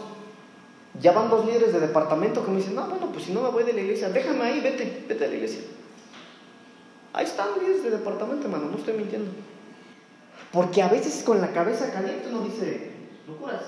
Ya 1.00 1.12
van 1.12 1.30
dos 1.30 1.46
líderes 1.46 1.72
de 1.72 1.82
departamento 1.82 2.44
que 2.44 2.50
me 2.50 2.58
dicen, 2.58 2.74
no, 2.74 2.88
bueno, 2.88 3.12
pues 3.12 3.26
si 3.26 3.32
no 3.32 3.44
me 3.44 3.50
voy 3.50 3.64
de 3.64 3.74
la 3.74 3.82
iglesia, 3.82 4.10
déjame 4.10 4.42
ahí, 4.42 4.60
vete, 4.60 5.06
vete 5.08 5.26
a 5.26 5.28
la 5.28 5.36
iglesia. 5.36 5.62
Ahí 7.14 7.26
están 7.26 7.50
líderes 7.60 7.84
de 7.84 7.92
departamento, 7.92 8.48
hermano, 8.48 8.72
no 8.72 8.78
estoy 8.78 8.98
mintiendo. 8.98 9.30
Porque 10.52 10.82
a 10.82 10.88
veces 10.88 11.22
con 11.24 11.42
la 11.42 11.52
cabeza 11.52 11.92
caliente 11.92 12.30
uno 12.30 12.42
dice, 12.42 12.92
locuras. 13.28 13.62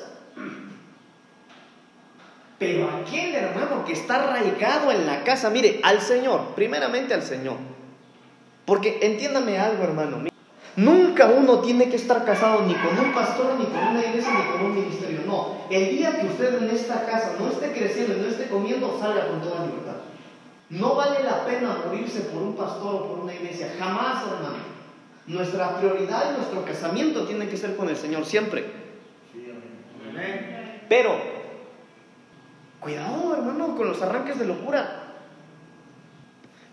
Pero 2.59 2.89
aquel 2.89 3.35
hermano 3.35 3.85
que 3.85 3.93
está 3.93 4.15
arraigado 4.15 4.91
en 4.91 5.05
la 5.05 5.23
casa, 5.23 5.49
mire, 5.49 5.79
al 5.83 6.01
Señor, 6.01 6.55
primeramente 6.55 7.13
al 7.13 7.21
Señor. 7.21 7.57
Porque 8.65 8.99
entiéndame 9.01 9.59
algo, 9.59 9.83
hermano. 9.83 10.27
Nunca 10.75 11.27
uno 11.27 11.59
tiene 11.59 11.89
que 11.89 11.95
estar 11.95 12.25
casado 12.25 12.61
ni 12.63 12.73
con 12.75 12.97
un 12.99 13.13
pastor, 13.13 13.55
ni 13.57 13.65
con 13.65 13.87
una 13.87 13.99
iglesia, 13.99 14.31
ni 14.31 14.51
con 14.51 14.65
un 14.65 14.75
ministerio. 14.75 15.21
No. 15.25 15.57
El 15.69 15.89
día 15.89 16.19
que 16.19 16.27
usted 16.27 16.61
en 16.61 16.69
esta 16.69 17.05
casa 17.05 17.33
no 17.39 17.49
esté 17.49 17.71
creciendo 17.71 18.15
y 18.15 18.21
no 18.21 18.27
esté 18.27 18.47
comiendo, 18.47 18.97
salga 18.99 19.27
con 19.27 19.41
toda 19.41 19.65
libertad. 19.65 19.95
No 20.69 20.95
vale 20.95 21.23
la 21.23 21.45
pena 21.45 21.77
morirse 21.85 22.21
por 22.21 22.41
un 22.41 22.55
pastor 22.55 22.95
o 22.95 23.07
por 23.07 23.19
una 23.19 23.33
iglesia. 23.33 23.73
Jamás, 23.79 24.23
hermano. 24.27 24.77
Nuestra 25.27 25.77
prioridad 25.77 26.31
y 26.31 26.37
nuestro 26.37 26.63
casamiento 26.63 27.25
tiene 27.25 27.47
que 27.47 27.57
ser 27.57 27.75
con 27.75 27.89
el 27.89 27.97
Señor 27.97 28.25
siempre. 28.25 28.65
Pero 30.89 31.36
Cuidado, 32.79 33.35
hermano, 33.35 33.75
con 33.75 33.87
los 33.87 34.01
arranques 34.01 34.37
de 34.37 34.45
locura. 34.45 35.03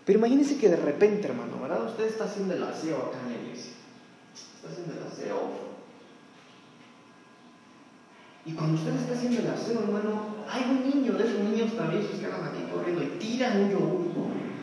Pero 0.05 0.19
imagínense 0.19 0.57
que 0.57 0.69
de 0.69 0.75
repente, 0.75 1.27
hermano, 1.27 1.59
¿verdad? 1.59 1.85
Usted 1.85 2.05
está 2.05 2.25
haciendo 2.25 2.53
el 2.53 2.63
aseo 2.63 2.97
acá 2.97 3.17
en 3.25 3.33
la 3.33 3.41
iglesia. 3.41 3.73
Está 4.55 4.69
haciendo 4.69 4.93
el 4.93 5.07
aseo. 5.07 5.65
Y 8.45 8.51
cuando 8.51 8.77
usted 8.77 8.93
está 8.93 9.13
haciendo 9.15 9.39
el 9.41 9.47
aseo, 9.47 9.79
hermano, 9.79 10.35
hay 10.47 10.63
un 10.69 10.83
niño 10.87 11.13
de 11.13 11.23
esos 11.27 11.39
niños 11.39 11.75
también 11.75 12.07
que 12.07 12.25
andan 12.25 12.43
aquí 12.43 12.71
corriendo 12.71 13.01
y 13.01 13.17
tiran 13.17 13.61
un 13.63 13.71
yogur. 13.71 14.05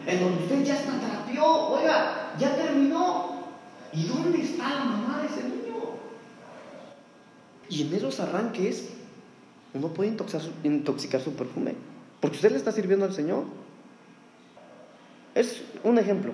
En 0.06 0.20
donde 0.20 0.44
usted 0.44 0.64
ya 0.64 0.74
está 0.76 0.98
trapeó, 1.00 1.44
oiga, 1.44 2.34
ya 2.38 2.54
terminó. 2.54 3.42
¿Y 3.92 4.06
dónde 4.06 4.40
está 4.40 4.70
la 4.70 4.84
mamá 4.84 5.22
de 5.22 5.26
ese 5.26 5.48
niño? 5.48 5.96
Y 7.68 7.82
en 7.82 7.94
esos 7.94 8.20
arranques 8.20 8.90
uno 9.74 9.88
puede 9.88 10.10
intoxicar 10.64 11.20
su, 11.20 11.32
perfume, 11.32 11.74
porque 12.20 12.36
usted 12.36 12.50
le 12.50 12.58
está 12.58 12.72
sirviendo 12.72 13.04
al 13.04 13.14
Señor. 13.14 13.44
Es 15.34 15.62
un 15.82 15.98
ejemplo. 15.98 16.32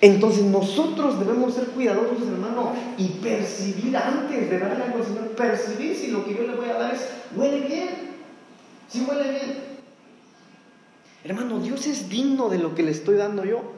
Entonces 0.00 0.44
nosotros 0.44 1.18
debemos 1.18 1.54
ser 1.54 1.66
cuidadosos, 1.68 2.26
hermano, 2.26 2.72
y 2.96 3.08
percibir 3.08 3.96
antes 3.96 4.50
de 4.50 4.58
darle 4.58 4.84
algo 4.84 4.98
al 4.98 5.04
Señor, 5.04 5.28
percibir 5.36 5.94
si 5.94 6.10
lo 6.10 6.24
que 6.24 6.34
yo 6.34 6.42
le 6.46 6.54
voy 6.54 6.68
a 6.68 6.74
dar 6.74 6.94
es, 6.94 7.06
huele 7.34 7.66
bien, 7.66 7.88
si 8.88 9.02
huele 9.04 9.30
bien. 9.30 9.56
Hermano, 11.24 11.58
Dios 11.60 11.86
es 11.86 12.08
digno 12.08 12.48
de 12.48 12.58
lo 12.58 12.74
que 12.74 12.82
le 12.82 12.92
estoy 12.92 13.16
dando 13.16 13.44
yo. 13.44 13.75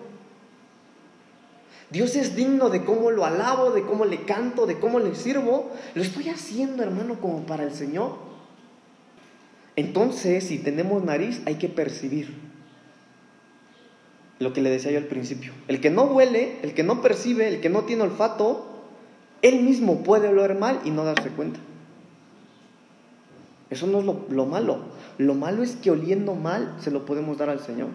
Dios 1.91 2.16
es 2.16 2.36
digno 2.36 2.68
de 2.68 2.84
cómo 2.84 3.11
lo 3.11 3.24
alabo, 3.24 3.70
de 3.70 3.82
cómo 3.82 4.05
le 4.05 4.24
canto, 4.24 4.66
de 4.66 4.78
cómo 4.78 4.99
le 4.99 5.14
sirvo. 5.14 5.70
Lo 5.95 6.03
estoy 6.03 6.28
haciendo, 6.28 6.82
hermano, 6.82 7.20
como 7.20 7.47
para 7.47 7.64
el 7.64 7.72
Señor. 7.72 8.16
Entonces, 9.76 10.45
si 10.45 10.59
tenemos 10.59 11.05
nariz, 11.05 11.41
hay 11.47 11.55
que 11.55 11.68
percibir 11.68 12.34
lo 14.39 14.53
que 14.53 14.61
le 14.61 14.70
decía 14.70 14.91
yo 14.91 14.99
al 14.99 15.05
principio. 15.05 15.53
El 15.66 15.80
que 15.80 15.91
no 15.91 16.05
huele, 16.05 16.59
el 16.62 16.74
que 16.74 16.82
no 16.82 17.01
percibe, 17.01 17.49
el 17.49 17.61
que 17.61 17.70
no 17.70 17.84
tiene 17.84 18.03
olfato, 18.03 18.66
él 19.41 19.62
mismo 19.62 20.03
puede 20.03 20.28
oler 20.28 20.57
mal 20.57 20.80
y 20.84 20.91
no 20.91 21.05
darse 21.05 21.30
cuenta. 21.30 21.61
Eso 23.70 23.86
no 23.86 24.01
es 24.01 24.05
lo, 24.05 24.26
lo 24.28 24.47
malo. 24.47 24.80
Lo 25.16 25.34
malo 25.34 25.62
es 25.62 25.76
que 25.76 25.91
oliendo 25.91 26.34
mal 26.34 26.76
se 26.80 26.91
lo 26.91 27.07
podemos 27.07 27.39
dar 27.39 27.49
al 27.49 27.61
Señor. 27.61 27.89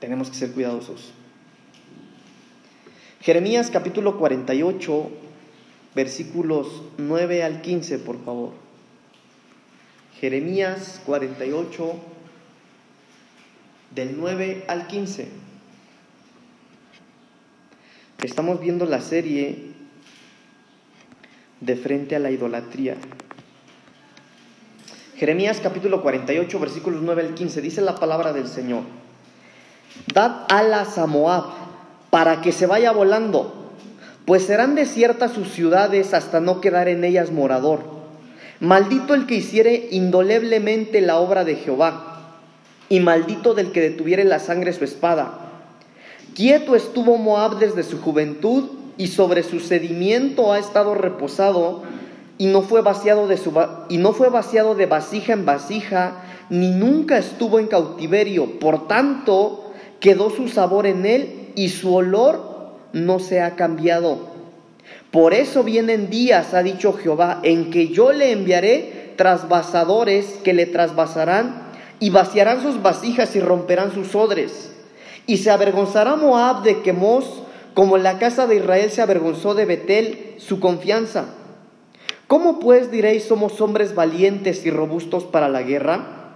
Tenemos 0.00 0.30
que 0.30 0.36
ser 0.36 0.52
cuidadosos. 0.52 1.12
Jeremías 3.26 3.72
capítulo 3.72 4.18
48, 4.18 5.10
versículos 5.96 6.84
9 6.96 7.42
al 7.42 7.60
15, 7.60 7.98
por 7.98 8.24
favor. 8.24 8.52
Jeremías 10.20 11.00
48, 11.04 11.94
del 13.96 14.16
9 14.16 14.66
al 14.68 14.86
15. 14.86 15.26
Estamos 18.22 18.60
viendo 18.60 18.86
la 18.86 19.00
serie 19.00 19.72
de 21.60 21.74
frente 21.74 22.14
a 22.14 22.20
la 22.20 22.30
idolatría. 22.30 22.94
Jeremías 25.16 25.58
capítulo 25.60 26.00
48, 26.00 26.60
versículos 26.60 27.02
9 27.02 27.22
al 27.22 27.34
15, 27.34 27.60
dice 27.60 27.80
la 27.80 27.96
palabra 27.96 28.32
del 28.32 28.46
Señor. 28.46 28.84
Dad 30.14 30.46
alas 30.48 30.96
a 30.98 31.06
Moab 31.06 31.65
para 32.16 32.40
que 32.40 32.50
se 32.50 32.64
vaya 32.64 32.92
volando, 32.92 33.52
pues 34.24 34.46
serán 34.46 34.74
desiertas 34.74 35.32
sus 35.32 35.50
ciudades 35.50 36.14
hasta 36.14 36.40
no 36.40 36.62
quedar 36.62 36.88
en 36.88 37.04
ellas 37.04 37.30
morador. 37.30 37.80
Maldito 38.58 39.12
el 39.12 39.26
que 39.26 39.34
hiciere 39.34 39.88
indoleblemente 39.90 41.02
la 41.02 41.18
obra 41.18 41.44
de 41.44 41.56
Jehová, 41.56 42.38
y 42.88 43.00
maldito 43.00 43.52
del 43.52 43.70
que 43.70 43.82
detuviere 43.82 44.24
la 44.24 44.38
sangre 44.38 44.72
su 44.72 44.84
espada. 44.84 45.40
Quieto 46.34 46.74
estuvo 46.74 47.18
Moab 47.18 47.58
desde 47.58 47.82
su 47.82 48.00
juventud, 48.00 48.64
y 48.96 49.08
sobre 49.08 49.42
su 49.42 49.60
sedimiento 49.60 50.54
ha 50.54 50.58
estado 50.58 50.94
reposado, 50.94 51.82
y 52.38 52.46
no 52.46 52.62
fue 52.62 52.80
vaciado 52.80 53.28
de, 53.28 53.36
su, 53.36 53.52
y 53.90 53.98
no 53.98 54.14
fue 54.14 54.30
vaciado 54.30 54.74
de 54.74 54.86
vasija 54.86 55.34
en 55.34 55.44
vasija, 55.44 56.14
ni 56.48 56.70
nunca 56.70 57.18
estuvo 57.18 57.58
en 57.58 57.66
cautiverio. 57.66 58.58
Por 58.58 58.88
tanto, 58.88 59.74
quedó 60.00 60.30
su 60.30 60.48
sabor 60.48 60.86
en 60.86 61.04
él 61.04 61.42
y 61.56 61.70
su 61.70 61.92
olor 61.92 62.76
no 62.92 63.18
se 63.18 63.42
ha 63.42 63.56
cambiado. 63.56 64.36
Por 65.10 65.34
eso 65.34 65.64
vienen 65.64 66.10
días, 66.10 66.54
ha 66.54 66.62
dicho 66.62 66.92
Jehová, 66.92 67.40
en 67.42 67.70
que 67.70 67.88
yo 67.88 68.12
le 68.12 68.30
enviaré 68.30 69.14
trasvasadores 69.16 70.26
que 70.44 70.52
le 70.52 70.66
trasvasarán 70.66 71.72
y 71.98 72.10
vaciarán 72.10 72.62
sus 72.62 72.82
vasijas 72.82 73.34
y 73.34 73.40
romperán 73.40 73.92
sus 73.92 74.14
odres. 74.14 74.72
Y 75.26 75.38
se 75.38 75.50
avergonzará 75.50 76.14
Moab 76.16 76.62
de 76.62 76.82
Quemos, 76.82 77.42
como 77.74 77.98
la 77.98 78.18
casa 78.18 78.46
de 78.46 78.56
Israel 78.56 78.90
se 78.90 79.02
avergonzó 79.02 79.54
de 79.54 79.64
Betel, 79.64 80.34
su 80.38 80.60
confianza. 80.60 81.26
¿Cómo 82.26 82.58
pues 82.58 82.90
diréis 82.90 83.24
somos 83.24 83.60
hombres 83.60 83.94
valientes 83.94 84.66
y 84.66 84.70
robustos 84.70 85.24
para 85.24 85.48
la 85.48 85.62
guerra? 85.62 86.34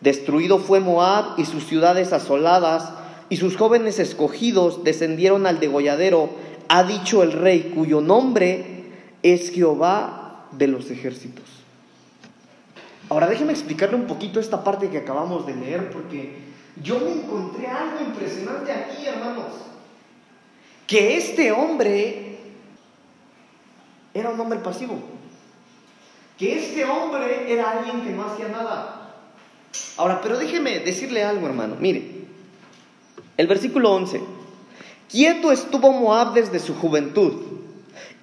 Destruido 0.00 0.58
fue 0.58 0.80
Moab 0.80 1.38
y 1.38 1.44
sus 1.44 1.66
ciudades 1.66 2.12
asoladas, 2.12 2.92
y 3.28 3.36
sus 3.36 3.56
jóvenes 3.56 3.98
escogidos 3.98 4.84
descendieron 4.84 5.46
al 5.46 5.60
degolladero, 5.60 6.30
ha 6.68 6.84
dicho 6.84 7.22
el 7.22 7.32
rey, 7.32 7.72
cuyo 7.74 8.00
nombre 8.00 8.84
es 9.22 9.50
Jehová 9.50 10.46
de 10.52 10.68
los 10.68 10.90
ejércitos. 10.90 11.44
Ahora 13.10 13.26
déjeme 13.26 13.52
explicarle 13.52 13.96
un 13.96 14.06
poquito 14.06 14.38
esta 14.38 14.62
parte 14.62 14.90
que 14.90 14.98
acabamos 14.98 15.46
de 15.46 15.56
leer 15.56 15.90
porque 15.90 16.36
yo 16.82 17.00
me 17.00 17.12
encontré 17.12 17.66
algo 17.66 18.00
impresionante 18.00 18.70
aquí, 18.70 19.06
hermanos. 19.06 19.46
Que 20.86 21.16
este 21.16 21.52
hombre 21.52 22.38
era 24.14 24.30
un 24.30 24.40
hombre 24.40 24.58
pasivo. 24.58 24.98
Que 26.38 26.58
este 26.58 26.84
hombre 26.84 27.52
era 27.52 27.72
alguien 27.72 28.02
que 28.02 28.10
no 28.10 28.24
hacía 28.24 28.48
nada. 28.48 29.14
Ahora, 29.96 30.20
pero 30.20 30.38
déjeme 30.38 30.78
decirle 30.80 31.24
algo, 31.24 31.46
hermano. 31.46 31.76
Mire, 31.78 32.17
el 33.38 33.46
versículo 33.46 33.92
11. 33.94 34.20
Quieto 35.08 35.50
estuvo 35.52 35.92
Moab 35.92 36.34
desde 36.34 36.58
su 36.58 36.74
juventud 36.74 37.32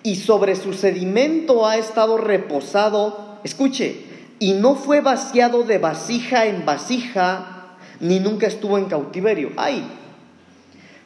y 0.04 0.18
sobre 0.18 0.56
su 0.56 0.74
sedimento 0.74 1.66
ha 1.66 1.78
estado 1.78 2.18
reposado. 2.18 3.40
Escuche, 3.44 4.04
y 4.38 4.54
no 4.54 4.76
fue 4.76 5.02
vaciado 5.02 5.64
de 5.64 5.80
vasija 5.80 6.46
en 6.46 6.66
vasija, 6.66 7.78
ni 8.00 8.20
nunca 8.20 8.46
estuvo 8.46 8.78
en 8.78 8.86
cautiverio. 8.86 9.52
Ay, 9.56 9.84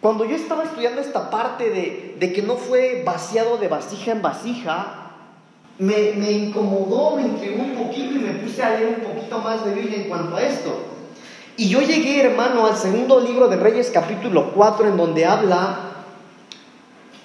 cuando 0.02 0.26
yo 0.26 0.36
estaba 0.36 0.64
estudiando 0.64 1.02
esta 1.02 1.30
parte 1.30 1.70
de, 2.20 2.34
que 2.34 2.42
no 2.42 2.56
fue 2.56 3.04
vaciado 3.06 3.58
de 3.58 3.68
vasija 3.68 4.12
en 4.12 4.22
vasija, 4.22 5.12
me, 5.78 6.14
me, 6.14 6.32
incomodó, 6.32 7.16
me 7.16 7.22
intrigó 7.22 7.64
un 7.64 7.76
poquito 7.76 8.16
y 8.16 8.20
me 8.20 8.32
puse 8.32 8.64
a 8.64 8.72
leer 8.72 8.98
un 9.00 9.14
poquito 9.14 9.40
más 9.40 9.64
de 9.64 9.74
Biblia 9.74 9.98
en 9.98 10.10
cuanto 10.10 10.36
a 10.36 10.42
esto. 10.42 10.99
Y 11.60 11.68
yo 11.68 11.82
llegué, 11.82 12.22
hermano, 12.22 12.68
al 12.68 12.78
segundo 12.78 13.20
libro 13.20 13.50
de 13.50 13.58
Reyes, 13.58 13.92
capítulo 13.94 14.54
4, 14.54 14.88
en 14.88 14.96
donde 14.96 15.26
habla 15.26 15.78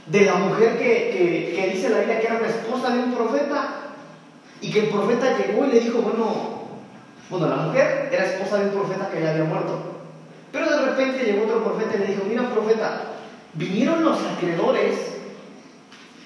de 0.08 0.22
la 0.22 0.34
mujer 0.34 0.76
que, 0.76 1.52
que 1.54 1.70
dice 1.72 1.88
la 1.88 1.98
Biblia 1.98 2.18
que 2.18 2.26
era 2.26 2.38
una 2.38 2.48
esposa 2.48 2.90
de 2.90 3.04
un 3.04 3.14
profeta. 3.14 3.92
Y 4.60 4.72
que 4.72 4.80
el 4.80 4.88
profeta 4.88 5.38
llegó 5.38 5.64
y 5.66 5.70
le 5.70 5.78
dijo, 5.78 6.00
bueno, 6.00 6.64
bueno, 7.30 7.46
la 7.46 7.62
mujer 7.62 8.10
era 8.12 8.24
esposa 8.24 8.58
de 8.58 8.70
un 8.70 8.72
profeta 8.72 9.08
que 9.08 9.22
ya 9.22 9.30
había 9.30 9.44
muerto. 9.44 9.78
Pero 10.50 10.68
de 10.68 10.84
repente 10.84 11.24
llegó 11.24 11.44
otro 11.44 11.62
profeta 11.62 11.94
y 11.94 11.98
le 12.00 12.06
dijo, 12.06 12.24
mira 12.28 12.50
profeta, 12.50 13.02
vinieron 13.52 14.04
los 14.04 14.18
acreedores 14.20 14.96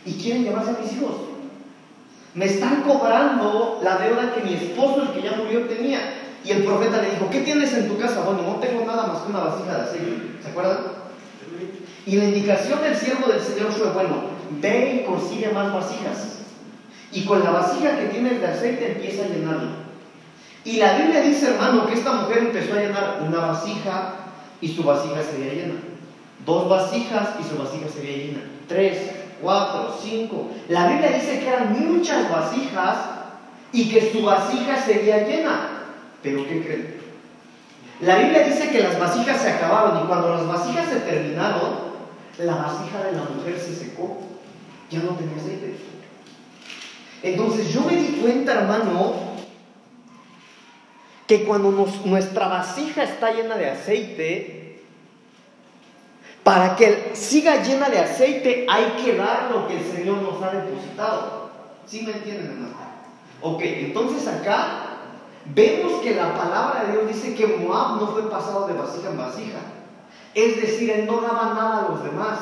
y 0.06 0.14
quieren 0.14 0.44
llevarse 0.44 0.70
a 0.70 0.78
mis 0.82 0.94
hijos. 0.94 1.14
Me 2.32 2.46
están 2.46 2.84
cobrando 2.84 3.80
la 3.82 3.98
deuda 3.98 4.32
que 4.32 4.44
mi 4.44 4.54
esposo, 4.54 5.02
el 5.02 5.08
que 5.10 5.28
ya 5.28 5.36
murió, 5.36 5.66
tenía. 5.66 6.24
Y 6.48 6.52
el 6.52 6.64
profeta 6.64 7.02
le 7.02 7.10
dijo, 7.10 7.28
¿qué 7.30 7.40
tienes 7.40 7.74
en 7.74 7.88
tu 7.88 7.98
casa? 7.98 8.22
Bueno, 8.22 8.40
no 8.40 8.54
tengo 8.54 8.86
nada 8.86 9.06
más 9.06 9.18
que 9.18 9.30
una 9.30 9.40
vasija 9.40 9.74
de 9.74 9.82
aceite. 9.82 10.38
¿Se 10.42 10.48
acuerdan? 10.48 10.78
Y 12.06 12.16
la 12.16 12.24
indicación 12.24 12.80
del 12.80 12.96
siervo 12.96 13.26
del 13.26 13.40
Señor 13.40 13.70
fue, 13.70 13.90
bueno, 13.90 14.16
ve 14.62 15.02
y 15.02 15.06
consigue 15.06 15.50
más 15.50 15.74
vasijas. 15.74 16.38
Y 17.12 17.26
con 17.26 17.44
la 17.44 17.50
vasija 17.50 17.98
que 17.98 18.06
tienes 18.06 18.40
de 18.40 18.46
aceite 18.46 18.92
empieza 18.92 19.24
a 19.24 19.28
llenarla. 19.28 19.72
Y 20.64 20.78
la 20.78 20.94
Biblia 20.94 21.20
dice, 21.20 21.50
hermano, 21.50 21.86
que 21.86 21.94
esta 21.94 22.12
mujer 22.14 22.38
empezó 22.38 22.72
a 22.72 22.80
llenar 22.80 23.22
una 23.26 23.40
vasija 23.40 24.14
y 24.62 24.68
su 24.68 24.82
vasija 24.84 25.22
sería 25.22 25.52
llena. 25.52 25.74
Dos 26.46 26.66
vasijas 26.66 27.28
y 27.40 27.44
su 27.44 27.58
vasija 27.58 27.88
sería 27.88 28.16
llena. 28.16 28.40
Tres, 28.66 29.10
cuatro, 29.42 29.94
cinco. 30.02 30.48
La 30.70 30.86
Biblia 30.86 31.10
dice 31.12 31.40
que 31.40 31.48
eran 31.48 31.78
muchas 31.78 32.30
vasijas 32.30 32.96
y 33.70 33.90
que 33.90 34.10
su 34.10 34.22
vasija 34.22 34.80
sería 34.80 35.28
llena. 35.28 35.74
Pero 36.22 36.46
¿qué 36.46 36.62
creen? 36.62 37.00
La 38.00 38.18
Biblia 38.18 38.44
dice 38.44 38.70
que 38.70 38.80
las 38.80 38.98
vasijas 38.98 39.40
se 39.40 39.50
acabaron 39.50 40.04
y 40.04 40.06
cuando 40.06 40.30
las 40.30 40.46
vasijas 40.46 40.88
se 40.88 41.00
terminaron, 41.00 41.88
la 42.38 42.54
vasija 42.54 43.04
de 43.04 43.12
la 43.12 43.24
mujer 43.24 43.58
se 43.58 43.74
secó. 43.74 44.20
Ya 44.90 45.00
no 45.00 45.16
tenía 45.16 45.36
aceite. 45.36 45.76
Entonces 47.22 47.72
yo 47.72 47.82
me 47.82 47.96
di 47.96 48.20
cuenta, 48.20 48.52
hermano, 48.52 49.14
que 51.26 51.44
cuando 51.44 51.70
nuestra 52.04 52.48
vasija 52.48 53.02
está 53.02 53.32
llena 53.32 53.56
de 53.56 53.70
aceite, 53.70 54.82
para 56.42 56.76
que 56.76 57.10
siga 57.12 57.62
llena 57.62 57.90
de 57.90 57.98
aceite 57.98 58.64
hay 58.70 59.02
que 59.04 59.14
dar 59.16 59.50
lo 59.50 59.68
que 59.68 59.76
el 59.76 59.84
Señor 59.84 60.22
nos 60.22 60.42
ha 60.42 60.50
depositado. 60.50 61.50
¿Sí 61.86 62.02
me 62.02 62.12
entienden, 62.12 62.46
hermano? 62.46 62.76
Ok, 63.42 63.60
entonces 63.62 64.26
acá 64.26 64.87
vemos 65.54 66.00
que 66.02 66.14
la 66.14 66.34
palabra 66.34 66.84
de 66.84 66.92
Dios 66.92 67.08
dice 67.08 67.34
que 67.34 67.46
Moab 67.46 68.00
no 68.00 68.08
fue 68.08 68.28
pasado 68.30 68.66
de 68.66 68.74
vasija 68.74 69.10
en 69.10 69.18
vasija. 69.18 69.58
Es 70.34 70.60
decir, 70.60 70.90
él 70.90 71.06
no 71.06 71.20
daba 71.20 71.54
nada 71.54 71.86
a 71.86 71.90
los 71.90 72.04
demás. 72.04 72.38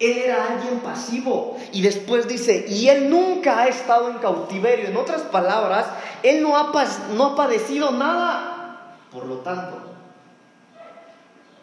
Él 0.00 0.18
era 0.18 0.54
alguien 0.54 0.80
pasivo. 0.80 1.56
Y 1.72 1.82
después 1.82 2.28
dice, 2.28 2.66
y 2.68 2.88
él 2.88 3.10
nunca 3.10 3.60
ha 3.60 3.68
estado 3.68 4.10
en 4.10 4.18
cautiverio. 4.18 4.88
En 4.88 4.96
otras 4.96 5.22
palabras, 5.22 5.86
él 6.22 6.42
no 6.42 6.56
ha, 6.56 6.72
no 7.14 7.24
ha 7.24 7.36
padecido 7.36 7.90
nada. 7.92 8.98
Por 9.10 9.26
lo 9.26 9.36
tanto, 9.36 9.78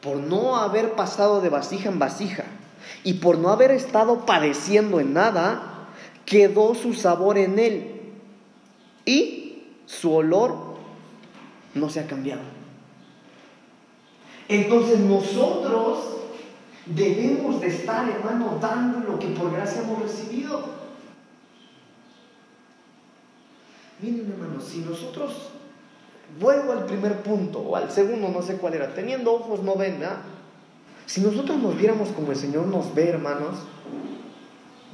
por 0.01 0.17
no 0.17 0.55
haber 0.55 0.93
pasado 0.93 1.41
de 1.41 1.49
vasija 1.49 1.89
en 1.89 1.99
vasija 1.99 2.45
y 3.03 3.15
por 3.15 3.37
no 3.37 3.49
haber 3.49 3.71
estado 3.71 4.25
padeciendo 4.25 4.99
en 4.99 5.13
nada, 5.13 5.87
quedó 6.25 6.73
su 6.73 6.93
sabor 6.93 7.37
en 7.37 7.59
él. 7.59 8.01
Y 9.05 9.40
su 9.99 10.13
olor 10.13 10.55
no 11.73 11.89
se 11.89 11.99
ha 11.99 12.07
cambiado. 12.07 12.41
Entonces 14.47 14.99
nosotros 14.99 16.11
Debemos 16.85 17.61
de 17.61 17.67
estar, 17.67 18.09
hermano, 18.09 18.57
dando 18.59 18.99
lo 19.11 19.19
que 19.19 19.27
por 19.27 19.51
gracia 19.51 19.81
hemos 19.81 20.01
recibido. 20.01 20.61
Miren, 24.01 24.31
hermano, 24.31 24.59
si 24.59 24.79
nosotros, 24.79 25.49
vuelvo 26.39 26.71
al 26.71 26.85
primer 26.85 27.21
punto, 27.21 27.59
o 27.59 27.75
al 27.75 27.91
segundo, 27.91 28.29
no 28.29 28.41
sé 28.41 28.57
cuál 28.57 28.73
era, 28.73 28.95
teniendo 28.95 29.31
ojos 29.31 29.61
no 29.61 29.75
ven, 29.75 29.99
¿verdad? 29.99 30.17
Si 31.05 31.21
nosotros 31.21 31.59
nos 31.59 31.77
viéramos 31.77 32.09
como 32.09 32.31
el 32.31 32.37
Señor 32.37 32.65
nos 32.65 32.95
ve, 32.95 33.09
hermanos, 33.09 33.59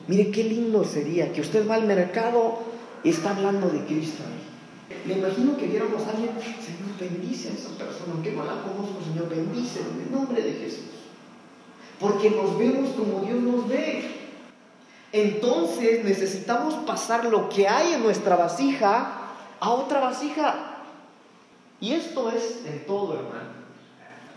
mire 0.08 0.30
qué 0.32 0.44
lindo 0.44 0.84
sería 0.84 1.32
que 1.32 1.40
usted 1.40 1.68
va 1.70 1.76
al 1.76 1.86
mercado 1.86 2.60
y 3.04 3.10
está 3.10 3.34
hablando 3.34 3.70
de 3.70 3.86
Cristo. 3.86 4.24
Me 5.06 5.14
imagino 5.14 5.58
que 5.58 5.68
viéramos 5.68 6.02
a 6.08 6.12
alguien, 6.12 6.32
Señor, 6.42 6.98
bendice 7.00 7.50
a 7.50 7.54
esa 7.54 7.70
persona, 7.78 8.14
aunque 8.14 8.32
no 8.32 8.46
la 8.46 8.62
conozco, 8.62 9.02
Señor, 9.04 9.30
bendice 9.30 9.82
en 9.82 10.02
el 10.02 10.12
nombre 10.12 10.42
de 10.42 10.54
Jesús 10.54 10.98
porque 12.00 12.30
nos 12.30 12.58
vemos 12.58 12.90
como 12.92 13.22
Dios 13.22 13.40
nos 13.40 13.68
ve. 13.68 14.16
Entonces 15.12 16.04
necesitamos 16.04 16.74
pasar 16.86 17.26
lo 17.26 17.50
que 17.50 17.68
hay 17.68 17.94
en 17.94 18.04
nuestra 18.04 18.36
vasija 18.36 19.14
a 19.60 19.70
otra 19.70 20.00
vasija. 20.00 20.76
Y 21.80 21.94
esto 21.94 22.30
es 22.32 22.66
en 22.66 22.86
todo, 22.86 23.16
hermano. 23.16 23.58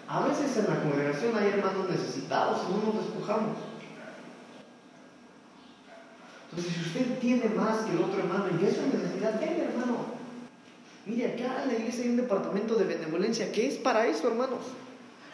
A 0.08 0.26
veces 0.26 0.56
en 0.56 0.66
la 0.66 0.80
congregación 0.82 1.36
hay 1.36 1.48
hermanos 1.48 1.88
necesitados 1.88 2.62
y 2.68 2.72
no 2.72 2.92
nos 2.92 3.04
despojamos. 3.04 3.56
Entonces, 6.50 6.74
si 6.74 6.80
usted 6.80 7.18
tiene 7.20 7.48
más 7.50 7.78
que 7.84 7.92
el 7.92 8.02
otro 8.02 8.18
hermano 8.18 8.46
y 8.60 8.64
es 8.64 8.76
necesidad, 8.78 9.34
dele, 9.34 9.64
hermano. 9.64 10.19
Mire, 11.06 11.32
acá 11.32 11.62
en 11.62 11.68
la 11.68 11.78
iglesia 11.78 12.04
hay 12.04 12.10
un 12.10 12.16
departamento 12.16 12.74
de 12.74 12.84
benevolencia 12.84 13.50
que 13.50 13.66
es 13.66 13.76
para 13.76 14.06
eso, 14.06 14.28
hermanos. 14.28 14.60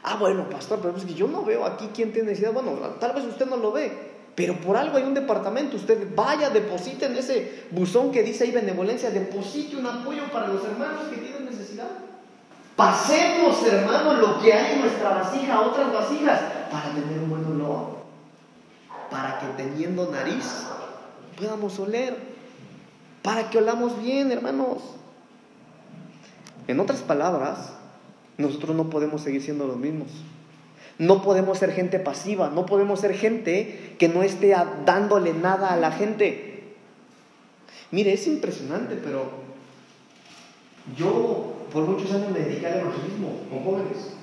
Ah, 0.02 0.16
bueno, 0.16 0.48
pastor, 0.48 0.78
pero 0.80 0.96
es 0.96 1.04
que 1.04 1.14
yo 1.14 1.26
no 1.26 1.44
veo 1.44 1.66
aquí 1.66 1.90
quién 1.92 2.12
tiene 2.12 2.28
necesidad. 2.28 2.52
Bueno, 2.52 2.72
tal 3.00 3.12
vez 3.12 3.24
usted 3.24 3.46
no 3.46 3.56
lo 3.56 3.72
ve, 3.72 3.92
pero 4.36 4.54
por 4.60 4.76
algo 4.76 4.96
hay 4.96 5.02
un 5.02 5.14
departamento. 5.14 5.76
Usted 5.76 6.14
vaya, 6.14 6.50
deposite 6.50 7.06
en 7.06 7.16
ese 7.16 7.64
buzón 7.72 8.12
que 8.12 8.22
dice 8.22 8.44
ahí 8.44 8.52
benevolencia, 8.52 9.10
deposite 9.10 9.76
un 9.76 9.86
apoyo 9.86 10.30
para 10.30 10.48
los 10.48 10.64
hermanos 10.64 11.08
que 11.10 11.16
tienen 11.16 11.46
necesidad. 11.46 11.88
Pasemos, 12.76 13.66
hermanos, 13.66 14.18
lo 14.18 14.38
que 14.40 14.52
hay 14.52 14.74
en 14.74 14.82
nuestra 14.82 15.10
vasija 15.10 15.54
a 15.54 15.60
otras 15.62 15.92
vasijas 15.92 16.40
para 16.70 16.90
tener 16.90 17.18
un 17.18 17.30
buen 17.30 17.44
olor. 17.44 17.96
Para 19.10 19.40
que 19.40 19.46
teniendo 19.56 20.10
nariz 20.12 20.66
podamos 21.36 21.78
oler. 21.78 22.16
Para 23.22 23.50
que 23.50 23.58
olamos 23.58 24.00
bien, 24.00 24.30
hermanos. 24.30 24.95
En 26.68 26.80
otras 26.80 27.00
palabras, 27.00 27.72
nosotros 28.38 28.76
no 28.76 28.90
podemos 28.90 29.22
seguir 29.22 29.42
siendo 29.42 29.66
los 29.66 29.76
mismos. 29.76 30.08
No 30.98 31.22
podemos 31.22 31.58
ser 31.58 31.72
gente 31.72 31.98
pasiva, 31.98 32.50
no 32.50 32.66
podemos 32.66 33.00
ser 33.00 33.14
gente 33.14 33.94
que 33.98 34.08
no 34.08 34.22
esté 34.22 34.54
dándole 34.84 35.34
nada 35.34 35.72
a 35.72 35.76
la 35.76 35.92
gente. 35.92 36.74
Mire, 37.90 38.14
es 38.14 38.26
impresionante, 38.26 38.98
pero 39.02 39.30
yo 40.96 41.52
por 41.72 41.84
muchos 41.84 42.12
años 42.12 42.30
me 42.30 42.40
dediqué 42.40 42.66
al 42.66 42.80
evangelismo 42.80 43.40
con 43.50 43.64
jóvenes. 43.64 44.14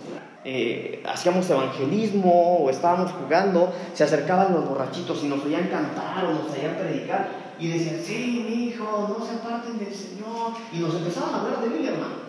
Eh, 0.46 1.02
hacíamos 1.08 1.50
evangelismo 1.50 2.58
o 2.58 2.70
estábamos 2.70 3.12
jugando, 3.12 3.72
se 3.94 4.04
acercaban 4.04 4.54
los 4.54 4.68
borrachitos 4.68 5.24
y 5.24 5.28
nos 5.28 5.46
oían 5.46 5.70
cantar 5.70 6.26
o 6.26 6.34
nos 6.34 6.52
oían 6.52 6.76
predicar 6.76 7.30
y 7.60 7.68
decían, 7.68 7.98
sí, 8.04 8.46
mi 8.46 8.66
hijo, 8.66 9.16
no 9.18 9.26
se 9.26 9.36
aparten 9.36 9.78
del 9.78 9.94
Señor. 9.94 10.54
Y 10.74 10.80
nos 10.80 10.96
empezaban 10.96 11.34
a 11.34 11.42
hablar 11.42 11.62
de 11.62 11.70
Biblia, 11.70 11.92
hermano. 11.92 12.23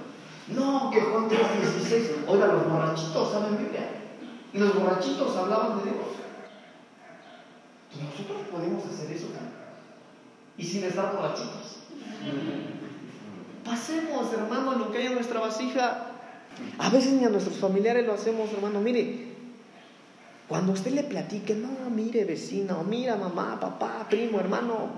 No, 0.48 0.90
que 0.90 1.00
Juan 1.00 1.28
3:16. 1.28 2.24
Oiga, 2.26 2.46
los 2.46 2.68
borrachitos 2.68 3.32
saben 3.32 3.58
Biblia. 3.58 3.88
Y 4.52 4.58
los 4.58 4.74
borrachitos 4.74 5.36
hablaban 5.36 5.78
de 5.78 5.84
Dios. 5.84 5.96
nosotros 7.94 8.48
podemos 8.50 8.84
hacer 8.86 9.10
eso 9.12 9.26
también. 9.26 9.54
y 10.56 10.64
sin 10.64 10.84
estar 10.84 11.16
borrachitos. 11.16 11.78
Pasemos, 13.64 14.32
hermano, 14.32 14.74
lo 14.74 14.92
que 14.92 14.98
hay 14.98 15.06
en 15.06 15.14
nuestra 15.14 15.40
vasija. 15.40 16.10
A 16.78 16.88
veces 16.90 17.14
ni 17.14 17.24
a 17.24 17.30
nuestros 17.30 17.56
familiares 17.56 18.06
lo 18.06 18.12
hacemos, 18.12 18.52
hermano. 18.52 18.80
Mire, 18.80 19.34
cuando 20.48 20.72
usted 20.72 20.92
le 20.92 21.02
platique, 21.02 21.54
no, 21.54 21.90
mire 21.90 22.24
vecina, 22.24 22.76
o 22.76 22.84
mira 22.84 23.16
mamá, 23.16 23.58
papá, 23.58 24.06
primo, 24.08 24.38
hermano, 24.38 24.90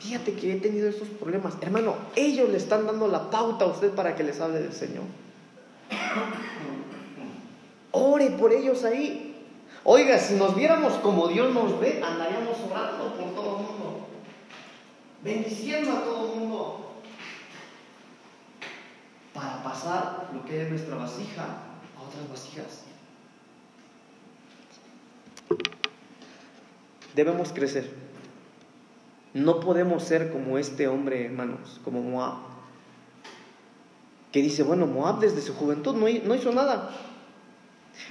fíjate 0.00 0.34
que 0.34 0.54
he 0.54 0.60
tenido 0.60 0.88
estos 0.88 1.08
problemas. 1.08 1.54
Hermano, 1.60 1.94
ellos 2.14 2.48
le 2.48 2.56
están 2.56 2.86
dando 2.86 3.08
la 3.08 3.30
pauta 3.30 3.64
a 3.64 3.68
usted 3.68 3.90
para 3.90 4.14
que 4.14 4.24
les 4.24 4.40
hable 4.40 4.60
del 4.60 4.72
Señor. 4.72 5.04
Ore 7.92 8.30
por 8.30 8.52
ellos 8.52 8.84
ahí. 8.84 9.44
Oiga, 9.84 10.18
si 10.18 10.34
nos 10.34 10.54
viéramos 10.56 10.94
como 10.94 11.28
Dios 11.28 11.54
nos 11.54 11.78
ve, 11.78 12.02
andaríamos 12.04 12.56
orando 12.68 13.14
por 13.14 13.34
todo 13.34 13.56
el 13.56 13.62
mundo, 13.62 14.06
bendiciendo 15.22 15.92
a 15.92 16.02
todo 16.02 16.32
el 16.32 16.40
mundo, 16.40 16.92
para 19.32 19.62
pasar 19.62 20.30
lo 20.34 20.44
que 20.44 20.62
es 20.62 20.70
nuestra 20.70 20.96
vasija 20.96 21.44
a 21.96 22.02
otras 22.02 22.28
vasijas. 22.28 22.82
Debemos 27.14 27.52
crecer. 27.52 28.05
No 29.36 29.60
podemos 29.60 30.02
ser 30.02 30.32
como 30.32 30.56
este 30.56 30.88
hombre, 30.88 31.26
hermanos, 31.26 31.78
como 31.84 32.00
Moab, 32.00 32.36
que 34.32 34.40
dice, 34.40 34.62
bueno, 34.62 34.86
Moab 34.86 35.18
desde 35.18 35.42
su 35.42 35.52
juventud 35.52 35.94
no, 35.94 36.08
hizo 36.08 36.52
nada. 36.52 36.90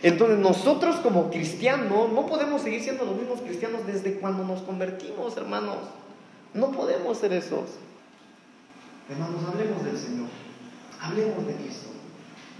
Entonces 0.03 0.37
nosotros 0.37 0.97
como 0.97 1.31
cristianos 1.31 2.11
no 2.11 2.27
podemos 2.27 2.61
seguir 2.61 2.83
siendo 2.83 3.05
los 3.05 3.15
mismos 3.17 3.41
cristianos 3.41 3.87
desde 3.87 4.19
cuando 4.19 4.43
nos 4.43 4.61
convertimos, 4.61 5.35
hermanos. 5.35 5.77
No 6.53 6.69
podemos 6.71 7.17
ser 7.17 7.33
esos. 7.33 7.71
Hermanos, 9.09 9.41
hablemos 9.51 9.83
del 9.83 9.97
Señor. 9.97 10.27
Hablemos 11.01 11.47
de 11.47 11.55
Cristo. 11.55 11.89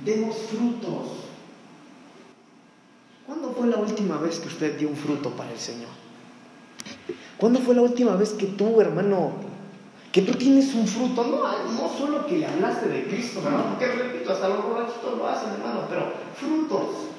Demos 0.03 0.37
frutos. 0.37 1.07
¿Cuándo 3.27 3.51
fue 3.51 3.67
la 3.67 3.77
última 3.77 4.17
vez 4.17 4.39
que 4.39 4.47
usted 4.47 4.75
dio 4.79 4.89
un 4.89 4.95
fruto 4.95 5.29
para 5.29 5.51
el 5.51 5.59
Señor? 5.59 5.94
¿Cuándo 7.37 7.59
fue 7.59 7.75
la 7.75 7.81
última 7.81 8.15
vez 8.15 8.33
que 8.33 8.47
tú, 8.47 8.79
hermano, 8.79 9.33
que 10.11 10.21
tú 10.21 10.33
tienes 10.33 10.73
un 10.73 10.87
fruto? 10.87 11.23
No, 11.23 11.89
solo 11.89 12.25
que 12.25 12.37
le 12.37 12.47
hablaste 12.47 12.87
de 12.87 13.05
Cristo, 13.07 13.41
hermano, 13.43 13.71
porque 13.71 13.87
repito, 13.87 14.31
hasta 14.31 14.49
los 14.49 14.63
borrachitos 14.63 15.17
lo 15.17 15.27
hacen, 15.27 15.51
hermano, 15.51 15.81
pero 15.89 16.13
frutos. 16.35 17.11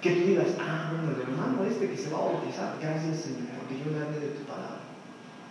Que 0.00 0.12
tú 0.12 0.28
digas, 0.28 0.46
ah, 0.58 0.90
bueno, 0.90 1.14
el 1.14 1.20
hermano 1.20 1.62
este 1.68 1.90
que 1.90 1.96
se 1.96 2.08
va 2.08 2.18
a 2.18 2.32
bautizar, 2.32 2.74
gracias 2.80 3.20
Señor, 3.20 3.52
porque 3.60 3.84
yo 3.84 3.92
le 3.92 4.02
hablé 4.02 4.18
de 4.18 4.32
tu 4.32 4.44
palabra. 4.44 4.80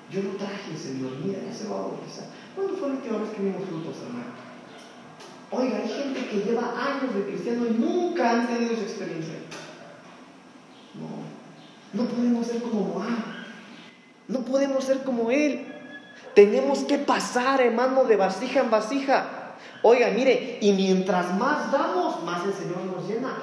Yo 0.09 0.23
lo 0.23 0.31
traje, 0.41 0.75
Señor, 0.75 1.11
mira, 1.23 1.37
ya 1.45 1.53
se 1.53 1.67
va 1.67 1.77
a 1.77 1.81
bautizar. 1.81 2.25
¿Cuándo 2.55 2.73
fue 2.73 2.87
la 2.89 2.95
última 2.95 3.17
vez 3.19 3.29
que 3.29 3.43
vimos 3.43 3.61
frutos, 3.69 3.95
hermano? 4.01 4.33
Oiga, 5.51 5.77
hay 5.77 5.89
gente 5.89 6.27
que 6.27 6.49
lleva 6.49 6.73
años 6.77 7.13
de 7.13 7.25
cristiano 7.25 7.65
y 7.67 7.77
nunca 7.77 8.31
han 8.31 8.47
tenido 8.47 8.73
esa 8.73 8.83
experiencia. 8.83 9.35
No, 10.97 12.01
no 12.01 12.09
podemos 12.09 12.47
ser 12.47 12.61
como 12.63 12.81
Moab. 12.81 13.38
No 14.29 14.41
podemos 14.41 14.85
ser 14.85 15.03
como 15.03 15.31
él. 15.31 15.65
Tenemos 16.35 16.79
que 16.83 16.99
pasar, 16.99 17.59
hermano, 17.59 18.05
de 18.05 18.15
vasija 18.15 18.61
en 18.61 18.69
vasija. 18.69 19.55
Oiga, 19.81 20.09
mire, 20.11 20.59
y 20.61 20.71
mientras 20.71 21.37
más 21.37 21.71
damos, 21.71 22.23
más 22.23 22.45
el 22.45 22.53
Señor 22.53 22.83
nos 22.85 23.09
llena. 23.09 23.33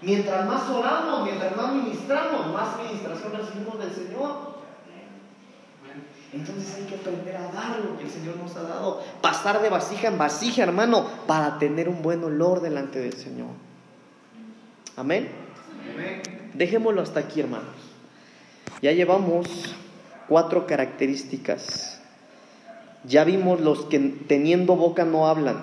Mientras 0.00 0.46
más 0.46 0.70
oramos, 0.70 1.24
mientras 1.24 1.56
más 1.56 1.72
ministramos, 1.72 2.46
más 2.52 2.76
ministración 2.82 3.32
recibimos 3.32 3.78
del 3.78 3.92
Señor. 3.92 4.54
Entonces 6.32 6.74
hay 6.76 6.84
que 6.84 6.94
aprender 6.96 7.36
a 7.36 7.52
dar 7.52 7.78
lo 7.78 7.96
que 7.96 8.04
el 8.04 8.10
Señor 8.10 8.36
nos 8.36 8.54
ha 8.56 8.62
dado. 8.62 9.02
Pasar 9.20 9.62
de 9.62 9.68
vasija 9.68 10.08
en 10.08 10.18
vasija, 10.18 10.62
hermano, 10.62 11.06
para 11.26 11.58
tener 11.58 11.88
un 11.88 12.02
buen 12.02 12.22
olor 12.22 12.60
delante 12.60 13.00
del 13.00 13.14
Señor. 13.14 13.50
Amén. 14.96 15.28
Dejémoslo 16.54 17.02
hasta 17.02 17.20
aquí, 17.20 17.40
hermanos. 17.40 17.74
Ya 18.82 18.92
llevamos 18.92 19.74
cuatro 20.28 20.66
características. 20.66 22.00
Ya 23.04 23.24
vimos 23.24 23.60
los 23.60 23.84
que 23.86 23.98
teniendo 23.98 24.76
boca 24.76 25.04
no 25.04 25.28
hablan, 25.28 25.58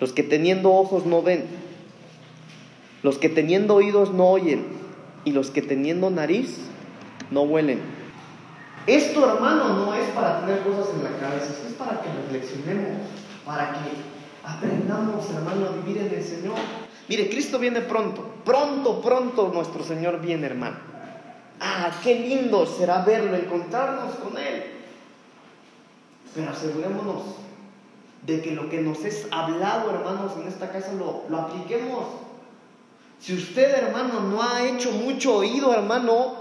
los 0.00 0.12
que 0.12 0.22
teniendo 0.22 0.72
ojos 0.72 1.06
no 1.06 1.22
ven, 1.22 1.46
los 3.02 3.18
que 3.18 3.28
teniendo 3.28 3.76
oídos 3.76 4.12
no 4.12 4.28
oyen 4.28 4.66
y 5.24 5.32
los 5.32 5.50
que 5.50 5.62
teniendo 5.62 6.10
nariz 6.10 6.58
no 7.30 7.42
huelen. 7.42 7.80
Esto, 8.86 9.28
hermano, 9.32 9.74
no 9.74 9.94
es 9.94 10.08
para 10.10 10.40
tener 10.40 10.60
cosas 10.60 10.94
en 10.94 11.04
la 11.04 11.10
cabeza, 11.18 11.46
esto 11.46 11.68
es 11.68 11.74
para 11.74 12.00
que 12.00 12.08
reflexionemos, 12.08 13.00
para 13.44 13.72
que 13.72 13.90
aprendamos, 14.44 15.28
hermano, 15.30 15.66
a 15.66 15.84
vivir 15.84 16.02
en 16.02 16.14
el 16.14 16.22
Señor. 16.22 16.54
Mire, 17.08 17.28
Cristo 17.28 17.58
viene 17.58 17.80
pronto, 17.80 18.24
pronto, 18.44 19.00
pronto 19.00 19.50
nuestro 19.52 19.82
Señor 19.84 20.20
viene, 20.20 20.46
hermano. 20.46 20.95
Ah, 21.60 21.90
qué 22.02 22.14
lindo 22.18 22.66
será 22.66 23.02
verlo, 23.02 23.36
encontrarnos 23.36 24.14
con 24.16 24.36
Él. 24.36 24.64
Pero 26.34 26.50
asegurémonos 26.50 27.22
de 28.26 28.42
que 28.42 28.50
lo 28.52 28.68
que 28.68 28.80
nos 28.80 29.04
es 29.04 29.26
hablado, 29.30 29.90
hermanos, 29.90 30.32
en 30.36 30.48
esta 30.48 30.70
casa 30.70 30.92
lo, 30.92 31.24
lo 31.28 31.38
apliquemos. 31.38 32.06
Si 33.20 33.34
usted, 33.34 33.74
hermano, 33.74 34.20
no 34.20 34.42
ha 34.42 34.64
hecho 34.64 34.92
mucho 34.92 35.36
oído, 35.36 35.72
hermano, 35.72 36.34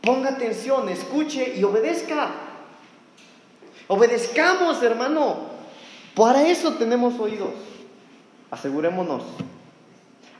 ponga 0.00 0.30
atención, 0.30 0.88
escuche 0.88 1.54
y 1.56 1.64
obedezca. 1.64 2.30
Obedezcamos, 3.88 4.82
hermano. 4.82 5.50
Para 6.14 6.46
eso 6.48 6.74
tenemos 6.74 7.18
oídos. 7.18 7.50
Asegurémonos. 8.50 9.22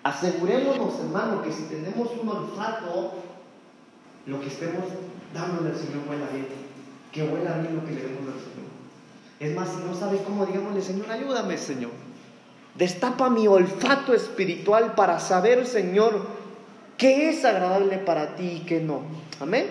Asegurémonos, 0.03 0.98
hermano, 1.01 1.42
que 1.42 1.53
si 1.53 1.64
tenemos 1.64 2.11
un 2.20 2.28
olfato, 2.28 3.12
lo 4.31 4.41
que 4.41 4.47
estemos 4.47 4.85
dándole 5.35 5.70
al 5.70 5.76
Señor 5.76 6.09
huela 6.09 6.26
bien. 6.33 6.47
Que 7.12 7.22
huela 7.24 7.59
bien 7.59 7.74
lo 7.74 7.85
que 7.85 7.93
le 7.93 8.03
demos 8.03 8.22
al 8.28 8.41
Señor. 8.41 8.70
Es 9.41 9.57
más, 9.57 9.68
si 9.68 9.85
no 9.85 9.95
sabes 9.95 10.20
cómo, 10.22 10.47
digámosle, 10.47 10.81
Señor, 10.81 11.11
ayúdame, 11.11 11.59
Señor. 11.59 11.91
Destapa 12.76 13.28
mi 13.28 13.49
olfato 13.49 14.14
espiritual 14.14 14.95
para 14.95 15.18
saber, 15.18 15.66
Señor, 15.66 16.26
qué 16.97 17.31
es 17.31 17.45
agradable 17.45 17.99
para 17.99 18.37
ti 18.37 18.61
y 18.62 18.66
qué 18.66 18.81
no. 18.81 19.03
Amén. 19.41 19.66